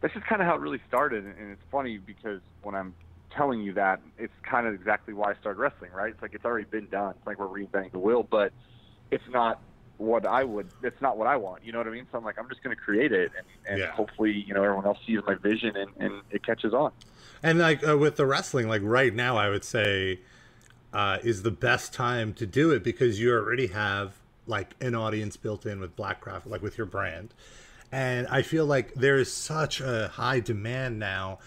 that's 0.00 0.14
just 0.14 0.26
kind 0.26 0.40
of 0.40 0.46
how 0.46 0.54
it 0.54 0.60
really 0.60 0.80
started. 0.86 1.24
And, 1.24 1.50
it's 1.50 1.62
funny 1.72 1.98
because 1.98 2.40
when 2.62 2.76
I'm 2.76 2.94
telling 3.34 3.62
you 3.62 3.72
that, 3.72 4.00
it's 4.16 4.32
kind 4.48 4.68
of 4.68 4.74
exactly 4.74 5.12
why 5.12 5.32
I 5.32 5.34
started 5.40 5.58
wrestling, 5.58 5.90
right? 5.90 6.12
It's 6.12 6.22
like 6.22 6.34
it's 6.34 6.44
already 6.44 6.66
been 6.70 6.86
done. 6.86 7.14
It's 7.18 7.26
like 7.26 7.40
we're 7.40 7.48
reinventing 7.48 7.90
the 7.90 7.98
wheel, 7.98 8.22
but 8.22 8.52
it's 9.10 9.28
not 9.28 9.60
what 9.96 10.24
I 10.24 10.44
would. 10.44 10.68
It's 10.84 11.02
not 11.02 11.18
what 11.18 11.26
I 11.26 11.36
want. 11.36 11.64
You 11.64 11.72
know 11.72 11.78
what 11.78 11.88
I 11.88 11.90
mean? 11.90 12.06
So 12.12 12.18
I'm 12.18 12.24
like, 12.24 12.38
I'm 12.38 12.48
just 12.48 12.62
going 12.62 12.76
to 12.76 12.80
create 12.80 13.10
it, 13.10 13.32
and, 13.36 13.46
and 13.66 13.78
Yeah. 13.80 13.90
hopefully, 13.90 14.44
you 14.46 14.54
know, 14.54 14.62
everyone 14.62 14.86
else 14.86 14.98
sees 15.04 15.18
my 15.26 15.34
vision 15.34 15.76
and, 15.76 15.90
and 15.98 16.22
it 16.30 16.46
catches 16.46 16.72
on. 16.72 16.92
And 17.42 17.58
like 17.58 17.84
uh, 17.84 17.98
with 17.98 18.14
the 18.14 18.26
wrestling, 18.26 18.68
like 18.68 18.82
right 18.84 19.12
now, 19.12 19.36
I 19.36 19.48
would 19.48 19.64
say 19.64 20.20
uh, 20.92 21.18
is 21.22 21.42
the 21.42 21.50
best 21.50 21.92
time 21.92 22.32
to 22.34 22.46
do 22.46 22.70
it 22.70 22.82
because 22.82 23.20
you 23.20 23.32
already 23.32 23.68
have 23.68 24.14
like 24.46 24.74
an 24.80 24.94
audience 24.94 25.36
built 25.36 25.66
in 25.66 25.80
with 25.80 25.94
Blackcraft, 25.96 26.46
like 26.46 26.62
with 26.62 26.78
your 26.78 26.86
brand. 26.86 27.34
And 27.92 28.26
I 28.28 28.42
feel 28.42 28.66
like 28.66 28.94
there 28.94 29.16
is 29.16 29.32
such 29.32 29.80
a 29.80 30.08
high 30.08 30.40
demand 30.40 30.98
now 30.98 31.38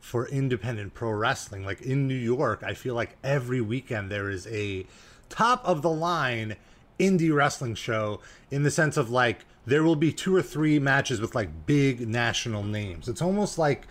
for 0.00 0.28
independent 0.28 0.94
pro 0.94 1.10
wrestling. 1.10 1.64
Like 1.64 1.82
in 1.82 2.06
New 2.06 2.14
York, 2.14 2.62
I 2.62 2.74
feel 2.74 2.94
like 2.94 3.16
every 3.24 3.60
weekend 3.60 4.10
there 4.10 4.30
is 4.30 4.46
a 4.48 4.86
top 5.28 5.64
of 5.64 5.82
the 5.82 5.90
line 5.90 6.56
indie 6.98 7.34
wrestling 7.34 7.74
show 7.74 8.20
in 8.50 8.62
the 8.62 8.70
sense 8.70 8.96
of 8.96 9.10
like 9.10 9.44
there 9.66 9.82
will 9.82 9.96
be 9.96 10.12
two 10.12 10.34
or 10.34 10.42
three 10.42 10.78
matches 10.78 11.20
with 11.20 11.34
like 11.34 11.66
big 11.66 12.06
national 12.08 12.62
names. 12.62 13.08
It's 13.08 13.20
almost 13.20 13.58
like 13.58 13.86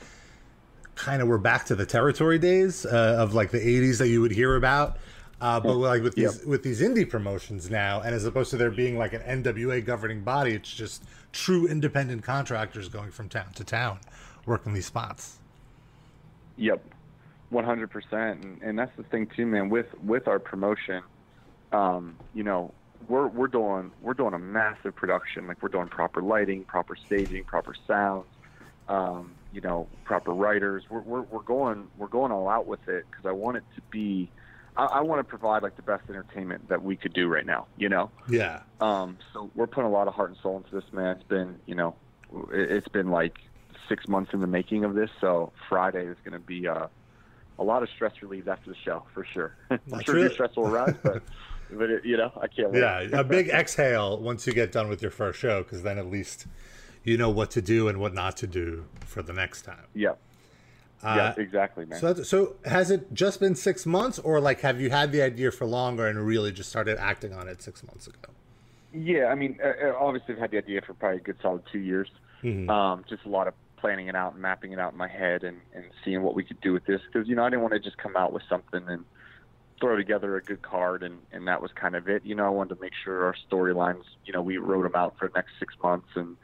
kind 0.95 1.21
of 1.21 1.27
we're 1.27 1.37
back 1.37 1.65
to 1.65 1.75
the 1.75 1.85
territory 1.85 2.39
days 2.39 2.85
uh, 2.85 3.17
of 3.19 3.33
like 3.33 3.51
the 3.51 3.59
80s 3.59 3.97
that 3.99 4.07
you 4.07 4.21
would 4.21 4.31
hear 4.31 4.55
about 4.55 4.97
uh, 5.41 5.59
but 5.59 5.75
like 5.75 6.01
with 6.01 6.15
these 6.15 6.43
with 6.45 6.63
these 6.63 6.81
indie 6.81 7.09
promotions 7.09 7.69
now 7.69 8.01
and 8.01 8.15
as 8.15 8.25
opposed 8.25 8.49
to 8.51 8.57
there 8.57 8.71
being 8.71 8.97
like 8.97 9.13
an 9.13 9.43
nwa 9.43 9.83
governing 9.85 10.21
body 10.21 10.53
it's 10.53 10.73
just 10.73 11.03
true 11.33 11.67
independent 11.67 12.23
contractors 12.23 12.87
going 12.87 13.11
from 13.11 13.27
town 13.27 13.51
to 13.53 13.63
town 13.63 13.99
working 14.45 14.73
these 14.73 14.85
spots 14.85 15.39
Yep, 16.57 16.83
one 17.49 17.65
hundred 17.65 17.89
percent, 17.91 18.43
and 18.43 18.61
and 18.61 18.79
that's 18.79 18.95
the 18.95 19.03
thing 19.03 19.27
too, 19.27 19.45
man. 19.45 19.69
With 19.69 19.87
with 20.03 20.27
our 20.27 20.39
promotion, 20.39 21.03
um, 21.71 22.15
you 22.33 22.43
know, 22.43 22.73
we're 23.09 23.27
we're 23.27 23.47
doing 23.47 23.91
we're 24.01 24.13
doing 24.13 24.33
a 24.33 24.39
massive 24.39 24.95
production. 24.95 25.47
Like 25.47 25.61
we're 25.61 25.69
doing 25.69 25.87
proper 25.87 26.21
lighting, 26.21 26.63
proper 26.63 26.95
staging, 26.95 27.43
proper 27.43 27.75
sound, 27.87 28.23
um, 28.87 29.31
you 29.55 29.61
know, 29.61 29.87
proper 30.03 30.31
writers. 30.33 30.83
We're 30.89 30.99
we're 30.99 31.21
we're 31.21 31.41
going 31.43 31.87
we're 31.97 32.07
going 32.09 32.31
all 32.33 32.49
out 32.49 32.67
with 32.67 32.85
it 32.89 33.05
because 33.09 33.25
I 33.25 33.31
want 33.31 33.55
it 33.57 33.63
to 33.75 33.81
be. 33.89 34.29
I, 34.77 34.85
I 34.85 35.01
want 35.01 35.19
to 35.19 35.23
provide 35.23 35.63
like 35.63 35.77
the 35.77 35.81
best 35.81 36.03
entertainment 36.09 36.67
that 36.67 36.83
we 36.83 36.97
could 36.97 37.13
do 37.13 37.29
right 37.29 37.45
now. 37.45 37.67
You 37.77 37.87
know. 37.87 38.11
yeah 38.27 38.59
Um, 38.81 39.17
so 39.31 39.49
we're 39.55 39.67
putting 39.67 39.85
a 39.89 39.91
lot 39.93 40.09
of 40.09 40.13
heart 40.13 40.29
and 40.31 40.37
soul 40.43 40.57
into 40.57 40.75
this, 40.75 40.91
man. 40.91 41.15
It's 41.15 41.23
been, 41.23 41.59
you 41.65 41.75
know, 41.75 41.95
it- 42.51 42.69
it's 42.71 42.87
been 42.89 43.09
like 43.09 43.37
six 43.87 44.07
months 44.09 44.33
in 44.33 44.41
the 44.41 44.47
making 44.47 44.83
of 44.83 44.93
this. 44.93 45.09
So 45.21 45.53
Friday 45.69 46.05
is 46.05 46.17
going 46.25 46.33
to 46.33 46.45
be, 46.45 46.67
uh, 46.67 46.87
a 47.57 47.63
lot 47.63 47.83
of 47.83 47.89
stress 47.95 48.11
relief 48.21 48.49
after 48.49 48.69
the 48.69 48.75
show 48.83 49.03
for 49.13 49.23
sure. 49.23 49.55
I'm 49.71 50.01
sure 50.01 50.19
your 50.19 50.29
stress 50.31 50.53
will 50.57 50.67
rise, 50.69 50.95
but 51.01 51.23
but 51.71 51.89
it, 51.89 52.03
you 52.05 52.17
know 52.17 52.31
I 52.41 52.47
can't. 52.47 52.71
wait. 52.71 52.81
Yeah, 52.81 52.99
a 53.19 53.23
big 53.23 53.47
exhale 53.61 54.19
once 54.19 54.45
you 54.45 54.51
get 54.51 54.73
done 54.73 54.89
with 54.89 55.01
your 55.01 55.11
first 55.11 55.39
show, 55.39 55.63
because 55.63 55.81
then 55.83 55.97
at 55.97 56.07
least 56.07 56.47
you 57.05 57.17
know 57.17 57.29
what 57.29 57.51
to 57.51 57.61
do 57.61 57.87
and 57.87 57.99
what 57.99 58.13
not 58.13 58.37
to 58.37 58.47
do 58.47 58.85
for 59.05 59.21
the 59.21 59.33
next 59.33 59.61
time. 59.63 59.85
yeah, 59.93 60.09
Uh, 61.03 61.15
yeah, 61.15 61.33
exactly, 61.37 61.85
man. 61.85 61.99
So, 61.99 62.13
so 62.23 62.55
has 62.65 62.89
it 62.91 63.13
just 63.13 63.39
been 63.39 63.55
six 63.55 63.85
months, 63.85 64.17
or 64.19 64.39
like 64.39 64.61
have 64.61 64.81
you 64.81 64.89
had 64.89 65.11
the 65.11 65.21
idea 65.21 65.51
for 65.51 65.65
longer 65.65 66.07
and 66.07 66.25
really 66.25 66.51
just 66.51 66.69
started 66.69 66.97
acting 66.97 67.33
on 67.33 67.47
it 67.47 67.61
six 67.61 67.83
months 67.83 68.07
ago? 68.07 68.29
Yeah, 68.93 69.25
I 69.27 69.35
mean, 69.35 69.59
uh, 69.63 69.89
uh, 69.89 69.93
obviously, 69.99 70.35
I've 70.35 70.39
had 70.41 70.51
the 70.51 70.57
idea 70.57 70.81
for 70.81 70.93
probably 70.93 71.17
a 71.17 71.21
good 71.21 71.37
solid 71.41 71.63
two 71.71 71.79
years. 71.79 72.09
Mhm. 72.43 72.69
Um, 72.69 73.03
just 73.09 73.25
a 73.25 73.29
lot 73.29 73.47
of 73.47 73.53
planning 73.77 74.07
it 74.07 74.15
out 74.15 74.33
and 74.33 74.41
mapping 74.41 74.71
it 74.71 74.79
out 74.79 74.93
in 74.93 74.97
my 74.97 75.07
head 75.07 75.43
and, 75.43 75.59
and 75.73 75.83
seeing 76.03 76.21
what 76.23 76.33
we 76.33 76.43
could 76.43 76.59
do 76.61 76.71
with 76.73 76.85
this. 76.85 77.01
Because, 77.11 77.27
you 77.27 77.35
know, 77.35 77.43
I 77.43 77.49
didn't 77.49 77.61
want 77.61 77.73
to 77.73 77.79
just 77.79 77.97
come 77.97 78.15
out 78.15 78.31
with 78.33 78.43
something 78.49 78.81
and 78.87 79.03
throw 79.81 79.97
together 79.97 80.37
a 80.37 80.41
good 80.41 80.61
card 80.61 81.03
and, 81.03 81.17
and 81.33 81.47
that 81.49 81.61
was 81.61 81.71
kind 81.73 81.95
of 81.95 82.07
it. 82.07 82.25
You 82.25 82.33
know, 82.35 82.45
I 82.45 82.49
wanted 82.49 82.75
to 82.75 82.81
make 82.81 82.93
sure 83.03 83.25
our 83.25 83.35
storylines, 83.49 84.03
you 84.25 84.31
know, 84.31 84.41
we 84.41 84.57
wrote 84.57 84.83
them 84.83 84.95
out 84.95 85.17
for 85.19 85.27
the 85.27 85.33
next 85.35 85.51
six 85.59 85.75
months 85.83 86.07
and 86.15 86.37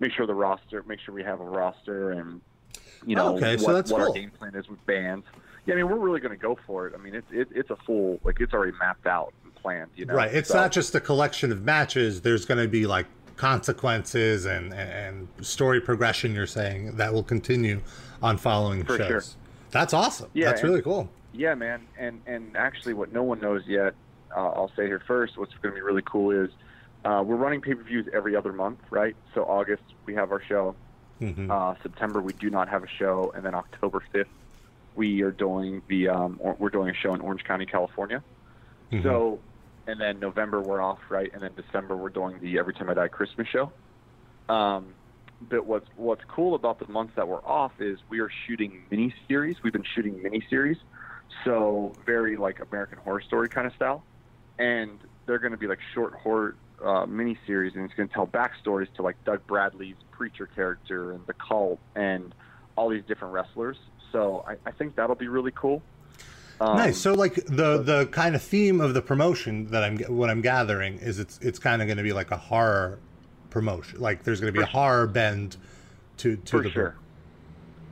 make 0.00 0.12
sure 0.12 0.26
the 0.26 0.34
roster, 0.34 0.82
make 0.84 1.00
sure 1.00 1.14
we 1.14 1.22
have 1.22 1.40
a 1.40 1.44
roster 1.44 2.12
and, 2.12 2.40
you 3.06 3.16
know, 3.16 3.36
Okay, 3.36 3.52
what, 3.56 3.60
so 3.60 3.72
that's 3.72 3.90
what 3.90 3.98
cool. 3.98 4.08
our 4.08 4.14
game 4.14 4.30
plan 4.30 4.54
is 4.54 4.68
with 4.68 4.84
bands. 4.86 5.24
Yeah, 5.66 5.74
I 5.74 5.76
mean, 5.78 5.88
we're 5.88 5.98
really 5.98 6.20
going 6.20 6.36
to 6.36 6.40
go 6.42 6.58
for 6.66 6.86
it. 6.86 6.94
I 6.94 7.02
mean, 7.02 7.14
it's 7.14 7.26
it, 7.30 7.48
it's 7.54 7.70
a 7.70 7.76
full, 7.76 8.20
like, 8.24 8.40
it's 8.40 8.52
already 8.54 8.72
mapped 8.78 9.06
out 9.06 9.32
and 9.44 9.54
planned, 9.54 9.90
you 9.96 10.06
know. 10.06 10.14
right. 10.14 10.32
It's 10.32 10.48
So- 10.50 10.56
not 10.56 10.72
just 10.72 10.94
a 10.94 11.00
collection 11.00 11.52
of 11.52 11.62
matches. 11.62 12.20
There's 12.22 12.44
going 12.44 12.60
to 12.62 12.68
be 12.68 12.86
like 12.86 13.06
consequences 13.36 14.46
and, 14.46 14.72
and 14.74 15.28
story 15.40 15.80
progression. 15.80 16.34
You're 16.34 16.46
saying 16.46 16.96
that 16.96 17.12
will 17.12 17.22
continue 17.22 17.80
on 18.22 18.36
following 18.38 18.84
For 18.84 18.96
shows. 18.96 19.06
sure. 19.08 19.22
That's 19.70 19.92
awesome. 19.92 20.30
Yeah, 20.32 20.46
That's 20.46 20.60
and- 20.62 20.70
really 20.70 20.82
cool. 20.82 21.08
Yeah, 21.34 21.54
man, 21.54 21.82
and 21.98 22.20
and 22.26 22.56
actually, 22.56 22.94
what 22.94 23.12
no 23.12 23.22
one 23.22 23.38
knows 23.38 23.62
yet, 23.66 23.94
uh, 24.34 24.40
I'll 24.48 24.72
say 24.74 24.86
here 24.86 25.00
first. 25.06 25.36
What's 25.38 25.52
going 25.62 25.72
to 25.72 25.76
be 25.76 25.82
really 25.82 26.02
cool 26.04 26.30
is 26.32 26.50
uh, 27.04 27.22
we're 27.24 27.36
running 27.36 27.60
pay 27.60 27.74
per 27.74 27.82
views 27.82 28.06
every 28.12 28.34
other 28.36 28.52
month, 28.52 28.80
right? 28.90 29.16
So 29.34 29.44
August 29.44 29.82
we 30.04 30.14
have 30.14 30.32
our 30.32 30.42
show. 30.42 30.74
Mhm. 31.20 31.50
Uh, 31.50 31.74
September 31.82 32.20
we 32.20 32.32
do 32.32 32.50
not 32.50 32.68
have 32.68 32.84
a 32.84 32.88
show, 32.88 33.32
and 33.34 33.44
then 33.44 33.54
October 33.54 34.02
fifth 34.12 34.28
we 34.94 35.22
are 35.22 35.30
doing 35.30 35.82
the 35.88 36.08
um, 36.08 36.36
or, 36.40 36.54
we're 36.58 36.70
doing 36.70 36.90
a 36.90 36.94
show 36.94 37.14
in 37.14 37.20
Orange 37.20 37.44
County, 37.44 37.66
California. 37.66 38.22
Mhm. 38.92 39.02
So, 39.02 39.40
and 39.86 40.00
then 40.00 40.18
November 40.18 40.60
we're 40.60 40.80
off, 40.80 40.98
right? 41.08 41.30
And 41.32 41.42
then 41.42 41.52
December 41.54 41.96
we're 41.96 42.08
doing 42.08 42.38
the 42.40 42.58
Every 42.58 42.74
Time 42.74 42.90
I 42.90 42.94
Die 42.94 43.08
Christmas 43.08 43.46
show. 43.48 43.72
Um, 44.48 44.94
but 45.40 45.66
what's 45.66 45.88
what's 45.96 46.24
cool 46.24 46.54
about 46.54 46.78
the 46.78 46.88
months 46.90 47.14
that 47.16 47.28
we're 47.28 47.44
off 47.44 47.72
is 47.80 47.98
we 48.08 48.18
are 48.20 48.30
shooting 48.46 48.82
mini 48.90 49.14
series. 49.28 49.62
We've 49.62 49.72
been 49.72 49.84
shooting 49.94 50.20
mini 50.22 50.44
series, 50.50 50.78
so 51.44 51.92
very 52.04 52.36
like 52.36 52.60
American 52.60 52.98
Horror 52.98 53.20
Story 53.20 53.48
kind 53.48 53.66
of 53.66 53.72
style, 53.74 54.02
and 54.58 54.98
they're 55.26 55.38
going 55.38 55.52
to 55.52 55.58
be 55.58 55.68
like 55.68 55.78
short 55.94 56.14
horror 56.14 56.56
uh, 56.84 57.06
mini 57.06 57.36
series, 57.46 57.74
and 57.74 57.84
it's 57.84 57.94
going 57.94 58.08
to 58.08 58.14
tell 58.14 58.26
backstories 58.26 58.92
to 58.96 59.02
like 59.02 59.16
Doug 59.24 59.46
Bradley's 59.46 59.96
preacher 60.12 60.46
character 60.46 61.12
and 61.12 61.26
the 61.26 61.34
cult 61.34 61.78
and 61.94 62.34
all 62.76 62.88
these 62.88 63.04
different 63.06 63.34
wrestlers. 63.34 63.76
So 64.12 64.44
I, 64.46 64.56
I 64.66 64.70
think 64.72 64.96
that'll 64.96 65.16
be 65.16 65.28
really 65.28 65.52
cool. 65.54 65.82
Um, 66.60 66.76
nice. 66.76 66.98
So, 66.98 67.14
like 67.14 67.34
the 67.34 67.78
the 67.82 68.08
kind 68.10 68.34
of 68.34 68.42
theme 68.42 68.80
of 68.80 68.94
the 68.94 69.02
promotion 69.02 69.66
that 69.70 69.84
I'm 69.84 69.98
what 70.00 70.28
I'm 70.30 70.40
gathering 70.40 70.98
is 70.98 71.18
it's 71.18 71.38
it's 71.40 71.58
kind 71.58 71.82
of 71.82 71.86
going 71.88 71.98
to 71.98 72.02
be 72.02 72.12
like 72.12 72.30
a 72.32 72.36
horror 72.36 72.98
promotion. 73.50 74.00
Like 74.00 74.24
there's 74.24 74.40
going 74.40 74.52
to 74.52 74.58
be 74.58 74.62
a 74.62 74.66
horror 74.66 75.06
bend 75.06 75.56
to 76.18 76.36
to 76.36 76.50
for 76.50 76.62
the 76.62 76.70
sure. 76.70 76.96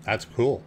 That's 0.05 0.25
cool. 0.25 0.63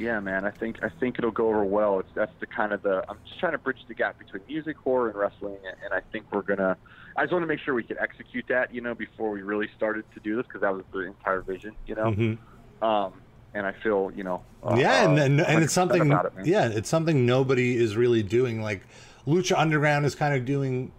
Yeah, 0.00 0.18
man. 0.18 0.44
I 0.44 0.50
think 0.50 0.82
I 0.82 0.88
think 0.88 1.18
it'll 1.18 1.30
go 1.30 1.48
over 1.48 1.62
well. 1.64 2.00
It's 2.00 2.08
that's 2.14 2.32
the 2.40 2.46
kind 2.46 2.72
of 2.72 2.82
the 2.82 3.04
I'm 3.08 3.18
just 3.26 3.38
trying 3.38 3.52
to 3.52 3.58
bridge 3.58 3.84
the 3.86 3.94
gap 3.94 4.18
between 4.18 4.42
music, 4.48 4.76
horror, 4.78 5.10
and 5.10 5.18
wrestling, 5.18 5.58
and- 5.64 5.76
and 5.84 5.92
I 5.94 6.00
think 6.10 6.26
we're 6.32 6.42
gonna. 6.42 6.76
I 7.20 7.24
just 7.24 7.34
want 7.34 7.42
to 7.42 7.46
make 7.46 7.60
sure 7.60 7.74
we 7.74 7.82
could 7.82 7.98
execute 7.98 8.46
that, 8.48 8.74
you 8.74 8.80
know, 8.80 8.94
before 8.94 9.30
we 9.30 9.42
really 9.42 9.68
started 9.76 10.06
to 10.14 10.20
do 10.20 10.36
this 10.36 10.46
because 10.46 10.62
that 10.62 10.72
was 10.72 10.84
the 10.90 11.00
entire 11.00 11.42
vision, 11.42 11.76
you 11.86 11.94
know. 11.94 12.12
Mhm. 12.12 12.38
Um, 12.80 13.12
and 13.52 13.66
I 13.66 13.72
feel, 13.72 14.10
you 14.16 14.24
know. 14.24 14.42
uh, 14.62 14.76
yeah, 14.78 15.04
and, 15.04 15.18
uh, 15.18 15.22
and 15.24 15.40
and 15.42 15.62
it's 15.62 15.74
something. 15.74 16.10
It, 16.10 16.46
yeah, 16.46 16.68
it's 16.68 16.88
something 16.88 17.26
nobody 17.26 17.76
is 17.76 17.94
really 17.94 18.22
doing. 18.22 18.62
Like 18.62 18.86
Lucha 19.26 19.58
Underground 19.58 20.06
is 20.06 20.14
kind 20.14 20.34
of 20.34 20.46
doing 20.46 20.92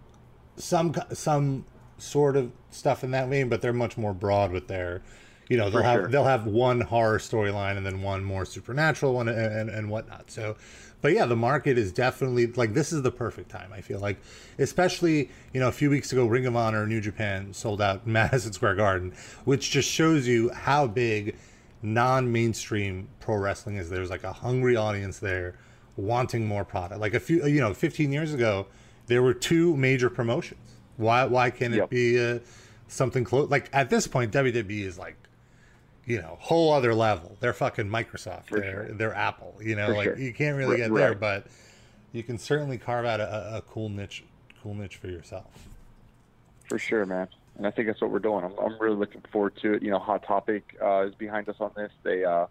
some 0.54 0.94
some 1.12 1.64
sort 1.98 2.36
of 2.36 2.52
stuff 2.70 3.02
in 3.02 3.10
that 3.10 3.28
vein, 3.28 3.48
but 3.48 3.60
they're 3.60 3.72
much 3.72 3.98
more 3.98 4.14
broad 4.14 4.52
with 4.52 4.68
their. 4.68 5.02
You 5.48 5.56
know, 5.56 5.64
they'll 5.70 5.80
For 5.80 5.82
have 5.82 6.00
sure. 6.00 6.08
they'll 6.08 6.24
have 6.24 6.46
one 6.46 6.80
horror 6.80 7.18
storyline 7.18 7.76
and 7.76 7.84
then 7.84 8.00
one 8.02 8.24
more 8.24 8.44
supernatural 8.44 9.14
one 9.14 9.28
and, 9.28 9.38
and, 9.38 9.70
and 9.70 9.90
whatnot. 9.90 10.30
So, 10.30 10.56
but 11.02 11.12
yeah, 11.12 11.26
the 11.26 11.36
market 11.36 11.76
is 11.76 11.92
definitely 11.92 12.46
like 12.46 12.74
this 12.74 12.92
is 12.92 13.02
the 13.02 13.10
perfect 13.10 13.50
time. 13.50 13.70
I 13.72 13.80
feel 13.80 13.98
like, 14.00 14.18
especially 14.58 15.30
you 15.52 15.60
know, 15.60 15.68
a 15.68 15.72
few 15.72 15.90
weeks 15.90 16.12
ago, 16.12 16.26
Ring 16.26 16.46
of 16.46 16.56
Honor 16.56 16.86
New 16.86 17.00
Japan 17.00 17.52
sold 17.52 17.82
out 17.82 18.06
Madison 18.18 18.52
Square 18.52 18.76
Garden, 18.76 19.12
which 19.44 19.70
just 19.70 19.90
shows 19.90 20.26
you 20.26 20.50
how 20.50 20.86
big 20.86 21.36
non-mainstream 22.06 23.08
pro 23.20 23.36
wrestling 23.36 23.76
is. 23.76 23.90
There's 23.90 24.10
like 24.10 24.24
a 24.24 24.32
hungry 24.32 24.76
audience 24.76 25.18
there 25.18 25.54
wanting 25.96 26.46
more 26.46 26.64
product. 26.64 27.00
Like 27.00 27.14
a 27.14 27.20
few, 27.20 27.46
you 27.46 27.60
know, 27.60 27.74
15 27.74 28.12
years 28.12 28.32
ago, 28.34 28.66
there 29.06 29.22
were 29.22 29.34
two 29.34 29.76
major 29.76 30.08
promotions. 30.10 30.76
Why 30.96 31.24
why 31.24 31.50
can't 31.50 31.74
it 31.74 31.78
Yep. 31.78 31.90
be 31.90 32.24
uh, 32.24 32.38
something 32.88 33.24
close? 33.24 33.50
Like 33.50 33.68
at 33.72 33.90
this 33.90 34.06
point, 34.06 34.32
WWE 34.32 34.84
is 34.86 34.98
like 34.98 35.16
you 36.04 36.20
know, 36.20 36.36
whole 36.40 36.72
other 36.72 36.94
level. 36.94 37.36
They're 37.40 37.52
fucking 37.52 37.86
Microsoft. 37.86 38.46
For 38.46 38.60
they're 38.60 38.86
sure. 38.88 38.94
they're 38.94 39.14
Apple. 39.14 39.54
You 39.62 39.76
know, 39.76 39.86
For 39.88 39.94
like 39.94 40.04
sure. 40.04 40.18
you 40.18 40.32
can't 40.32 40.56
really 40.56 40.80
Right- 40.80 40.88
get 40.88 40.94
there, 40.94 41.10
right. 41.10 41.20
but 41.20 41.46
you 42.12 42.22
can 42.22 42.38
certainly 42.38 42.78
carve 42.78 43.04
out 43.06 43.20
a, 43.20 43.56
a- 43.56 43.62
cool 43.62 43.88
niche, 43.88 44.24
cool 44.62 44.74
niche 44.74 44.96
for 44.96 45.08
yourself. 45.08 45.68
For 46.68 46.78
sure, 46.78 47.06
man. 47.06 47.28
And 47.56 47.66
I 47.66 47.70
think 47.70 47.86
that's 47.88 48.00
what 48.00 48.10
we're 48.10 48.18
doing. 48.18 48.44
I'm, 48.44 48.58
I'm 48.58 48.78
really 48.80 48.96
looking 48.96 49.22
forward 49.32 49.56
to 49.62 49.74
it. 49.74 49.82
You 49.82 49.90
know, 49.90 49.98
Hot 49.98 50.24
Topic 50.26 50.76
uh, 50.82 51.06
is 51.06 51.14
behind 51.14 51.48
us 51.48 51.56
on 51.60 51.70
this. 51.76 51.90
They 52.02 52.24
uh, 52.24 52.46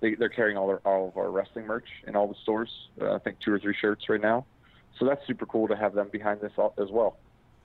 they 0.00 0.14
they're 0.14 0.28
carrying 0.28 0.56
all 0.56 0.68
their, 0.68 0.78
all 0.84 1.08
of 1.08 1.16
our 1.16 1.30
wrestling 1.30 1.66
merch 1.66 1.88
in 2.06 2.14
all 2.16 2.28
the 2.28 2.36
stores. 2.42 2.70
Uh, 3.00 3.14
I 3.14 3.18
think 3.18 3.40
two 3.40 3.52
or 3.52 3.58
three 3.58 3.74
shirts 3.78 4.08
right 4.08 4.20
now. 4.20 4.44
So 4.98 5.04
that's 5.04 5.26
super 5.26 5.44
cool 5.46 5.68
to 5.68 5.76
have 5.76 5.94
them 5.94 6.08
behind 6.10 6.40
this 6.40 6.52
all, 6.56 6.72
as 6.78 6.90
well. 6.90 7.16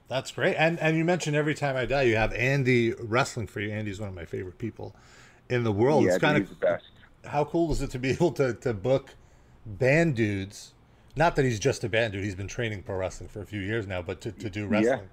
That's 0.08 0.32
great. 0.32 0.56
And 0.56 0.80
and 0.80 0.98
you 0.98 1.06
mentioned 1.06 1.36
every 1.36 1.54
time 1.56 1.78
I 1.78 1.86
die, 1.86 2.02
you 2.04 2.15
have 2.17 2.34
Andy 2.34 2.94
wrestling 3.00 3.48
for 3.48 3.60
you. 3.62 3.72
Andy's 3.72 4.00
one 4.00 4.10
of 4.10 4.15
my 4.15 4.26
favorite 4.26 4.58
people 4.58 4.96
in 5.52 5.64
the 5.64 5.72
world. 5.72 6.04
yeah, 6.06 6.12
it's 6.12 6.20
kind 6.20 6.38
of 6.38 6.50
the 6.50 6.56
best. 6.56 6.86
how 7.26 7.44
cool 7.46 7.72
is 7.72 7.82
it 7.82 7.92
to 7.92 8.00
be 8.00 8.10
able 8.18 8.32
to 8.34 8.54
to 8.54 8.74
book 8.74 9.16
band 9.66 10.16
dudes? 10.16 10.74
Not 11.16 11.36
that 11.36 11.44
he's 11.44 11.60
just 11.60 11.84
a 11.84 11.90
band 11.90 12.14
dude. 12.14 12.24
He's 12.24 12.36
been 12.36 12.48
training 12.48 12.84
pro 12.84 12.96
wrestling 12.96 13.30
for 13.30 13.42
a 13.42 13.46
few 13.46 13.60
years 13.60 13.86
now, 13.86 14.02
but 14.02 14.22
to, 14.22 14.32
to 14.32 14.50
do 14.50 14.66
wrestling. 14.66 15.10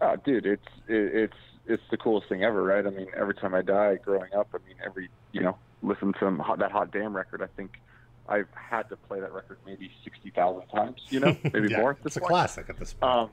Oh, 0.00 0.16
dude, 0.16 0.44
it's 0.44 0.66
it, 0.88 1.14
it's 1.14 1.36
it's 1.66 1.82
the 1.90 1.96
coolest 1.96 2.28
thing 2.28 2.42
ever, 2.42 2.62
right? 2.62 2.86
I 2.86 2.90
mean, 2.90 3.06
every 3.16 3.34
time 3.34 3.54
I 3.54 3.62
die, 3.62 3.94
growing 4.04 4.34
up, 4.34 4.48
I 4.52 4.58
mean, 4.66 4.76
every 4.84 5.08
you 5.32 5.40
know, 5.40 5.56
listen 5.82 6.12
to 6.20 6.30
hot, 6.42 6.58
that 6.58 6.72
hot 6.72 6.90
damn 6.92 7.14
record. 7.16 7.42
I 7.42 7.46
think 7.56 7.80
I've 8.28 8.48
had 8.54 8.88
to 8.90 8.96
play 8.96 9.20
that 9.20 9.32
record 9.32 9.58
maybe 9.64 9.90
sixty 10.02 10.30
thousand 10.30 10.66
times. 10.68 11.00
You 11.08 11.20
know, 11.20 11.36
maybe 11.52 11.68
Yeah, 11.70 11.80
more. 11.80 11.92
At 11.92 11.98
It's 11.98 12.14
this 12.14 12.16
a 12.16 12.20
classic 12.20 12.66
at 12.68 12.78
this 12.78 12.92
point. 12.92 13.12
Um, 13.12 13.30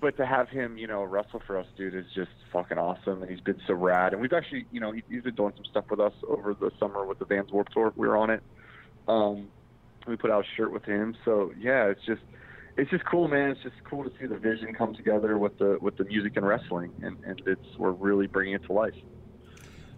but 0.00 0.16
to 0.16 0.26
have 0.26 0.48
him, 0.48 0.78
you 0.78 0.86
know, 0.86 1.02
wrestle 1.02 1.42
for 1.46 1.58
us, 1.58 1.66
dude, 1.76 1.94
is 1.94 2.06
just 2.14 2.30
fucking 2.52 2.78
awesome, 2.78 3.22
and 3.22 3.30
he's 3.30 3.40
been 3.40 3.60
so 3.66 3.74
rad. 3.74 4.12
And 4.12 4.22
we've 4.22 4.32
actually, 4.32 4.66
you 4.70 4.80
know, 4.80 4.92
he, 4.92 5.02
he's 5.08 5.22
been 5.22 5.34
doing 5.34 5.52
some 5.56 5.64
stuff 5.64 5.84
with 5.90 6.00
us 6.00 6.12
over 6.28 6.54
the 6.54 6.70
summer 6.78 7.04
with 7.04 7.18
the 7.18 7.24
Vans 7.24 7.50
Warp 7.50 7.68
Tour. 7.70 7.92
We 7.96 8.06
were 8.06 8.16
on 8.16 8.30
it. 8.30 8.42
Um, 9.08 9.48
we 10.06 10.16
put 10.16 10.30
out 10.30 10.44
a 10.44 10.48
shirt 10.56 10.72
with 10.72 10.84
him. 10.84 11.16
So 11.24 11.52
yeah, 11.58 11.86
it's 11.86 12.04
just, 12.04 12.22
it's 12.76 12.90
just 12.90 13.04
cool, 13.04 13.28
man. 13.28 13.50
It's 13.50 13.62
just 13.62 13.76
cool 13.84 14.04
to 14.04 14.12
see 14.20 14.26
the 14.26 14.38
vision 14.38 14.74
come 14.74 14.94
together 14.94 15.38
with 15.38 15.58
the 15.58 15.78
with 15.80 15.96
the 15.96 16.04
music 16.04 16.36
and 16.36 16.46
wrestling, 16.46 16.92
and 17.02 17.16
and 17.24 17.40
it's 17.46 17.78
we're 17.78 17.92
really 17.92 18.26
bringing 18.26 18.54
it 18.54 18.64
to 18.64 18.72
life. 18.72 18.94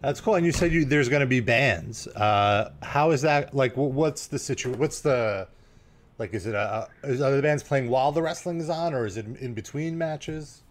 That's 0.01 0.21
cool. 0.21 0.37
And 0.37 0.47
you 0.47 0.53
said 0.53 0.73
you 0.73 0.85
there's 0.85 1.09
going 1.09 1.21
to 1.21 1.27
be 1.27 1.41
bands. 1.41 2.07
Uh, 2.07 2.73
how 2.83 3.11
is 3.11 3.23
that? 3.23 3.55
Like, 3.55 3.77
what's 3.77 4.29
the 4.29 4.39
situation? 4.39 4.79
What's 4.79 5.01
the 5.01 5.49
like? 6.19 6.35
Is 6.35 6.47
it 6.47 6.55
a 6.55 6.89
is 7.05 7.21
are 7.21 7.35
the 7.35 7.43
bands 7.43 7.63
playing 7.63 7.89
while 7.89 8.13
the 8.13 8.23
wrestling 8.23 8.59
is 8.59 8.69
on, 8.69 8.95
or 8.95 9.07
is 9.07 9.17
it 9.17 9.27
in 9.39 9.55
between 9.55 9.97
matches? 9.97 10.63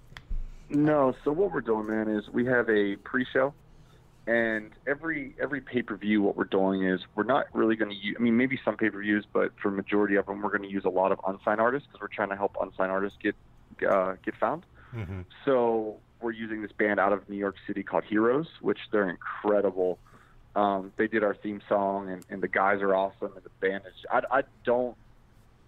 No, 0.69 1.15
so 1.23 1.31
what 1.31 1.51
we're 1.51 1.61
doing, 1.61 1.87
man, 1.87 2.09
is 2.09 2.27
we 2.29 2.45
have 2.45 2.69
a 2.69 2.97
pre-show, 2.97 3.53
and 4.27 4.71
every 4.85 5.33
every 5.41 5.61
pay-per-view, 5.61 6.21
what 6.21 6.35
we're 6.35 6.43
doing 6.43 6.83
is 6.83 6.99
we're 7.15 7.23
not 7.23 7.45
really 7.53 7.77
going 7.77 7.89
to 7.89 7.95
use. 7.95 8.17
I 8.19 8.21
mean, 8.21 8.35
maybe 8.35 8.59
some 8.65 8.75
pay-per-views, 8.75 9.25
but 9.31 9.53
for 9.61 9.71
majority 9.71 10.15
of 10.15 10.25
them, 10.25 10.41
we're 10.41 10.49
going 10.49 10.69
to 10.69 10.69
use 10.69 10.83
a 10.85 10.89
lot 10.89 11.11
of 11.11 11.19
unsigned 11.25 11.61
artists 11.61 11.87
because 11.87 12.01
we're 12.01 12.13
trying 12.13 12.29
to 12.29 12.35
help 12.35 12.57
unsigned 12.61 12.91
artists 12.91 13.17
get 13.21 13.35
uh, 13.89 14.15
get 14.25 14.35
found. 14.35 14.65
Mm-hmm. 14.93 15.21
So 15.45 15.97
we're 16.21 16.31
using 16.31 16.61
this 16.61 16.71
band 16.71 16.99
out 16.99 17.13
of 17.13 17.29
New 17.29 17.37
York 17.37 17.55
City 17.65 17.83
called 17.83 18.03
Heroes, 18.03 18.47
which 18.61 18.79
they're 18.91 19.09
incredible. 19.09 19.99
Um, 20.55 20.91
they 20.97 21.07
did 21.07 21.23
our 21.23 21.35
theme 21.35 21.61
song, 21.69 22.09
and, 22.09 22.25
and 22.29 22.41
the 22.41 22.47
guys 22.47 22.81
are 22.81 22.95
awesome, 22.95 23.31
and 23.35 23.43
the 23.43 23.51
band 23.61 23.83
is. 23.87 23.93
I, 24.11 24.39
I 24.39 24.41
don't 24.65 24.97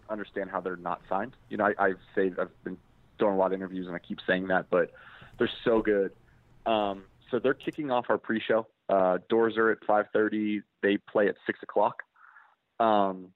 understand 0.09 0.49
how 0.51 0.61
they're 0.61 0.75
not 0.75 1.01
signed. 1.09 1.35
You 1.49 1.57
know, 1.57 1.65
I, 1.65 1.73
I 1.87 1.91
say 2.15 2.31
I've 2.39 2.63
been 2.63 2.77
doing 3.17 3.33
a 3.33 3.37
lot 3.37 3.47
of 3.47 3.53
interviews, 3.53 3.87
and 3.87 3.95
I 3.95 3.99
keep 3.99 4.19
saying 4.27 4.47
that, 4.47 4.69
but 4.69 4.91
they're 5.37 5.49
so 5.63 5.81
good. 5.81 6.11
Um, 6.65 7.03
so 7.31 7.39
they're 7.39 7.53
kicking 7.53 7.91
off 7.91 8.05
our 8.09 8.17
pre-show 8.17 8.67
Uh, 8.89 9.19
doors 9.29 9.55
are 9.57 9.69
at 9.69 9.79
5:30. 9.87 10.61
They 10.81 10.97
play 10.97 11.27
at 11.27 11.35
six 11.45 11.59
o'clock. 11.61 12.01
Um, 12.79 13.31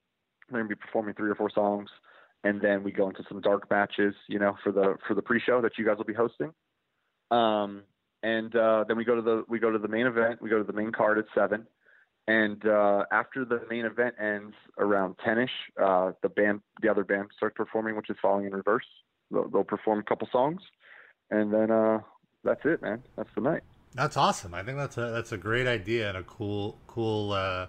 we're 0.49 0.59
gonna 0.59 0.69
be 0.69 0.75
performing 0.75 1.13
three 1.13 1.29
or 1.29 1.35
four 1.35 1.51
songs, 1.51 1.89
and 2.43 2.59
then 2.59 2.83
we 2.83 2.91
go 2.91 3.07
into 3.09 3.23
some 3.29 3.39
dark 3.41 3.69
matches, 3.69 4.15
you 4.27 4.39
know, 4.39 4.57
for 4.63 4.71
the 4.71 4.97
for 5.07 5.13
the 5.13 5.21
pre-show 5.21 5.61
that 5.61 5.77
you 5.77 5.85
guys 5.85 5.97
will 5.97 6.05
be 6.05 6.13
hosting. 6.13 6.53
Um, 7.31 7.83
and 8.23 8.55
uh, 8.55 8.85
then 8.87 8.97
we 8.97 9.05
go 9.05 9.15
to 9.15 9.21
the 9.21 9.43
we 9.47 9.59
go 9.59 9.69
to 9.71 9.77
the 9.79 9.87
main 9.87 10.07
event. 10.07 10.41
We 10.41 10.49
go 10.49 10.57
to 10.57 10.63
the 10.63 10.73
main 10.73 10.91
card 10.91 11.17
at 11.17 11.25
seven, 11.35 11.67
and 12.27 12.65
uh, 12.65 13.05
after 13.11 13.43
the 13.43 13.61
main 13.69 13.85
event 13.85 14.15
ends 14.19 14.55
around 14.77 15.15
ten-ish, 15.23 15.51
uh, 15.81 16.11
the 16.21 16.29
band 16.29 16.61
the 16.81 16.89
other 16.89 17.03
band 17.03 17.29
starts 17.35 17.57
performing, 17.57 17.95
which 17.95 18.09
is 18.09 18.17
Falling 18.21 18.45
in 18.45 18.53
Reverse. 18.53 18.85
They'll, 19.31 19.49
they'll 19.49 19.63
perform 19.63 19.99
a 19.99 20.03
couple 20.03 20.27
songs, 20.31 20.61
and 21.29 21.53
then 21.53 21.69
uh, 21.71 21.99
that's 22.43 22.61
it, 22.65 22.81
man. 22.81 23.03
That's 23.17 23.29
the 23.35 23.41
night. 23.41 23.63
That's 23.93 24.17
awesome. 24.17 24.53
I 24.53 24.63
think 24.63 24.77
that's 24.77 24.97
a 24.97 25.11
that's 25.11 25.31
a 25.31 25.37
great 25.37 25.67
idea 25.67 26.09
and 26.09 26.17
a 26.17 26.23
cool 26.23 26.77
cool 26.87 27.33
uh, 27.33 27.67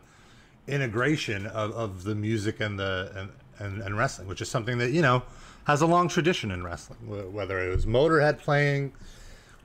integration 0.67 1.47
of, 1.47 1.73
of 1.73 2.05
the 2.05 2.14
music 2.14 2.61
and 2.61 2.79
the 2.79 3.12
and, 3.14 3.31
and, 3.59 3.83
and 3.83 3.99
wrestling, 3.99 4.29
which 4.29 4.40
is 4.40 4.49
something 4.49 4.79
that 4.79 4.90
you 4.90 5.03
know 5.03 5.25
has 5.67 5.81
a 5.81 5.87
long 5.87 6.09
tradition 6.09 6.51
in 6.51 6.62
wrestling. 6.62 7.33
Whether 7.33 7.59
it 7.59 7.75
was 7.75 7.87
Motorhead 7.87 8.38
playing 8.38 8.93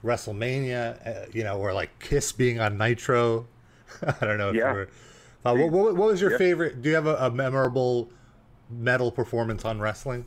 WrestleMania, 0.04 1.08
uh, 1.08 1.26
you 1.32 1.44
know, 1.44 1.60
or 1.60 1.74
like 1.74 2.00
Kiss 2.00 2.32
being 2.32 2.60
on 2.60 2.78
Nitro. 2.78 3.46
I 4.22 4.26
don't 4.26 4.38
know. 4.38 4.50
If 4.50 4.56
Yeah. 4.56 4.70
you 4.70 4.76
were, 4.76 4.90
uh, 5.46 5.56
what, 5.56 5.72
what, 5.72 5.96
what 5.96 6.08
was 6.10 6.22
your 6.22 6.38
favorite? 6.38 6.82
Do 6.82 6.90
you 6.90 6.96
have 6.96 7.08
a, 7.08 7.16
a 7.16 7.32
memorable 7.32 8.10
metal 8.70 9.12
performance 9.12 9.66
on 9.66 9.80
wrestling? 9.80 10.26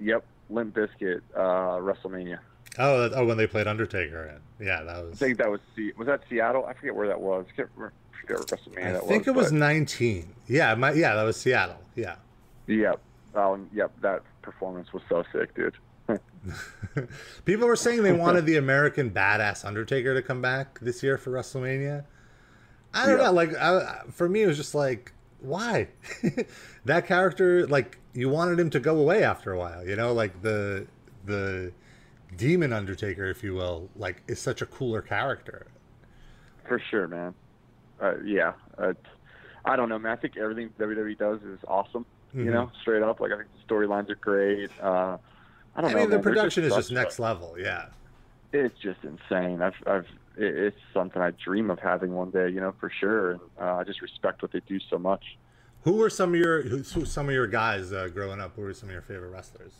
Yep, 0.00 0.24
Limp 0.50 0.74
Bizkit, 0.76 1.20
uh, 1.34 1.78
WrestleMania. 1.80 2.38
Oh, 2.78 3.08
that- 3.08 3.16
oh, 3.18 3.24
when 3.26 3.36
they 3.36 3.46
played 3.46 3.66
Undertaker. 3.66 4.40
Yeah, 4.60 4.82
that 4.82 5.04
was. 5.04 5.14
I 5.22 5.26
think 5.26 5.38
that 5.38 5.50
was 5.50 5.60
was 5.96 6.06
that 6.06 6.20
Seattle? 6.28 6.66
I 6.66 6.74
forget 6.74 6.94
where 6.94 7.08
that 7.08 7.20
was. 7.20 7.46
I 7.48 7.50
forget, 7.50 7.68
where- 7.76 7.92
I 8.12 8.20
forget 8.20 8.36
where 8.38 8.46
WrestleMania 8.86 8.96
I 8.96 9.06
think 9.06 9.26
was. 9.26 9.28
it 9.28 9.34
was 9.34 9.50
but- 9.52 9.58
19. 9.58 10.34
Yeah, 10.46 10.74
my, 10.74 10.92
yeah, 10.92 11.14
that 11.14 11.22
was 11.24 11.36
Seattle. 11.40 11.78
Yeah. 11.94 12.16
Yep. 12.66 13.00
Oh, 13.34 13.58
yep. 13.72 13.92
That 14.00 14.22
performance 14.42 14.92
was 14.92 15.02
so 15.08 15.22
sick, 15.32 15.54
dude. 15.54 15.76
People 17.44 17.66
were 17.66 17.76
saying 17.76 18.02
they 18.02 18.12
wanted 18.12 18.46
the 18.46 18.56
American 18.56 19.10
Badass 19.10 19.64
Undertaker 19.64 20.14
to 20.14 20.22
come 20.22 20.40
back 20.40 20.78
this 20.80 21.02
year 21.02 21.18
for 21.18 21.30
WrestleMania. 21.30 22.04
I 22.94 23.06
don't 23.06 23.18
Yeah. 23.18 23.24
know. 23.26 23.32
Like, 23.32 23.54
I, 23.56 24.02
for 24.10 24.28
me, 24.28 24.42
it 24.42 24.46
was 24.46 24.56
just 24.56 24.74
like, 24.74 25.12
why? 25.40 25.88
that 26.84 27.06
character, 27.06 27.66
like, 27.66 27.98
you 28.14 28.28
wanted 28.28 28.58
him 28.58 28.70
to 28.70 28.80
go 28.80 28.98
away 28.98 29.22
after 29.22 29.52
a 29.52 29.58
while. 29.58 29.86
You 29.86 29.96
know, 29.96 30.12
like 30.12 30.42
the 30.42 30.86
the 31.24 31.72
Demon 32.36 32.72
Undertaker, 32.72 33.26
if 33.26 33.42
you 33.44 33.54
will, 33.54 33.88
like, 33.96 34.22
is 34.26 34.40
such 34.40 34.62
a 34.62 34.66
cooler 34.66 35.02
character. 35.02 35.66
For 36.66 36.78
sure, 36.90 37.06
man. 37.06 37.34
Uh, 38.00 38.14
yeah. 38.24 38.52
Uh, 38.76 38.94
I 39.64 39.76
don't 39.76 39.88
know, 39.88 39.98
man. 39.98 40.12
I 40.12 40.16
think 40.16 40.36
everything 40.36 40.70
WWE 40.78 41.18
does 41.18 41.40
is 41.42 41.58
awesome. 41.68 42.04
Mhm. 42.34 42.44
You 42.44 42.50
know, 42.50 42.70
straight 42.82 43.02
up. 43.02 43.20
Like 43.20 43.32
I 43.32 43.36
think 43.38 43.48
the 43.66 43.74
storylines 43.74 44.10
are 44.10 44.14
great. 44.16 44.70
Uh, 44.82 45.16
I 45.76 45.80
don't 45.80 45.90
I 45.90 45.92
know. 45.94 45.98
mean, 46.00 46.10
the 46.10 46.16
man. 46.16 46.22
Production 46.22 46.64
is 46.64 46.74
just 46.74 46.90
next 46.92 47.18
level. 47.18 47.56
Yeah. 47.58 47.86
it's 48.52 48.78
just 48.78 48.98
insane. 49.04 49.60
I've, 49.62 49.74
I've, 49.86 50.06
it, 50.38 50.56
it's 50.56 50.76
something 50.94 51.20
I 51.20 51.30
dream 51.32 51.70
of 51.70 51.78
having 51.78 52.12
one 52.12 52.30
day, 52.30 52.48
you 52.48 52.60
know, 52.60 52.74
for 52.80 52.90
sure. 53.00 53.32
And 53.32 53.40
uh, 53.60 53.74
I 53.76 53.84
just 53.84 54.00
respect 54.02 54.42
what 54.42 54.52
they 54.52 54.60
do 54.66 54.78
so 54.90 54.98
much. 54.98 55.24
Who 55.82 55.92
were 55.92 56.10
some 56.10 56.30
of 56.34 56.40
your 56.40 56.62
who, 56.62 56.82
some 56.82 57.28
of 57.28 57.32
your 57.34 57.46
guys 57.46 57.92
uh, 57.92 58.08
growing 58.12 58.40
up? 58.40 58.52
Who 58.56 58.62
were 58.62 58.74
some 58.74 58.88
of 58.88 58.92
your 58.92 59.02
favorite 59.02 59.30
wrestlers? 59.30 59.72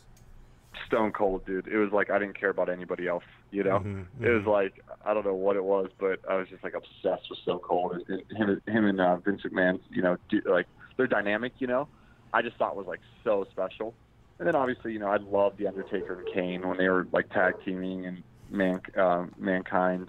Stone 0.87 1.11
cold, 1.11 1.45
dude. 1.45 1.67
It 1.67 1.77
was 1.77 1.91
like 1.91 2.09
I 2.09 2.17
didn't 2.19 2.39
care 2.39 2.49
about 2.49 2.69
anybody 2.69 3.07
else, 3.07 3.23
you 3.51 3.63
know. 3.63 3.79
Mhm, 3.79 4.05
It 4.21 4.29
was 4.29 4.45
like 4.45 4.81
I 5.05 5.13
don't 5.13 5.25
know 5.25 5.33
what 5.35 5.55
it 5.55 5.63
was, 5.63 5.89
but 5.99 6.19
I 6.29 6.35
was 6.35 6.47
just 6.47 6.63
like 6.63 6.73
obsessed 6.73 7.29
with 7.29 7.37
Stone 7.39 7.59
Cold 7.59 7.93
and, 8.07 8.21
and 8.29 8.37
him, 8.49 8.61
him 8.65 8.85
and 8.85 9.01
uh, 9.01 9.17
Vince 9.17 9.41
McMahon. 9.43 9.79
You 9.91 10.01
know, 10.01 10.17
do, 10.29 10.41
like 10.49 10.67
their 10.97 11.05
dynamic. 11.07 11.53
You 11.59 11.67
know, 11.67 11.87
I 12.33 12.41
just 12.41 12.55
thought 12.57 12.75
was 12.75 12.87
like 12.87 13.01
so 13.23 13.45
special. 13.51 13.93
And 14.39 14.47
then 14.47 14.55
obviously, 14.55 14.93
you 14.93 14.99
know, 14.99 15.09
I 15.09 15.17
loved 15.17 15.57
the 15.57 15.67
Undertaker 15.67 16.21
and 16.21 16.33
Kane 16.33 16.65
when 16.67 16.77
they 16.77 16.87
were 16.87 17.07
like 17.11 17.29
tag 17.29 17.55
teaming 17.65 18.05
and 18.05 18.23
man, 18.49 18.79
uh, 18.97 19.25
mankind. 19.37 20.07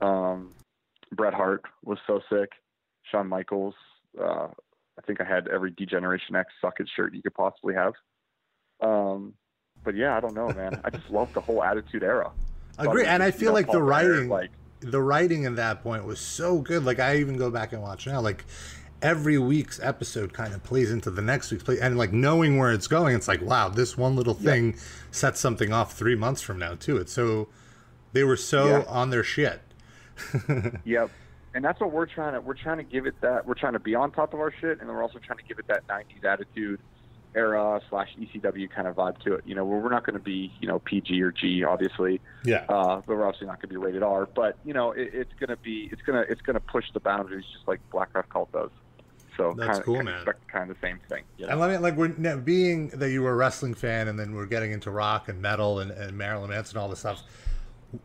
Um, 0.00 0.52
Bret 1.12 1.34
Hart 1.34 1.62
was 1.84 1.98
so 2.06 2.20
sick. 2.30 2.50
Shawn 3.10 3.26
Michaels. 3.28 3.74
Uh, 4.20 4.48
I 4.98 5.02
think 5.06 5.20
I 5.20 5.24
had 5.24 5.48
every 5.48 5.70
Degeneration 5.70 6.36
X 6.36 6.52
suck 6.60 6.80
it 6.80 6.88
shirt 6.94 7.14
you 7.14 7.22
could 7.22 7.34
possibly 7.34 7.74
have. 7.74 7.94
Um, 8.80 9.34
but 9.84 9.96
yeah, 9.96 10.16
I 10.16 10.20
don't 10.20 10.34
know, 10.34 10.48
man. 10.48 10.80
I 10.84 10.90
just 10.90 11.10
love 11.10 11.32
the 11.32 11.40
whole 11.40 11.62
Attitude 11.62 12.02
Era. 12.02 12.30
Agree, 12.78 13.04
and 13.06 13.22
I 13.22 13.30
feel 13.30 13.52
like 13.52 13.66
the 13.66 13.72
Paul 13.72 13.82
writing, 13.82 14.28
like 14.28 14.50
the 14.80 15.00
writing 15.02 15.44
in 15.44 15.56
that 15.56 15.82
point 15.82 16.04
was 16.04 16.18
so 16.20 16.58
good. 16.60 16.84
Like 16.84 16.98
I 16.98 17.16
even 17.18 17.36
go 17.36 17.50
back 17.50 17.72
and 17.72 17.82
watch 17.82 18.06
now. 18.06 18.20
Like 18.20 18.44
every 19.02 19.36
week's 19.38 19.78
episode 19.80 20.32
kind 20.32 20.54
of 20.54 20.62
plays 20.62 20.90
into 20.90 21.10
the 21.10 21.20
next 21.22 21.50
week's 21.50 21.62
play, 21.64 21.78
and 21.80 21.98
like 21.98 22.12
knowing 22.12 22.56
where 22.58 22.72
it's 22.72 22.86
going, 22.86 23.14
it's 23.14 23.28
like 23.28 23.42
wow, 23.42 23.68
this 23.68 23.98
one 23.98 24.16
little 24.16 24.34
thing 24.34 24.76
sets 25.10 25.40
something 25.40 25.72
off 25.72 25.92
three 25.94 26.14
months 26.14 26.40
from 26.40 26.58
now 26.58 26.74
too. 26.74 26.96
It's 26.96 27.12
so 27.12 27.48
they 28.12 28.24
were 28.24 28.36
so 28.36 28.66
Yeah. 28.66 28.84
on 28.88 29.10
their 29.10 29.24
shit. 29.24 29.60
Yep. 30.84 31.10
And 31.52 31.64
that's 31.64 31.80
what 31.80 31.90
we're 31.90 32.06
trying 32.06 32.34
to 32.34 32.40
we're 32.40 32.54
trying 32.54 32.76
to 32.76 32.84
give 32.84 33.06
it 33.06 33.20
that 33.22 33.44
we're 33.44 33.54
trying 33.54 33.72
to 33.72 33.80
be 33.80 33.94
on 33.94 34.12
top 34.12 34.34
of 34.34 34.40
our 34.40 34.52
shit 34.52 34.78
and 34.78 34.88
then 34.88 34.88
we're 34.88 35.02
also 35.02 35.18
trying 35.18 35.38
to 35.38 35.44
give 35.44 35.58
it 35.58 35.66
that 35.66 35.82
nineties 35.88 36.22
attitude 36.24 36.78
era 37.34 37.80
slash 37.88 38.08
ECW 38.20 38.70
kind 38.70 38.86
of 38.88 38.96
vibe 38.96 39.18
to 39.22 39.34
it. 39.34 39.42
You 39.46 39.54
know, 39.54 39.64
where 39.64 39.78
we're 39.78 39.90
not 39.90 40.04
gonna 40.06 40.18
be, 40.20 40.52
you 40.60 40.68
know, 40.68 40.78
PG 40.80 41.20
or 41.22 41.32
G 41.32 41.64
obviously. 41.64 42.20
Yeah, 42.44 42.64
Uh, 42.68 43.02
but 43.04 43.16
we're 43.16 43.26
obviously 43.26 43.48
not 43.48 43.60
gonna 43.60 43.70
be 43.70 43.76
rated 43.76 44.02
R. 44.02 44.26
But, 44.26 44.56
you 44.64 44.74
know, 44.74 44.92
it, 44.92 45.10
it's 45.12 45.32
gonna 45.40 45.56
be 45.56 45.88
it's 45.92 46.02
gonna 46.02 46.24
it's 46.28 46.40
gonna 46.40 46.60
push 46.60 46.84
the 46.94 47.00
boundaries 47.00 47.44
just 47.52 47.66
like 47.66 47.80
Blackcraft 47.92 48.28
Cult 48.28 48.52
does. 48.52 48.70
So 49.36 49.54
That's 49.56 49.78
kinda, 49.78 49.84
cool, 49.84 49.94
kinda 49.96 50.12
man. 50.12 50.34
Kind 50.48 50.70
of 50.70 50.80
the 50.80 50.86
same 50.86 50.98
thing. 51.08 51.24
You 51.38 51.46
know? 51.46 51.52
and 51.52 51.60
let 51.60 51.70
me 51.70 51.78
like 51.78 51.96
we're 51.96 52.08
now, 52.08 52.36
being 52.36 52.88
that 52.88 53.10
you 53.10 53.22
were 53.22 53.32
a 53.32 53.36
wrestling 53.36 53.74
fan, 53.74 54.08
and 54.08 54.18
then 54.18 54.34
we're 54.34 54.46
getting 54.46 54.72
into 54.72 54.90
rock 54.90 55.28
and 55.28 55.40
metal 55.40 55.78
and, 55.80 55.90
and 55.90 56.16
Marilyn 56.16 56.50
Manson 56.50 56.76
and 56.76 56.82
all 56.82 56.88
this 56.88 57.00
stuff. 57.00 57.22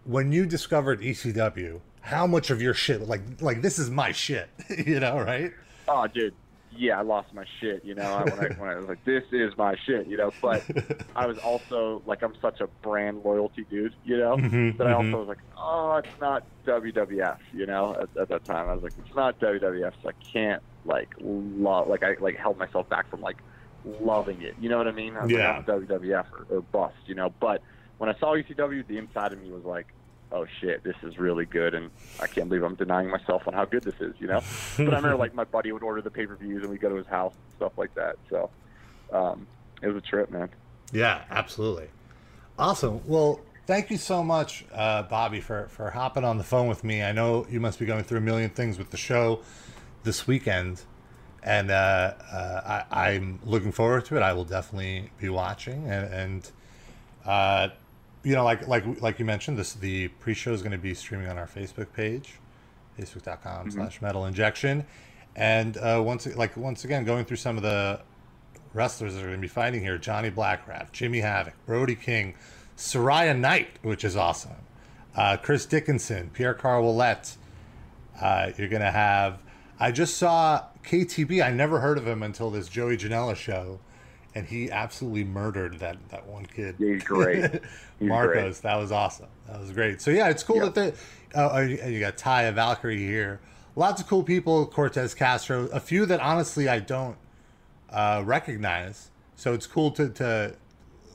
When 0.04 0.32
you 0.32 0.46
discovered 0.46 1.02
ECW, 1.02 1.80
how 2.06 2.28
much 2.28 2.50
of 2.52 2.62
your 2.62 2.74
shit 2.74 3.02
like 3.08 3.22
like 3.42 3.62
this 3.62 3.80
is 3.80 3.90
my 3.90 4.12
shit, 4.12 4.50
you 4.86 5.00
know, 5.00 5.20
right? 5.20 5.52
Oh, 5.88 6.08
dude. 6.08 6.36
Yeah, 6.78 7.00
I 7.00 7.04
lost 7.04 7.34
my 7.34 7.46
shit. 7.62 7.86
You 7.86 7.96
know, 7.96 8.04
I- 8.04 8.24
when 8.26 8.40
I 8.40 8.48
when 8.60 8.70
I 8.70 8.76
was 8.76 8.90
like, 8.90 9.04
"This 9.06 9.24
is 9.32 9.56
my 9.58 9.76
shit," 9.86 10.08
you 10.08 10.18
know. 10.18 10.32
But 10.42 10.62
I 11.16 11.26
was 11.26 11.38
also 11.38 12.02
like, 12.06 12.22
I'm 12.22 12.34
such 12.42 12.60
a 12.60 12.68
brand 12.84 13.22
loyalty 13.24 13.66
dude, 13.70 13.94
you 14.04 14.18
know, 14.18 14.36
Mhm, 14.36 14.78
that 14.78 14.88
I 14.88 14.92
also 14.94 15.08
mhm. 15.08 15.20
was 15.20 15.28
like, 15.30 15.38
"Oh, 15.58 15.96
it's 16.04 16.20
not 16.20 16.44
WWF," 16.68 17.38
you 17.54 17.66
know. 17.66 17.96
At, 17.96 18.10
at 18.22 18.28
that 18.30 18.44
time, 18.44 18.68
I 18.68 18.74
was 18.74 18.84
like, 18.84 18.94
"It's 18.98 19.16
not 19.16 19.40
WWF," 19.40 19.94
so 20.04 20.10
I 20.10 20.14
can't 20.34 20.62
like 20.84 21.14
love 21.22 21.88
like 21.88 22.04
I 22.04 22.16
like 22.20 22.36
held 22.36 22.58
myself 22.58 22.90
back 22.90 23.10
from 23.10 23.22
like 23.22 23.38
loving 23.84 24.42
it. 24.42 24.56
You 24.60 24.68
know 24.70 24.78
what 24.78 24.88
I 24.88 24.92
mean? 24.92 25.16
I 25.16 25.24
was 25.24 25.32
Yeah. 25.32 25.58
like, 25.58 25.66
WWF 25.68 26.26
or, 26.50 26.58
or 26.58 26.62
bust, 26.62 26.96
you 27.06 27.16
know. 27.16 27.34
But 27.40 27.62
when 28.00 28.10
I 28.10 28.18
saw 28.20 28.36
ECW, 28.36 28.86
the 28.86 28.98
inside 28.98 29.32
of 29.32 29.40
me 29.42 29.50
was 29.52 29.64
like, 29.64 29.88
oh 30.32 30.46
shit, 30.60 30.84
this 30.84 30.96
is 31.04 31.18
really 31.18 31.46
good, 31.46 31.74
and 31.74 31.90
I 32.20 32.28
can't 32.28 32.50
believe 32.50 32.64
I'm 32.64 32.76
denying 32.76 33.10
myself 33.10 33.48
on 33.48 33.54
how 33.54 33.66
good 33.66 33.84
this 33.84 34.00
is, 34.00 34.14
you 34.20 34.28
know. 34.28 34.42
but 34.78 34.94
I 34.94 34.98
remember 34.98 35.16
like 35.16 35.34
my 35.34 35.44
buddy 35.44 35.72
would 35.72 35.84
order 35.84 36.02
the 36.02 36.12
pay 36.12 36.26
per 36.26 36.36
views, 36.36 36.62
and 36.62 36.72
we'd 36.72 36.82
go 36.82 36.90
to 36.90 36.96
his 36.96 37.08
house 37.08 37.34
and 37.34 37.56
stuff 37.56 37.74
like 37.78 37.94
that. 37.96 38.18
So 38.30 38.50
um, 39.12 39.48
it 39.82 39.88
was 39.88 39.98
a 39.98 40.02
trip, 40.02 40.32
man. 40.32 40.50
Yeah, 40.92 41.24
absolutely. 41.30 41.88
Awesome. 42.58 43.02
Well, 43.06 43.42
thank 43.66 43.90
you 43.90 43.98
so 43.98 44.24
much, 44.24 44.66
uh, 44.74 45.04
Bobby, 45.04 45.42
for, 45.42 45.68
for 45.68 45.90
hopping 45.90 46.24
on 46.24 46.38
the 46.38 46.44
phone 46.44 46.68
with 46.68 46.84
me. 46.84 47.04
I 47.04 47.12
know 47.12 47.46
you 47.50 47.60
must 47.60 47.80
be 47.80 47.86
going 47.86 48.04
through 48.04 48.20
a 48.20 48.22
million 48.22 48.50
things 48.50 48.78
with 48.78 48.92
the 48.92 48.98
show 48.98 49.42
this 50.04 50.28
weekend, 50.28 50.82
and 51.44 51.72
uh, 51.72 52.14
uh, 52.32 52.84
I, 52.92 53.10
I'm 53.10 53.40
looking 53.44 53.72
forward 53.72 54.06
to 54.06 54.18
it. 54.18 54.22
I 54.22 54.34
will 54.34 54.46
definitely 54.46 55.12
be 55.20 55.30
watching, 55.30 55.90
and, 55.90 56.14
and 56.14 56.52
uh, 57.26 57.70
you 58.26 58.34
know, 58.34 58.44
like 58.44 58.68
like 58.68 59.02
like 59.02 59.20
you 59.20 59.26
mentioned, 59.26 59.58
this 59.58 59.74
the 59.74 60.08
pre-show 60.08 60.52
is 60.52 60.62
going 60.62 60.72
to 60.72 60.78
be 60.78 60.94
streaming 60.96 61.28
on 61.28 61.38
our 61.38 61.48
Facebook 61.48 61.94
page, 61.94 62.34
facebook.com 63.00 63.70
slash 63.70 64.02
metal 64.02 64.26
injection, 64.26 64.86
and 65.36 65.78
uh, 65.78 66.02
once 66.04 66.26
like 66.36 66.58
once 66.58 66.84
again 66.84 67.06
going 67.06 67.24
through 67.24 67.38
some 67.38 67.56
of 67.56 67.64
the 67.64 68.02
wrestlers 68.74 69.14
that 69.14 69.22
are 69.22 69.28
going 69.28 69.38
to 69.38 69.42
be 69.42 69.48
fighting 69.48 69.82
here 69.82 69.98
Johnny 70.00 70.32
Blackcraft, 70.32 70.92
Jimmy 70.92 71.20
Havoc, 71.20 71.54
Brody 71.68 71.96
King, 71.96 72.34
Saraya 72.76 73.38
Knight, 73.38 73.70
which 73.84 74.04
is 74.04 74.16
awesome, 74.16 74.56
uh, 75.16 75.38
Chris 75.38 75.68
Dickinson, 75.68 76.32
Pierre 76.34 76.56
Carl 76.56 76.84
Ouellet. 76.84 77.38
Uh, 78.20 78.52
you're 78.58 78.70
going 78.70 78.82
to 78.82 78.92
have. 78.92 79.40
I 79.80 79.92
just 79.92 80.18
saw 80.18 80.64
KTB. 80.84 81.46
I 81.46 81.52
never 81.52 81.80
heard 81.80 82.00
of 82.00 82.08
him 82.08 82.24
until 82.24 82.50
this 82.50 82.70
Joey 82.70 82.98
Janela 82.98 83.36
show, 83.36 83.80
and 84.36 84.46
he 84.46 84.70
absolutely 84.70 85.24
murdered 85.24 85.80
that, 85.80 85.98
that 86.10 86.28
one 86.28 86.46
kid. 86.46 86.76
He's 86.78 87.04
great. 87.04 87.62
He's 88.00 88.10
Marcos. 88.10 88.60
That 88.60 88.76
was 88.78 88.92
awesome. 88.92 89.28
That 89.48 89.60
was 89.62 89.72
great. 89.72 90.02
So 90.02 90.12
yeah, 90.12 90.28
it's 90.30 90.44
cool 90.44 90.58
Yeah. 90.58 90.66
that 90.70 90.76
they. 90.76 90.94
Uh, 91.34 91.62
you 91.62 92.00
got 92.00 92.18
Taya 92.18 92.54
Valkyrie 92.54 92.98
here. 92.98 93.40
Lots 93.78 94.02
of 94.02 94.08
cool 94.08 94.24
people. 94.24 94.66
Cortez 94.68 95.14
Castro. 95.14 95.66
A 95.68 95.80
few 95.80 96.06
that 96.06 96.20
honestly 96.20 96.68
I 96.70 96.80
don't 96.80 97.18
uh, 97.90 98.22
recognize. 98.26 99.10
So 99.38 99.54
it's 99.54 99.68
cool 99.68 99.92
to, 99.92 100.10
to 100.10 100.56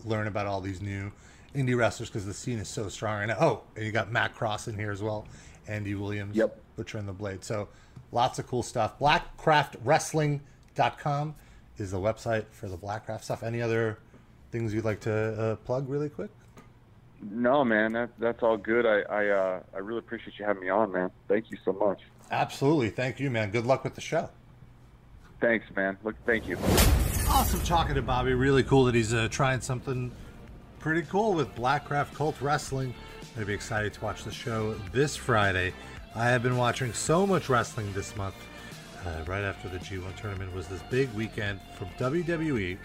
learn 0.05 0.27
about 0.27 0.47
all 0.47 0.61
these 0.61 0.81
new 0.83 1.11
indie 1.55 1.77
wrestlers 1.77 2.09
because 2.11 2.27
the 2.27 2.35
scene 2.35 2.59
is 2.59 2.69
so 2.69 2.89
strong 2.89 3.19
right 3.21 3.27
now. 3.27 3.37
Oh, 3.41 3.63
and 3.77 3.85
you 3.85 3.93
got 3.93 4.11
Matt 4.13 4.35
Cross 4.35 4.69
in 4.69 4.77
here 4.77 4.91
as 4.93 5.03
well, 5.03 5.27
Andy 5.69 5.95
Williams, 5.95 6.37
Yep. 6.37 6.59
Butcher 6.77 6.99
and 6.99 7.09
the 7.09 7.13
Blade. 7.13 7.45
So 7.45 7.69
lots 8.13 8.39
of 8.39 8.47
cool 8.47 8.63
stuff. 8.63 8.99
Blackcraftwrestling.com 8.99 11.35
is 11.81 11.91
the 11.93 11.99
website 11.99 12.47
for 12.51 12.69
the 12.69 12.77
Blackcraft 12.77 13.25
stuff. 13.25 13.43
Any 13.43 13.63
other 13.63 13.99
things 14.51 14.75
you'd 14.75 14.85
like 14.85 15.01
to 15.01 15.13
uh, 15.13 15.57
plug 15.57 15.89
really 15.89 16.09
quick? 16.09 16.31
No, 17.23 17.65
man, 17.65 17.93
that 17.93 18.11
that's 18.19 18.43
all 18.43 18.57
good. 18.57 18.87
I 18.87 19.01
I 19.03 19.29
uh, 19.29 19.61
I 19.75 19.79
really 19.79 19.99
appreciate 19.99 20.39
you 20.39 20.45
having 20.45 20.63
me 20.63 20.71
on, 20.71 20.93
man. 20.93 21.11
Thank 21.29 21.51
you 21.51 21.59
so 21.65 21.73
much. 21.73 22.01
Absolutely. 22.31 22.91
Thank 22.91 23.21
you, 23.21 23.31
man. 23.31 23.51
Good 23.51 23.67
luck 23.67 23.85
with 23.85 23.95
the 23.95 24.01
show. 24.01 24.31
Thanks, 25.41 25.67
man. 25.75 25.99
Look, 26.05 26.17
thank 26.27 26.47
you. 26.47 26.57
Awesome 27.29 27.61
talking 27.61 27.95
to 27.95 28.03
Bobby. 28.03 28.35
Really 28.35 28.63
cool 28.63 28.85
that 28.85 28.95
he's 28.95 29.13
uh, 29.13 29.29
trying 29.31 29.61
something 29.61 30.11
pretty 30.79 31.03
cool 31.03 31.35
with 31.35 31.55
Blackcraft 31.55 32.15
Cult 32.15 32.41
Wrestling. 32.41 32.95
I'd 33.39 33.47
be 33.47 33.55
excited 33.55 33.93
to 33.95 34.05
watch 34.05 34.25
the 34.25 34.33
show 34.33 34.75
this 34.93 35.17
Friday. 35.17 35.73
I 36.15 36.29
have 36.29 36.43
been 36.43 36.57
watching 36.57 36.93
so 36.93 37.27
much 37.27 37.49
wrestling 37.49 37.93
this 37.93 38.17
month. 38.17 38.35
Uh, 39.05 39.23
right 39.27 39.43
after 39.43 39.69
the 39.69 39.79
G1 39.79 40.15
tournament 40.17 40.55
was 40.55 40.69
this 40.69 40.83
big 40.91 41.11
weekend 41.15 41.59
from 41.75 41.89
WWE. 41.99 42.77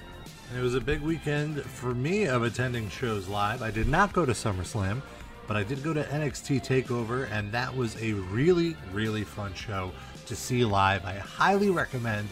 And 0.49 0.60
it 0.60 0.62
was 0.62 0.75
a 0.75 0.82
big 0.82 1.01
weekend 1.01 1.62
for 1.62 1.93
me 1.93 2.25
of 2.25 2.43
attending 2.43 2.89
shows 2.89 3.28
live. 3.28 3.62
I 3.62 3.69
did 3.69 3.88
not 3.88 4.13
go 4.13 4.25
to 4.25 4.32
SummerSlam, 4.32 5.01
but 5.47 5.58
I 5.58 5.63
did 5.63 5.84
go 5.84 5.93
to 5.93 6.04
NXT 6.04 6.65
TakeOver, 6.65 7.30
and 7.32 7.51
that 7.51 7.75
was 7.75 8.01
a 8.01 8.13
really, 8.13 8.78
really 8.93 9.23
fun 9.23 9.54
show 9.54 9.91
to 10.28 10.36
see 10.36 10.63
live. 10.63 11.04
I 11.06 11.15
highly 11.15 11.69
recommend 11.69 12.30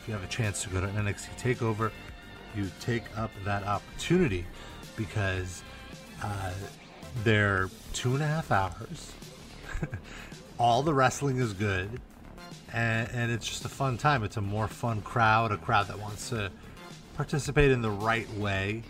if 0.00 0.08
you 0.08 0.14
have 0.14 0.24
a 0.24 0.28
chance 0.28 0.62
to 0.64 0.68
go 0.70 0.80
to 0.80 0.88
NXT 0.88 1.38
TakeOver, 1.38 1.92
you 2.56 2.70
take 2.80 3.04
up 3.16 3.30
that 3.44 3.62
opportunity 3.64 4.44
because 4.96 5.62
uh, 6.22 6.52
they're 7.22 7.70
two 7.92 8.14
and 8.14 8.22
a 8.22 8.26
half 8.26 8.50
hours. 8.50 9.12
All 10.58 10.82
the 10.82 10.92
wrestling 10.92 11.38
is 11.38 11.52
good, 11.52 12.00
and, 12.74 13.08
and 13.12 13.30
it's 13.30 13.46
just 13.46 13.64
a 13.64 13.68
fun 13.68 13.96
time. 13.96 14.24
It's 14.24 14.36
a 14.36 14.40
more 14.40 14.66
fun 14.66 15.00
crowd, 15.02 15.52
a 15.52 15.56
crowd 15.56 15.86
that 15.86 15.98
wants 15.98 16.28
to 16.30 16.50
participate 17.16 17.70
in 17.70 17.80
the 17.80 17.90
right 17.90 18.28
way. 18.34 18.82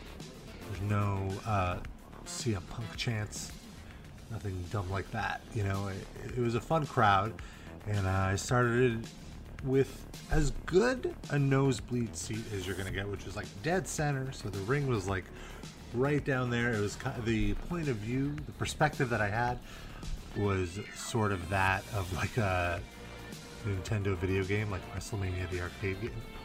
There's 0.67 0.91
no 0.91 1.29
uh, 1.47 1.77
CM 2.25 2.63
Punk 2.71 2.97
chants, 2.97 3.53
nothing 4.31 4.65
dumb 4.73 4.91
like 4.91 5.11
that. 5.11 5.43
You 5.55 5.65
know, 5.65 5.89
it, 5.89 6.39
it 6.39 6.41
was 6.41 6.55
a 6.55 6.61
fun 6.61 6.87
crowd, 6.87 7.35
and 7.87 8.07
uh, 8.07 8.11
I 8.11 8.37
started 8.37 9.07
with 9.65 10.03
as 10.31 10.53
good 10.65 11.15
a 11.31 11.39
nosebleed 11.39 12.17
seat 12.17 12.45
as 12.55 12.67
you're 12.67 12.77
gonna 12.77 12.91
get, 12.91 13.07
which 13.07 13.27
was 13.27 13.37
like 13.37 13.47
dead 13.63 13.87
center. 13.87 14.33
So 14.33 14.49
the 14.49 14.61
ring 14.61 14.87
was 14.87 15.07
like 15.07 15.25
right 15.93 16.25
down 16.25 16.49
there. 16.49 16.73
It 16.73 16.81
was 16.81 16.97
kind 16.97 17.19
of 17.19 17.27
the 17.27 17.53
point 17.69 17.89
of 17.89 17.97
view, 17.97 18.35
the 18.47 18.53
perspective 18.53 19.11
that 19.11 19.21
I 19.21 19.29
had 19.29 19.59
was 20.37 20.81
sort 20.97 21.33
of 21.33 21.51
that 21.51 21.85
of 21.95 22.11
like 22.15 22.37
a 22.39 22.81
Nintendo 23.67 24.17
video 24.17 24.45
game, 24.45 24.71
like 24.71 24.83
WrestleMania 24.95 25.49
the 25.51 25.61
arcade 25.61 25.97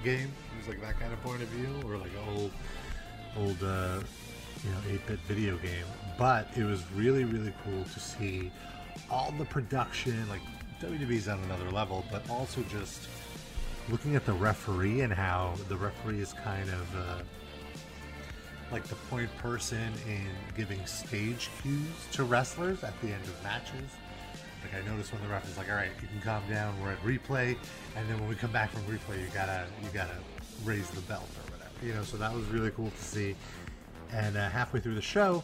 game. 0.03 0.31
It 0.53 0.57
was 0.57 0.67
like 0.67 0.81
that 0.81 0.99
kind 0.99 1.13
of 1.13 1.21
point 1.21 1.41
of 1.41 1.47
view, 1.49 1.69
or 1.85 1.97
like 1.97 2.11
an 2.11 2.37
old, 2.37 2.51
old, 3.37 3.63
uh, 3.63 3.99
you 4.63 4.71
know, 4.71 4.99
8-bit 5.05 5.19
video 5.27 5.57
game. 5.57 5.85
But 6.17 6.47
it 6.55 6.63
was 6.63 6.83
really, 6.95 7.23
really 7.23 7.53
cool 7.63 7.83
to 7.83 7.99
see 7.99 8.51
all 9.09 9.33
the 9.37 9.45
production, 9.45 10.27
like 10.29 10.41
WWE's 10.81 11.27
on 11.27 11.39
another 11.43 11.69
level, 11.71 12.05
but 12.11 12.27
also 12.29 12.61
just 12.63 13.07
looking 13.89 14.15
at 14.15 14.25
the 14.25 14.33
referee 14.33 15.01
and 15.01 15.11
how 15.11 15.53
the 15.67 15.75
referee 15.75 16.21
is 16.21 16.33
kind 16.33 16.69
of 16.69 16.95
uh, 16.95 17.23
like 18.71 18.83
the 18.85 18.95
point 19.09 19.35
person 19.37 19.91
in 20.07 20.27
giving 20.55 20.85
stage 20.85 21.49
cues 21.61 21.87
to 22.11 22.23
wrestlers 22.23 22.83
at 22.83 22.99
the 23.01 23.07
end 23.07 23.23
of 23.23 23.43
matches. 23.43 23.89
Like 24.63 24.83
I 24.83 24.87
noticed 24.87 25.13
when 25.13 25.21
the 25.21 25.27
ref 25.27 25.47
is 25.49 25.57
like, 25.57 25.69
"All 25.69 25.75
right, 25.75 25.91
you 26.01 26.07
can 26.07 26.21
calm 26.21 26.43
down. 26.49 26.79
We're 26.81 26.91
at 26.91 27.03
replay," 27.03 27.57
and 27.95 28.09
then 28.09 28.19
when 28.19 28.27
we 28.27 28.35
come 28.35 28.51
back 28.51 28.71
from 28.71 28.81
replay, 28.83 29.19
you 29.21 29.27
gotta 29.33 29.65
you 29.81 29.89
gotta 29.93 30.17
raise 30.63 30.89
the 30.89 31.01
belt 31.01 31.29
or 31.37 31.51
whatever. 31.51 31.85
You 31.85 31.93
know, 31.93 32.03
so 32.03 32.17
that 32.17 32.33
was 32.33 32.45
really 32.47 32.71
cool 32.71 32.91
to 32.91 33.03
see. 33.03 33.35
And 34.11 34.35
uh, 34.37 34.49
halfway 34.49 34.79
through 34.79 34.95
the 34.95 35.01
show, 35.01 35.43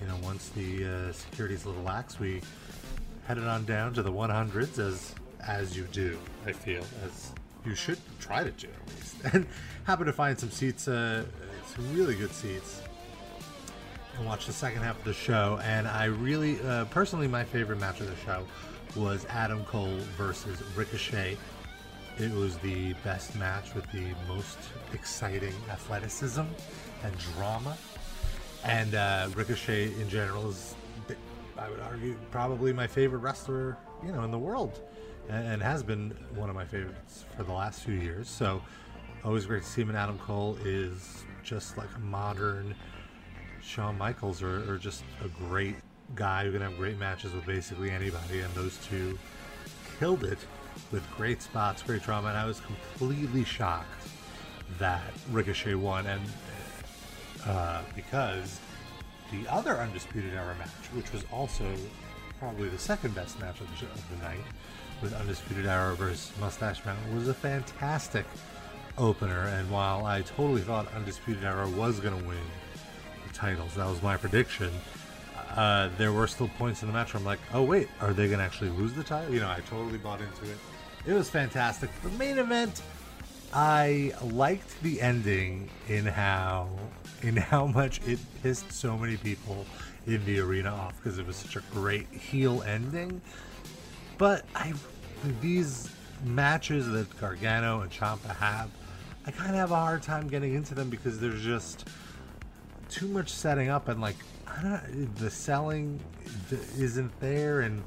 you 0.00 0.06
know, 0.06 0.16
once 0.22 0.48
the 0.50 0.84
uh, 0.84 1.12
security's 1.12 1.64
a 1.64 1.68
little 1.68 1.82
lax, 1.82 2.18
we 2.18 2.40
headed 3.26 3.44
on 3.44 3.64
down 3.64 3.92
to 3.94 4.02
the 4.02 4.12
100s 4.12 4.78
as 4.78 5.14
as 5.46 5.76
you 5.76 5.84
do. 5.92 6.18
I 6.46 6.52
feel 6.52 6.84
as 7.04 7.32
you 7.66 7.74
should 7.74 7.98
try 8.20 8.42
to 8.42 8.50
do 8.50 8.68
at 8.68 8.96
least, 8.96 9.16
and 9.34 9.46
happened 9.84 10.06
to 10.06 10.12
find 10.12 10.38
some 10.38 10.50
seats, 10.50 10.88
uh, 10.88 11.24
some 11.74 11.94
really 11.94 12.14
good 12.14 12.32
seats, 12.32 12.80
and 14.16 14.26
watch 14.26 14.46
the 14.46 14.52
second 14.52 14.82
half 14.82 14.98
of 14.98 15.04
the 15.04 15.12
show. 15.12 15.58
And 15.62 15.86
I 15.88 16.04
really, 16.06 16.60
uh, 16.62 16.84
personally, 16.86 17.28
my 17.28 17.44
favorite 17.44 17.80
match 17.80 18.00
of 18.00 18.06
the 18.06 18.16
show 18.24 18.44
was 18.96 19.24
Adam 19.26 19.64
Cole 19.64 19.98
versus 20.16 20.62
Ricochet. 20.76 21.36
It 22.18 22.32
was 22.32 22.58
the 22.58 22.92
best 23.04 23.36
match 23.36 23.74
with 23.74 23.90
the 23.92 24.08
most 24.28 24.58
exciting 24.92 25.54
athleticism 25.70 26.42
and 27.02 27.18
drama. 27.34 27.76
And 28.64 28.94
uh, 28.94 29.28
Ricochet 29.34 29.94
in 29.94 30.08
general 30.08 30.50
is, 30.50 30.74
I 31.56 31.70
would 31.70 31.80
argue, 31.80 32.16
probably 32.30 32.72
my 32.72 32.86
favorite 32.86 33.20
wrestler, 33.20 33.76
you 34.04 34.12
know, 34.12 34.22
in 34.24 34.30
the 34.30 34.38
world, 34.38 34.80
and, 35.28 35.46
and 35.46 35.62
has 35.62 35.82
been 35.82 36.10
one 36.34 36.50
of 36.50 36.56
my 36.56 36.64
favorites 36.64 37.24
for 37.36 37.44
the 37.44 37.52
last 37.52 37.82
few 37.82 37.94
years. 37.94 38.28
So, 38.28 38.60
always 39.24 39.46
great 39.46 39.62
to 39.62 39.68
see 39.68 39.82
him. 39.82 39.88
And 39.88 39.98
Adam 39.98 40.18
Cole 40.18 40.58
is 40.64 41.24
just 41.42 41.78
like 41.78 41.88
a 41.96 42.00
modern 42.00 42.74
Shawn 43.70 43.96
Michaels, 43.96 44.42
are, 44.42 44.68
or 44.70 44.78
just 44.78 45.04
a 45.24 45.28
great 45.28 45.76
guy 46.16 46.44
who 46.44 46.52
can 46.52 46.60
have 46.60 46.76
great 46.76 46.98
matches 46.98 47.32
with 47.32 47.46
basically 47.46 47.90
anybody. 47.90 48.40
And 48.40 48.52
those 48.54 48.76
two 48.84 49.16
killed 49.98 50.24
it 50.24 50.38
with 50.90 51.08
great 51.16 51.40
spots, 51.40 51.82
great 51.82 52.02
drama. 52.02 52.28
And 52.28 52.36
I 52.36 52.46
was 52.46 52.60
completely 52.60 53.44
shocked 53.44 54.08
that 54.78 55.12
Ricochet 55.30 55.74
won, 55.74 56.06
and 56.06 56.22
uh, 57.46 57.82
because 57.94 58.60
the 59.30 59.48
other 59.48 59.76
Undisputed 59.76 60.34
Era 60.34 60.54
match, 60.58 60.68
which 60.94 61.12
was 61.12 61.24
also 61.32 61.64
probably 62.40 62.68
the 62.68 62.78
second 62.78 63.14
best 63.14 63.38
match 63.40 63.60
of 63.60 63.70
the, 63.70 63.76
show, 63.76 63.86
of 63.86 64.10
the 64.10 64.24
night, 64.24 64.40
with 65.00 65.12
Undisputed 65.14 65.66
Era 65.66 65.94
versus 65.94 66.32
Mustache 66.40 66.84
Mountain, 66.84 67.14
was 67.14 67.28
a 67.28 67.34
fantastic 67.34 68.26
opener. 68.98 69.46
And 69.46 69.70
while 69.70 70.06
I 70.06 70.22
totally 70.22 70.62
thought 70.62 70.92
Undisputed 70.94 71.44
Era 71.44 71.68
was 71.68 72.00
going 72.00 72.18
to 72.20 72.28
win 72.28 72.38
titles, 73.40 73.74
that 73.74 73.88
was 73.88 74.02
my 74.02 74.16
prediction. 74.16 74.70
Uh, 75.56 75.88
there 75.96 76.12
were 76.12 76.26
still 76.26 76.48
points 76.58 76.82
in 76.82 76.88
the 76.88 76.94
match 76.94 77.14
where 77.14 77.18
I'm 77.18 77.26
like, 77.26 77.40
oh 77.54 77.62
wait, 77.62 77.88
are 78.00 78.12
they 78.12 78.26
going 78.26 78.38
to 78.38 78.44
actually 78.44 78.70
lose 78.70 78.92
the 78.92 79.02
title? 79.02 79.32
You 79.32 79.40
know, 79.40 79.48
I 79.48 79.60
totally 79.68 79.98
bought 79.98 80.20
into 80.20 80.44
it. 80.44 80.58
It 81.06 81.14
was 81.14 81.30
fantastic. 81.30 81.90
The 82.02 82.10
main 82.10 82.38
event, 82.38 82.82
I 83.52 84.12
liked 84.22 84.80
the 84.82 85.00
ending 85.00 85.70
in 85.88 86.04
how 86.04 86.68
in 87.22 87.36
how 87.36 87.66
much 87.66 88.00
it 88.06 88.18
pissed 88.42 88.70
so 88.72 88.96
many 88.96 89.16
people 89.16 89.66
in 90.06 90.24
the 90.24 90.38
arena 90.40 90.70
off 90.70 90.96
because 90.96 91.18
it 91.18 91.26
was 91.26 91.36
such 91.36 91.56
a 91.56 91.62
great 91.72 92.08
heel 92.12 92.62
ending. 92.62 93.20
But 94.18 94.44
I 94.54 94.74
these 95.40 95.90
matches 96.24 96.86
that 96.88 97.18
Gargano 97.18 97.80
and 97.80 97.90
Ciampa 97.90 98.36
have, 98.36 98.70
I 99.26 99.30
kind 99.30 99.50
of 99.50 99.56
have 99.56 99.70
a 99.70 99.76
hard 99.76 100.02
time 100.02 100.28
getting 100.28 100.54
into 100.54 100.74
them 100.74 100.90
because 100.90 101.18
there's 101.18 101.42
just 101.42 101.88
too 102.90 103.06
much 103.08 103.30
setting 103.30 103.68
up 103.68 103.88
and 103.88 104.00
like 104.00 104.16
I 104.46 104.62
don't 104.62 105.16
the 105.16 105.30
selling 105.30 106.00
isn't 106.50 107.18
there 107.20 107.60
and 107.60 107.82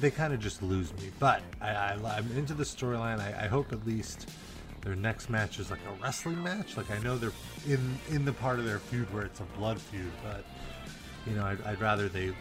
they 0.00 0.10
kind 0.10 0.32
of 0.32 0.40
just 0.40 0.62
lose 0.62 0.92
me. 0.94 1.10
But 1.18 1.42
I, 1.60 1.94
I'm 2.04 2.30
into 2.36 2.54
the 2.54 2.64
storyline. 2.64 3.20
I, 3.20 3.44
I 3.44 3.46
hope 3.46 3.72
at 3.72 3.86
least 3.86 4.30
their 4.80 4.96
next 4.96 5.28
match 5.28 5.58
is 5.58 5.70
like 5.70 5.80
a 5.86 6.02
wrestling 6.02 6.42
match. 6.42 6.76
Like 6.76 6.90
I 6.90 6.98
know 6.98 7.16
they're 7.16 7.32
in 7.68 7.98
in 8.10 8.24
the 8.24 8.32
part 8.32 8.58
of 8.58 8.64
their 8.64 8.78
feud 8.78 9.12
where 9.12 9.24
it's 9.24 9.40
a 9.40 9.44
blood 9.58 9.80
feud, 9.80 10.10
but 10.24 10.44
you 11.26 11.36
know 11.36 11.44
I'd, 11.44 11.62
I'd 11.64 11.80
rather 11.80 12.08
they 12.08 12.32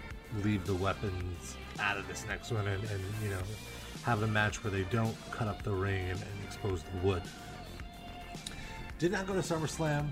leave 0.43 0.65
the 0.65 0.75
weapons 0.75 1.57
out 1.79 1.97
of 1.97 2.07
this 2.07 2.25
next 2.25 2.51
one 2.51 2.65
and, 2.67 2.83
and 2.85 3.01
you 3.21 3.29
know 3.29 3.41
have 4.03 4.23
a 4.23 4.27
match 4.27 4.63
where 4.63 4.71
they 4.71 4.83
don't 4.83 5.15
cut 5.29 5.47
up 5.47 5.61
the 5.63 5.71
ring 5.71 6.09
and, 6.09 6.19
and 6.19 6.43
expose 6.45 6.81
the 6.83 7.07
wood. 7.07 7.21
Did 8.97 9.11
not 9.11 9.27
go 9.27 9.33
to 9.33 9.39
SummerSlam. 9.39 10.11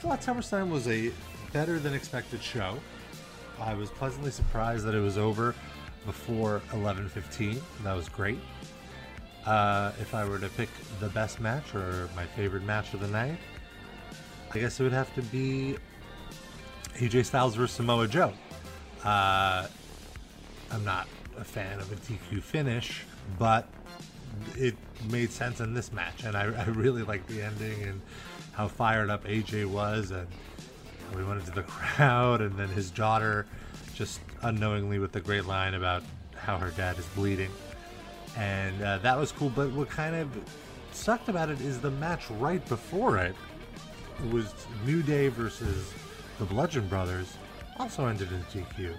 Thought 0.00 0.20
SummerSlam 0.20 0.70
was 0.70 0.88
a 0.88 1.12
better 1.52 1.78
than 1.78 1.94
expected 1.94 2.42
show. 2.42 2.78
I 3.60 3.74
was 3.74 3.90
pleasantly 3.90 4.30
surprised 4.30 4.84
that 4.86 4.94
it 4.94 5.00
was 5.00 5.18
over 5.18 5.54
before 6.06 6.62
11:15. 6.72 7.60
That 7.82 7.94
was 7.94 8.08
great. 8.08 8.38
Uh, 9.44 9.92
if 10.00 10.14
I 10.14 10.26
were 10.28 10.38
to 10.38 10.48
pick 10.50 10.68
the 11.00 11.08
best 11.08 11.40
match 11.40 11.74
or 11.74 12.08
my 12.14 12.24
favorite 12.26 12.62
match 12.62 12.94
of 12.94 13.00
the 13.00 13.08
night, 13.08 13.38
I 14.52 14.58
guess 14.58 14.80
it 14.80 14.82
would 14.82 14.92
have 14.92 15.14
to 15.14 15.22
be 15.22 15.76
AJ 16.94 17.26
Styles 17.26 17.54
versus 17.54 17.76
Samoa 17.76 18.08
Joe. 18.08 18.32
Uh, 19.04 19.66
I'm 20.70 20.84
not 20.84 21.08
a 21.38 21.44
fan 21.44 21.80
of 21.80 21.90
a 21.92 21.96
DQ 21.96 22.42
finish, 22.42 23.04
but 23.38 23.66
it 24.56 24.76
made 25.10 25.30
sense 25.30 25.60
in 25.60 25.74
this 25.74 25.92
match, 25.92 26.24
and 26.24 26.36
I, 26.36 26.44
I 26.44 26.64
really 26.66 27.02
liked 27.02 27.28
the 27.28 27.42
ending 27.42 27.82
and 27.82 28.00
how 28.60 28.68
fired 28.68 29.08
up 29.08 29.24
AJ 29.24 29.64
was, 29.64 30.10
and 30.10 30.26
we 31.16 31.24
went 31.24 31.40
into 31.40 31.50
the 31.52 31.62
crowd, 31.76 32.42
and 32.42 32.54
then 32.58 32.68
his 32.68 32.90
daughter 32.90 33.46
just 33.94 34.20
unknowingly 34.42 34.98
with 34.98 35.12
the 35.12 35.20
great 35.20 35.46
line 35.46 35.72
about 35.72 36.02
how 36.36 36.58
her 36.58 36.68
dad 36.72 36.98
is 36.98 37.06
bleeding. 37.14 37.50
And 38.36 38.82
uh, 38.82 38.98
that 38.98 39.16
was 39.16 39.32
cool, 39.32 39.48
but 39.48 39.70
what 39.70 39.88
kind 39.88 40.14
of 40.14 40.28
sucked 40.92 41.30
about 41.30 41.48
it 41.48 41.62
is 41.62 41.80
the 41.80 41.90
match 41.92 42.30
right 42.32 42.62
before 42.68 43.16
it. 43.16 43.34
Was 44.30 44.52
New 44.84 45.02
Day 45.02 45.28
versus 45.28 45.94
the 46.38 46.44
Bludgeon 46.44 46.86
Brothers, 46.86 47.38
also 47.78 48.04
ended 48.04 48.28
in 48.30 48.42
DQ. 48.42 48.94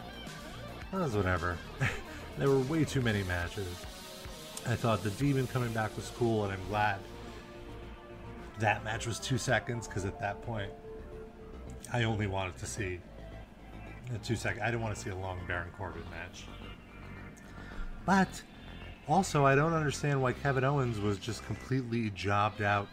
That 0.91 1.01
was 1.01 1.15
whatever. 1.15 1.55
there 2.39 2.49
were 2.49 2.61
way 2.61 2.83
too 2.83 3.01
many 3.01 3.21
matches. 3.23 3.67
I 4.65 4.73
thought 4.73 5.03
the 5.03 5.11
Demon 5.11 5.45
coming 5.45 5.71
back 5.71 5.95
was 5.95 6.11
cool, 6.17 6.45
and 6.45 6.51
I'm 6.51 6.67
glad 6.67 6.97
that 8.61 8.83
match 8.83 9.05
was 9.05 9.19
two 9.19 9.37
seconds 9.37 9.87
because 9.87 10.05
at 10.05 10.19
that 10.19 10.41
point, 10.43 10.71
I 11.91 12.03
only 12.03 12.27
wanted 12.27 12.57
to 12.57 12.65
see 12.65 12.99
a 14.13 14.17
two 14.19 14.35
second. 14.35 14.61
I 14.61 14.67
didn't 14.67 14.81
want 14.81 14.95
to 14.95 15.01
see 15.01 15.09
a 15.09 15.15
long 15.15 15.39
Baron 15.47 15.69
Corbin 15.77 16.03
match. 16.09 16.45
But 18.05 18.41
also, 19.07 19.45
I 19.45 19.55
don't 19.55 19.73
understand 19.73 20.21
why 20.21 20.33
Kevin 20.33 20.63
Owens 20.63 20.99
was 20.99 21.17
just 21.17 21.45
completely 21.45 22.09
jobbed 22.11 22.61
out 22.61 22.87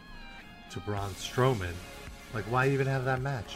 to 0.71 0.79
Braun 0.81 1.11
Strowman. 1.11 1.73
Like, 2.33 2.45
why 2.45 2.69
even 2.69 2.87
have 2.87 3.05
that 3.05 3.21
match? 3.21 3.55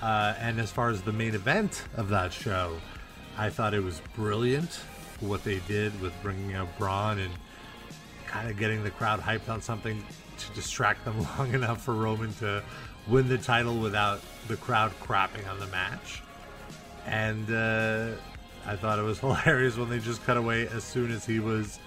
Uh, 0.00 0.34
and 0.38 0.60
as 0.60 0.70
far 0.70 0.90
as 0.90 1.02
the 1.02 1.12
main 1.12 1.34
event 1.34 1.84
of 1.96 2.08
that 2.10 2.32
show, 2.32 2.78
I 3.36 3.50
thought 3.50 3.74
it 3.74 3.82
was 3.82 4.00
brilliant 4.14 4.80
what 5.20 5.42
they 5.42 5.58
did 5.66 6.00
with 6.00 6.12
bringing 6.22 6.54
out 6.54 6.68
Braun 6.78 7.18
and 7.18 7.32
kind 8.28 8.48
of 8.48 8.58
getting 8.58 8.84
the 8.84 8.90
crowd 8.90 9.20
hyped 9.20 9.48
on 9.48 9.60
something 9.60 10.04
to 10.36 10.52
distract 10.52 11.04
them 11.04 11.16
long 11.38 11.52
enough 11.54 11.82
for 11.82 11.94
Roman 11.94 12.32
to 12.34 12.62
win 13.08 13.28
the 13.28 13.38
title 13.38 13.78
without 13.78 14.20
the 14.46 14.56
crowd 14.56 14.92
crapping 15.00 15.48
on 15.50 15.58
the 15.58 15.66
match. 15.68 16.22
And 17.06 17.50
uh, 17.50 18.12
I 18.66 18.76
thought 18.76 18.98
it 18.98 19.02
was 19.02 19.18
hilarious 19.20 19.76
when 19.76 19.88
they 19.88 19.98
just 19.98 20.22
cut 20.24 20.36
away 20.36 20.68
as 20.68 20.84
soon 20.84 21.10
as 21.10 21.24
he 21.24 21.40
was 21.40 21.80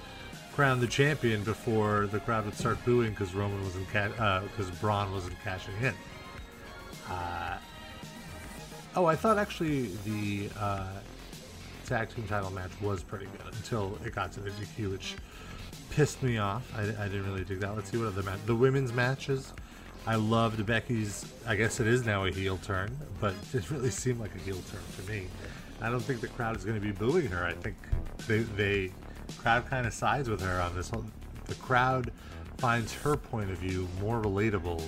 crowned 0.53 0.81
the 0.81 0.87
champion 0.87 1.43
before 1.43 2.07
the 2.07 2.19
crowd 2.19 2.43
would 2.43 2.55
start 2.55 2.83
booing 2.83 3.11
because 3.11 3.33
Roman 3.33 3.63
wasn't 3.63 3.87
because 3.87 4.69
uh, 4.69 4.73
Braun 4.81 5.13
wasn't 5.13 5.39
cashing 5.43 5.73
in. 5.81 5.93
Uh, 7.09 7.57
oh, 8.95 9.05
I 9.05 9.15
thought 9.15 9.37
actually 9.37 9.91
the 10.05 10.49
uh, 10.59 10.87
tag 11.85 12.09
team 12.13 12.27
title 12.27 12.51
match 12.51 12.71
was 12.81 13.03
pretty 13.03 13.27
good 13.37 13.53
until 13.53 13.97
it 14.05 14.13
got 14.13 14.31
to 14.33 14.39
the 14.41 14.49
DQ, 14.51 14.91
which 14.91 15.15
pissed 15.91 16.23
me 16.23 16.37
off. 16.37 16.63
I, 16.75 16.81
I 16.81 17.07
didn't 17.07 17.25
really 17.27 17.43
dig 17.43 17.59
that. 17.59 17.75
Let's 17.75 17.91
see 17.91 17.97
what 17.97 18.07
other 18.07 18.23
match. 18.23 18.39
The 18.45 18.55
women's 18.55 18.91
matches. 18.93 19.53
I 20.07 20.15
loved 20.15 20.65
Becky's. 20.65 21.25
I 21.45 21.55
guess 21.55 21.79
it 21.79 21.85
is 21.85 22.05
now 22.05 22.25
a 22.25 22.31
heel 22.31 22.57
turn, 22.57 22.97
but 23.19 23.35
it 23.53 23.69
really 23.69 23.91
seem 23.91 24.19
like 24.19 24.33
a 24.33 24.39
heel 24.39 24.57
turn 24.71 25.05
to 25.05 25.11
me. 25.11 25.27
I 25.81 25.89
don't 25.89 26.01
think 26.01 26.21
the 26.21 26.27
crowd 26.27 26.57
is 26.57 26.63
going 26.63 26.79
to 26.79 26.85
be 26.85 26.91
booing 26.91 27.27
her. 27.27 27.45
I 27.45 27.53
think 27.53 27.75
they, 28.27 28.39
they 28.39 28.91
crowd 29.37 29.67
kind 29.67 29.85
of 29.85 29.93
sides 29.93 30.29
with 30.29 30.41
her 30.41 30.61
on 30.61 30.75
this 30.75 30.89
whole. 30.89 31.05
The 31.45 31.55
crowd 31.55 32.11
finds 32.57 32.93
her 32.93 33.17
point 33.17 33.51
of 33.51 33.57
view 33.57 33.87
more 33.99 34.21
relatable 34.21 34.81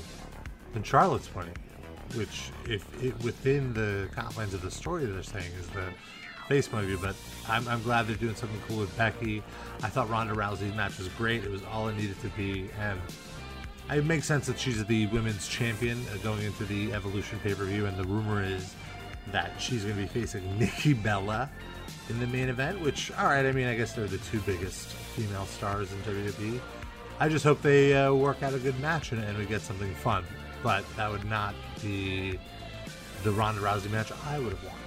than 0.73 0.83
Charlotte's 0.83 1.27
point 1.27 1.49
of 1.49 1.55
view, 1.55 2.19
which, 2.19 2.51
if 2.65 3.03
it 3.03 3.19
within 3.23 3.73
the 3.73 4.09
confines 4.13 4.53
of 4.53 4.61
the 4.61 4.71
story 4.71 5.05
they're 5.05 5.23
saying 5.23 5.51
is 5.59 5.67
the 5.69 5.91
face 6.53 6.67
point 6.67 6.83
of 6.83 6.89
view. 6.89 6.99
But 6.99 7.15
I'm, 7.49 7.67
I'm 7.67 7.81
glad 7.81 8.05
they're 8.05 8.15
doing 8.15 8.35
something 8.35 8.61
cool 8.67 8.77
with 8.77 8.95
Becky. 8.95 9.41
I 9.81 9.89
thought 9.89 10.07
Ronda 10.09 10.35
Rousey's 10.35 10.75
match 10.75 10.99
was 10.99 11.07
great. 11.09 11.43
It 11.43 11.49
was 11.49 11.63
all 11.71 11.87
it 11.87 11.95
needed 11.95 12.19
to 12.21 12.27
be, 12.29 12.69
and 12.79 12.99
it 13.91 14.05
makes 14.05 14.27
sense 14.27 14.45
that 14.47 14.59
she's 14.59 14.83
the 14.85 15.07
women's 15.07 15.47
champion 15.47 15.99
uh, 16.13 16.17
going 16.17 16.43
into 16.43 16.65
the 16.65 16.93
Evolution 16.93 17.39
pay 17.39 17.55
per 17.55 17.65
view. 17.65 17.87
And 17.87 17.97
the 17.97 18.03
rumor 18.03 18.43
is 18.43 18.75
that 19.31 19.59
she's 19.59 19.83
going 19.83 19.95
to 19.95 20.01
be 20.01 20.07
facing 20.07 20.43
Nikki 20.59 20.93
Bella 20.93 21.49
in 22.09 22.19
the 22.19 22.27
main 22.27 22.49
event. 22.49 22.79
Which, 22.81 23.11
all 23.13 23.25
right, 23.25 23.45
I 23.45 23.51
mean, 23.51 23.67
I 23.67 23.75
guess 23.75 23.93
they're 23.93 24.05
the 24.05 24.19
two 24.19 24.39
biggest 24.41 24.89
female 24.89 25.47
stars 25.47 25.91
in 25.91 25.97
WWE. 25.99 26.59
I 27.19 27.29
just 27.29 27.43
hope 27.43 27.61
they 27.63 27.95
uh, 27.95 28.13
work 28.13 28.43
out 28.43 28.53
a 28.53 28.59
good 28.59 28.79
match 28.79 29.11
and, 29.11 29.23
and 29.23 29.37
we 29.37 29.45
get 29.45 29.61
something 29.61 29.93
fun. 29.95 30.23
But 30.61 30.85
that 30.97 31.11
would 31.11 31.25
not 31.25 31.55
be 31.81 32.39
the 33.23 33.31
Ronda 33.31 33.61
Rousey 33.61 33.89
match 33.89 34.11
I 34.27 34.37
would 34.37 34.49
have 34.49 34.63
wanted. 34.63 34.82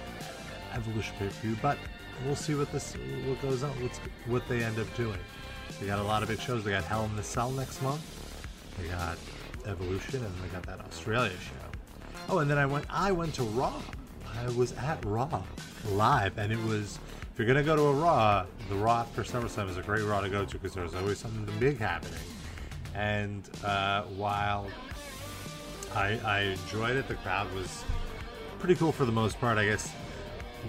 Evolution 0.73 1.13
pay 1.19 1.25
per 1.25 1.31
view, 1.31 1.57
but 1.61 1.77
we'll 2.25 2.35
see 2.35 2.55
what 2.55 2.71
this 2.71 2.93
what 3.25 3.41
goes 3.41 3.63
on, 3.63 3.71
what's, 3.81 3.99
what 4.25 4.47
they 4.47 4.63
end 4.63 4.79
up 4.79 4.93
doing. 4.95 5.19
They 5.79 5.85
got 5.87 5.99
a 5.99 6.03
lot 6.03 6.23
of 6.23 6.29
big 6.29 6.39
shows. 6.39 6.63
They 6.63 6.71
got 6.71 6.83
Hell 6.83 7.05
in 7.05 7.15
the 7.15 7.23
Cell 7.23 7.51
next 7.51 7.81
month. 7.81 8.01
They 8.79 8.87
got 8.87 9.17
Evolution, 9.65 10.23
and 10.23 10.33
they 10.43 10.47
got 10.49 10.63
that 10.63 10.79
Australia 10.79 11.31
show. 11.31 11.79
Oh, 12.29 12.39
and 12.39 12.49
then 12.49 12.57
I 12.57 12.65
went. 12.65 12.85
I 12.89 13.11
went 13.11 13.33
to 13.35 13.43
Raw. 13.43 13.81
I 14.35 14.49
was 14.51 14.73
at 14.73 15.03
Raw 15.05 15.43
live, 15.91 16.37
and 16.37 16.51
it 16.51 16.63
was. 16.63 16.99
If 17.31 17.39
you're 17.39 17.47
gonna 17.47 17.63
go 17.63 17.75
to 17.75 17.83
a 17.83 17.93
Raw, 17.93 18.45
the 18.67 18.75
Raw 18.75 19.03
for 19.03 19.23
SummerSlam 19.23 19.69
is 19.69 19.77
a 19.77 19.83
great 19.83 20.03
Raw 20.03 20.21
to 20.21 20.29
go 20.29 20.43
to 20.43 20.57
because 20.57 20.73
there's 20.73 20.95
always 20.95 21.19
something 21.19 21.47
big 21.59 21.77
happening. 21.77 22.19
And 22.95 23.47
uh, 23.63 24.03
while 24.03 24.67
I, 25.93 26.19
I 26.25 26.39
enjoyed 26.41 26.95
it, 26.95 27.07
the 27.07 27.13
crowd 27.15 27.53
was 27.53 27.83
pretty 28.57 28.73
cool 28.73 28.91
for 28.91 29.05
the 29.05 29.11
most 29.11 29.39
part. 29.39 29.59
I 29.59 29.65
guess 29.65 29.91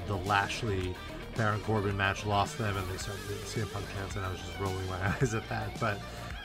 the 0.07 0.16
Lashley 0.16 0.95
Baron 1.36 1.61
Corbin 1.61 1.97
match 1.97 2.26
lost 2.26 2.59
them, 2.59 2.76
and 2.76 2.89
they 2.89 2.97
started 2.97 3.26
doing 3.28 3.41
CM 3.41 3.72
Punk 3.72 3.86
chants, 3.95 4.16
and 4.16 4.24
I 4.24 4.30
was 4.30 4.41
just 4.41 4.59
rolling 4.59 4.86
my 4.89 4.99
eyes 5.20 5.34
at 5.34 5.49
that. 5.49 5.78
But 5.78 6.01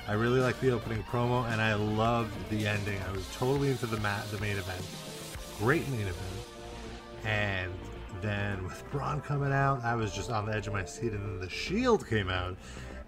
I 0.08 0.14
really 0.14 0.40
liked 0.40 0.62
the 0.62 0.72
opening 0.72 1.04
promo, 1.04 1.50
and 1.52 1.62
I 1.62 1.74
loved 1.74 2.34
the 2.50 2.68
ending. 2.68 3.00
I 3.10 3.12
was 3.12 3.28
totally 3.34 3.72
into 3.72 3.88
the 3.88 3.98
mat, 3.98 4.24
the 4.32 4.40
main 4.40 4.58
event, 4.58 4.86
great 5.60 5.88
main 5.90 6.02
event, 6.02 6.16
and 7.26 7.72
then 8.22 8.64
with 8.64 8.84
Braun 8.92 9.22
coming 9.22 9.52
out, 9.52 9.84
I 9.84 9.96
was 9.96 10.14
just 10.14 10.30
on 10.30 10.46
the 10.46 10.54
edge 10.54 10.68
of 10.68 10.74
my 10.74 10.86
seat, 10.86 11.14
and 11.14 11.24
then 11.24 11.40
the 11.40 11.50
Shield 11.50 12.08
came 12.08 12.30
out, 12.30 12.56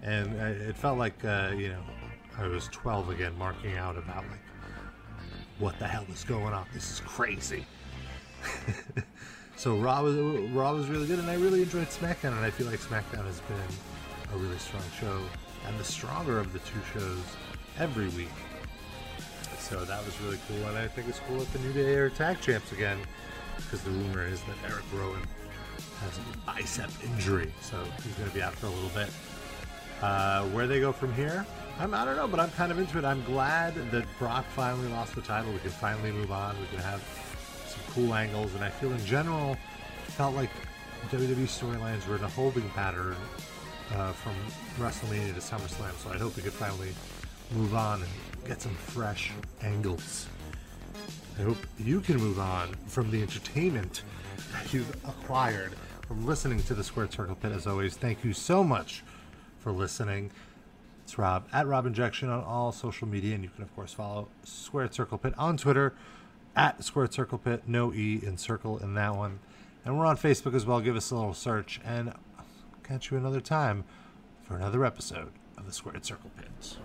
and 0.01 0.33
it 0.35 0.75
felt 0.75 0.97
like 0.97 1.23
uh, 1.23 1.51
you 1.55 1.69
know 1.69 1.83
I 2.37 2.47
was 2.47 2.67
12 2.71 3.09
again, 3.09 3.37
marking 3.37 3.77
out 3.77 3.97
about 3.97 4.23
like 4.29 4.39
what 5.59 5.77
the 5.79 5.87
hell 5.87 6.05
is 6.11 6.23
going 6.23 6.53
on. 6.53 6.65
This 6.73 6.91
is 6.91 6.99
crazy. 7.01 7.65
So 9.57 9.75
Raw 9.75 10.03
was 10.03 10.15
Raw 10.51 10.73
was 10.73 10.87
really 10.87 11.07
good, 11.07 11.19
and 11.19 11.29
I 11.29 11.35
really 11.35 11.61
enjoyed 11.61 11.87
SmackDown, 11.87 12.35
and 12.35 12.45
I 12.45 12.49
feel 12.49 12.67
like 12.67 12.79
SmackDown 12.79 13.25
has 13.25 13.39
been 13.41 14.33
a 14.33 14.37
really 14.37 14.57
strong 14.57 14.83
show, 14.99 15.19
and 15.67 15.79
the 15.79 15.83
stronger 15.83 16.39
of 16.39 16.53
the 16.53 16.59
two 16.59 16.79
shows 16.93 17.23
every 17.79 18.09
week. 18.09 18.29
So 19.59 19.83
that 19.85 20.05
was 20.05 20.19
really 20.21 20.37
cool, 20.47 20.67
and 20.67 20.77
I 20.77 20.87
think 20.87 21.07
it's 21.07 21.19
cool 21.27 21.39
that 21.39 21.51
the 21.53 21.59
New 21.59 21.73
Day 21.73 21.95
are 21.95 22.09
tag 22.09 22.41
champs 22.41 22.71
again, 22.71 22.99
because 23.55 23.81
the 23.81 23.91
rumor 23.91 24.27
is 24.27 24.41
that 24.41 24.71
Eric 24.71 24.83
Rowan 24.93 25.21
has 26.01 26.17
a 26.17 26.37
bicep 26.45 26.91
injury, 27.03 27.51
so 27.61 27.77
he's 28.03 28.13
going 28.13 28.29
to 28.29 28.35
be 28.35 28.41
out 28.41 28.53
for 28.53 28.67
a 28.67 28.69
little 28.69 28.89
bit. 28.89 29.09
Uh, 30.01 30.43
where 30.49 30.67
they 30.67 30.79
go 30.79 30.91
from 30.91 31.13
here, 31.13 31.45
I'm, 31.79 31.93
I 31.93 32.05
don't 32.05 32.17
know, 32.17 32.27
but 32.27 32.39
I'm 32.39 32.51
kind 32.51 32.71
of 32.71 32.77
into 32.77 32.97
it. 32.99 33.05
I'm 33.05 33.23
glad 33.23 33.73
that 33.91 34.05
Brock 34.19 34.45
finally 34.49 34.89
lost 34.89 35.15
the 35.15 35.21
title. 35.21 35.51
We 35.51 35.59
can 35.59 35.71
finally 35.71 36.11
move 36.11 36.31
on. 36.31 36.55
We 36.59 36.67
can 36.67 36.79
have 36.79 37.01
cool 37.95 38.13
angles, 38.13 38.53
and 38.55 38.63
I 38.63 38.69
feel 38.69 38.91
in 38.91 39.03
general 39.05 39.55
felt 40.09 40.35
like 40.35 40.49
WWE 41.09 41.47
storylines 41.47 42.05
were 42.07 42.17
in 42.17 42.23
a 42.23 42.27
holding 42.27 42.69
pattern 42.71 43.15
uh, 43.93 44.11
from 44.11 44.33
WrestleMania 44.77 45.33
to 45.33 45.39
SummerSlam. 45.39 45.93
So 46.03 46.09
I 46.11 46.17
hope 46.17 46.35
we 46.35 46.43
could 46.43 46.53
finally 46.53 46.93
move 47.55 47.73
on 47.73 48.01
and 48.01 48.11
get 48.45 48.61
some 48.61 48.73
fresh 48.73 49.31
angles. 49.61 50.27
I 51.39 51.43
hope 51.43 51.57
you 51.79 52.01
can 52.01 52.17
move 52.17 52.37
on 52.37 52.73
from 52.87 53.11
the 53.11 53.21
entertainment 53.21 54.03
that 54.51 54.73
you've 54.73 54.93
acquired 55.05 55.73
from 56.05 56.25
listening 56.25 56.61
to 56.63 56.73
the 56.73 56.83
Square 56.83 57.11
Circle 57.11 57.35
Pit. 57.35 57.53
As 57.53 57.65
always, 57.65 57.95
thank 57.95 58.25
you 58.25 58.33
so 58.33 58.63
much 58.63 59.03
for 59.59 59.71
listening. 59.71 60.31
It's 61.03 61.17
Rob 61.17 61.47
at 61.53 61.65
Rob 61.65 61.85
Injection 61.85 62.29
on 62.29 62.43
all 62.43 62.73
social 62.73 63.07
media, 63.07 63.35
and 63.35 63.43
you 63.43 63.49
can 63.49 63.63
of 63.63 63.73
course 63.73 63.93
follow 63.93 64.27
Square 64.43 64.91
Circle 64.91 65.17
Pit 65.19 65.33
on 65.37 65.55
Twitter 65.55 65.93
at 66.55 66.83
Squared 66.83 67.13
Circle 67.13 67.37
Pit, 67.39 67.63
no 67.67 67.93
E 67.93 68.19
in 68.23 68.37
circle 68.37 68.77
in 68.77 68.93
that 68.95 69.15
one. 69.15 69.39
And 69.83 69.97
we're 69.97 70.05
on 70.05 70.17
Facebook 70.17 70.55
as 70.55 70.65
well. 70.65 70.79
Give 70.81 70.95
us 70.95 71.11
a 71.11 71.15
little 71.15 71.33
search 71.33 71.79
and 71.85 72.13
catch 72.83 73.11
you 73.11 73.17
another 73.17 73.41
time 73.41 73.83
for 74.43 74.55
another 74.55 74.85
episode 74.85 75.31
of 75.57 75.65
the 75.65 75.73
Squared 75.73 76.05
Circle 76.05 76.31
Pit. 76.37 76.77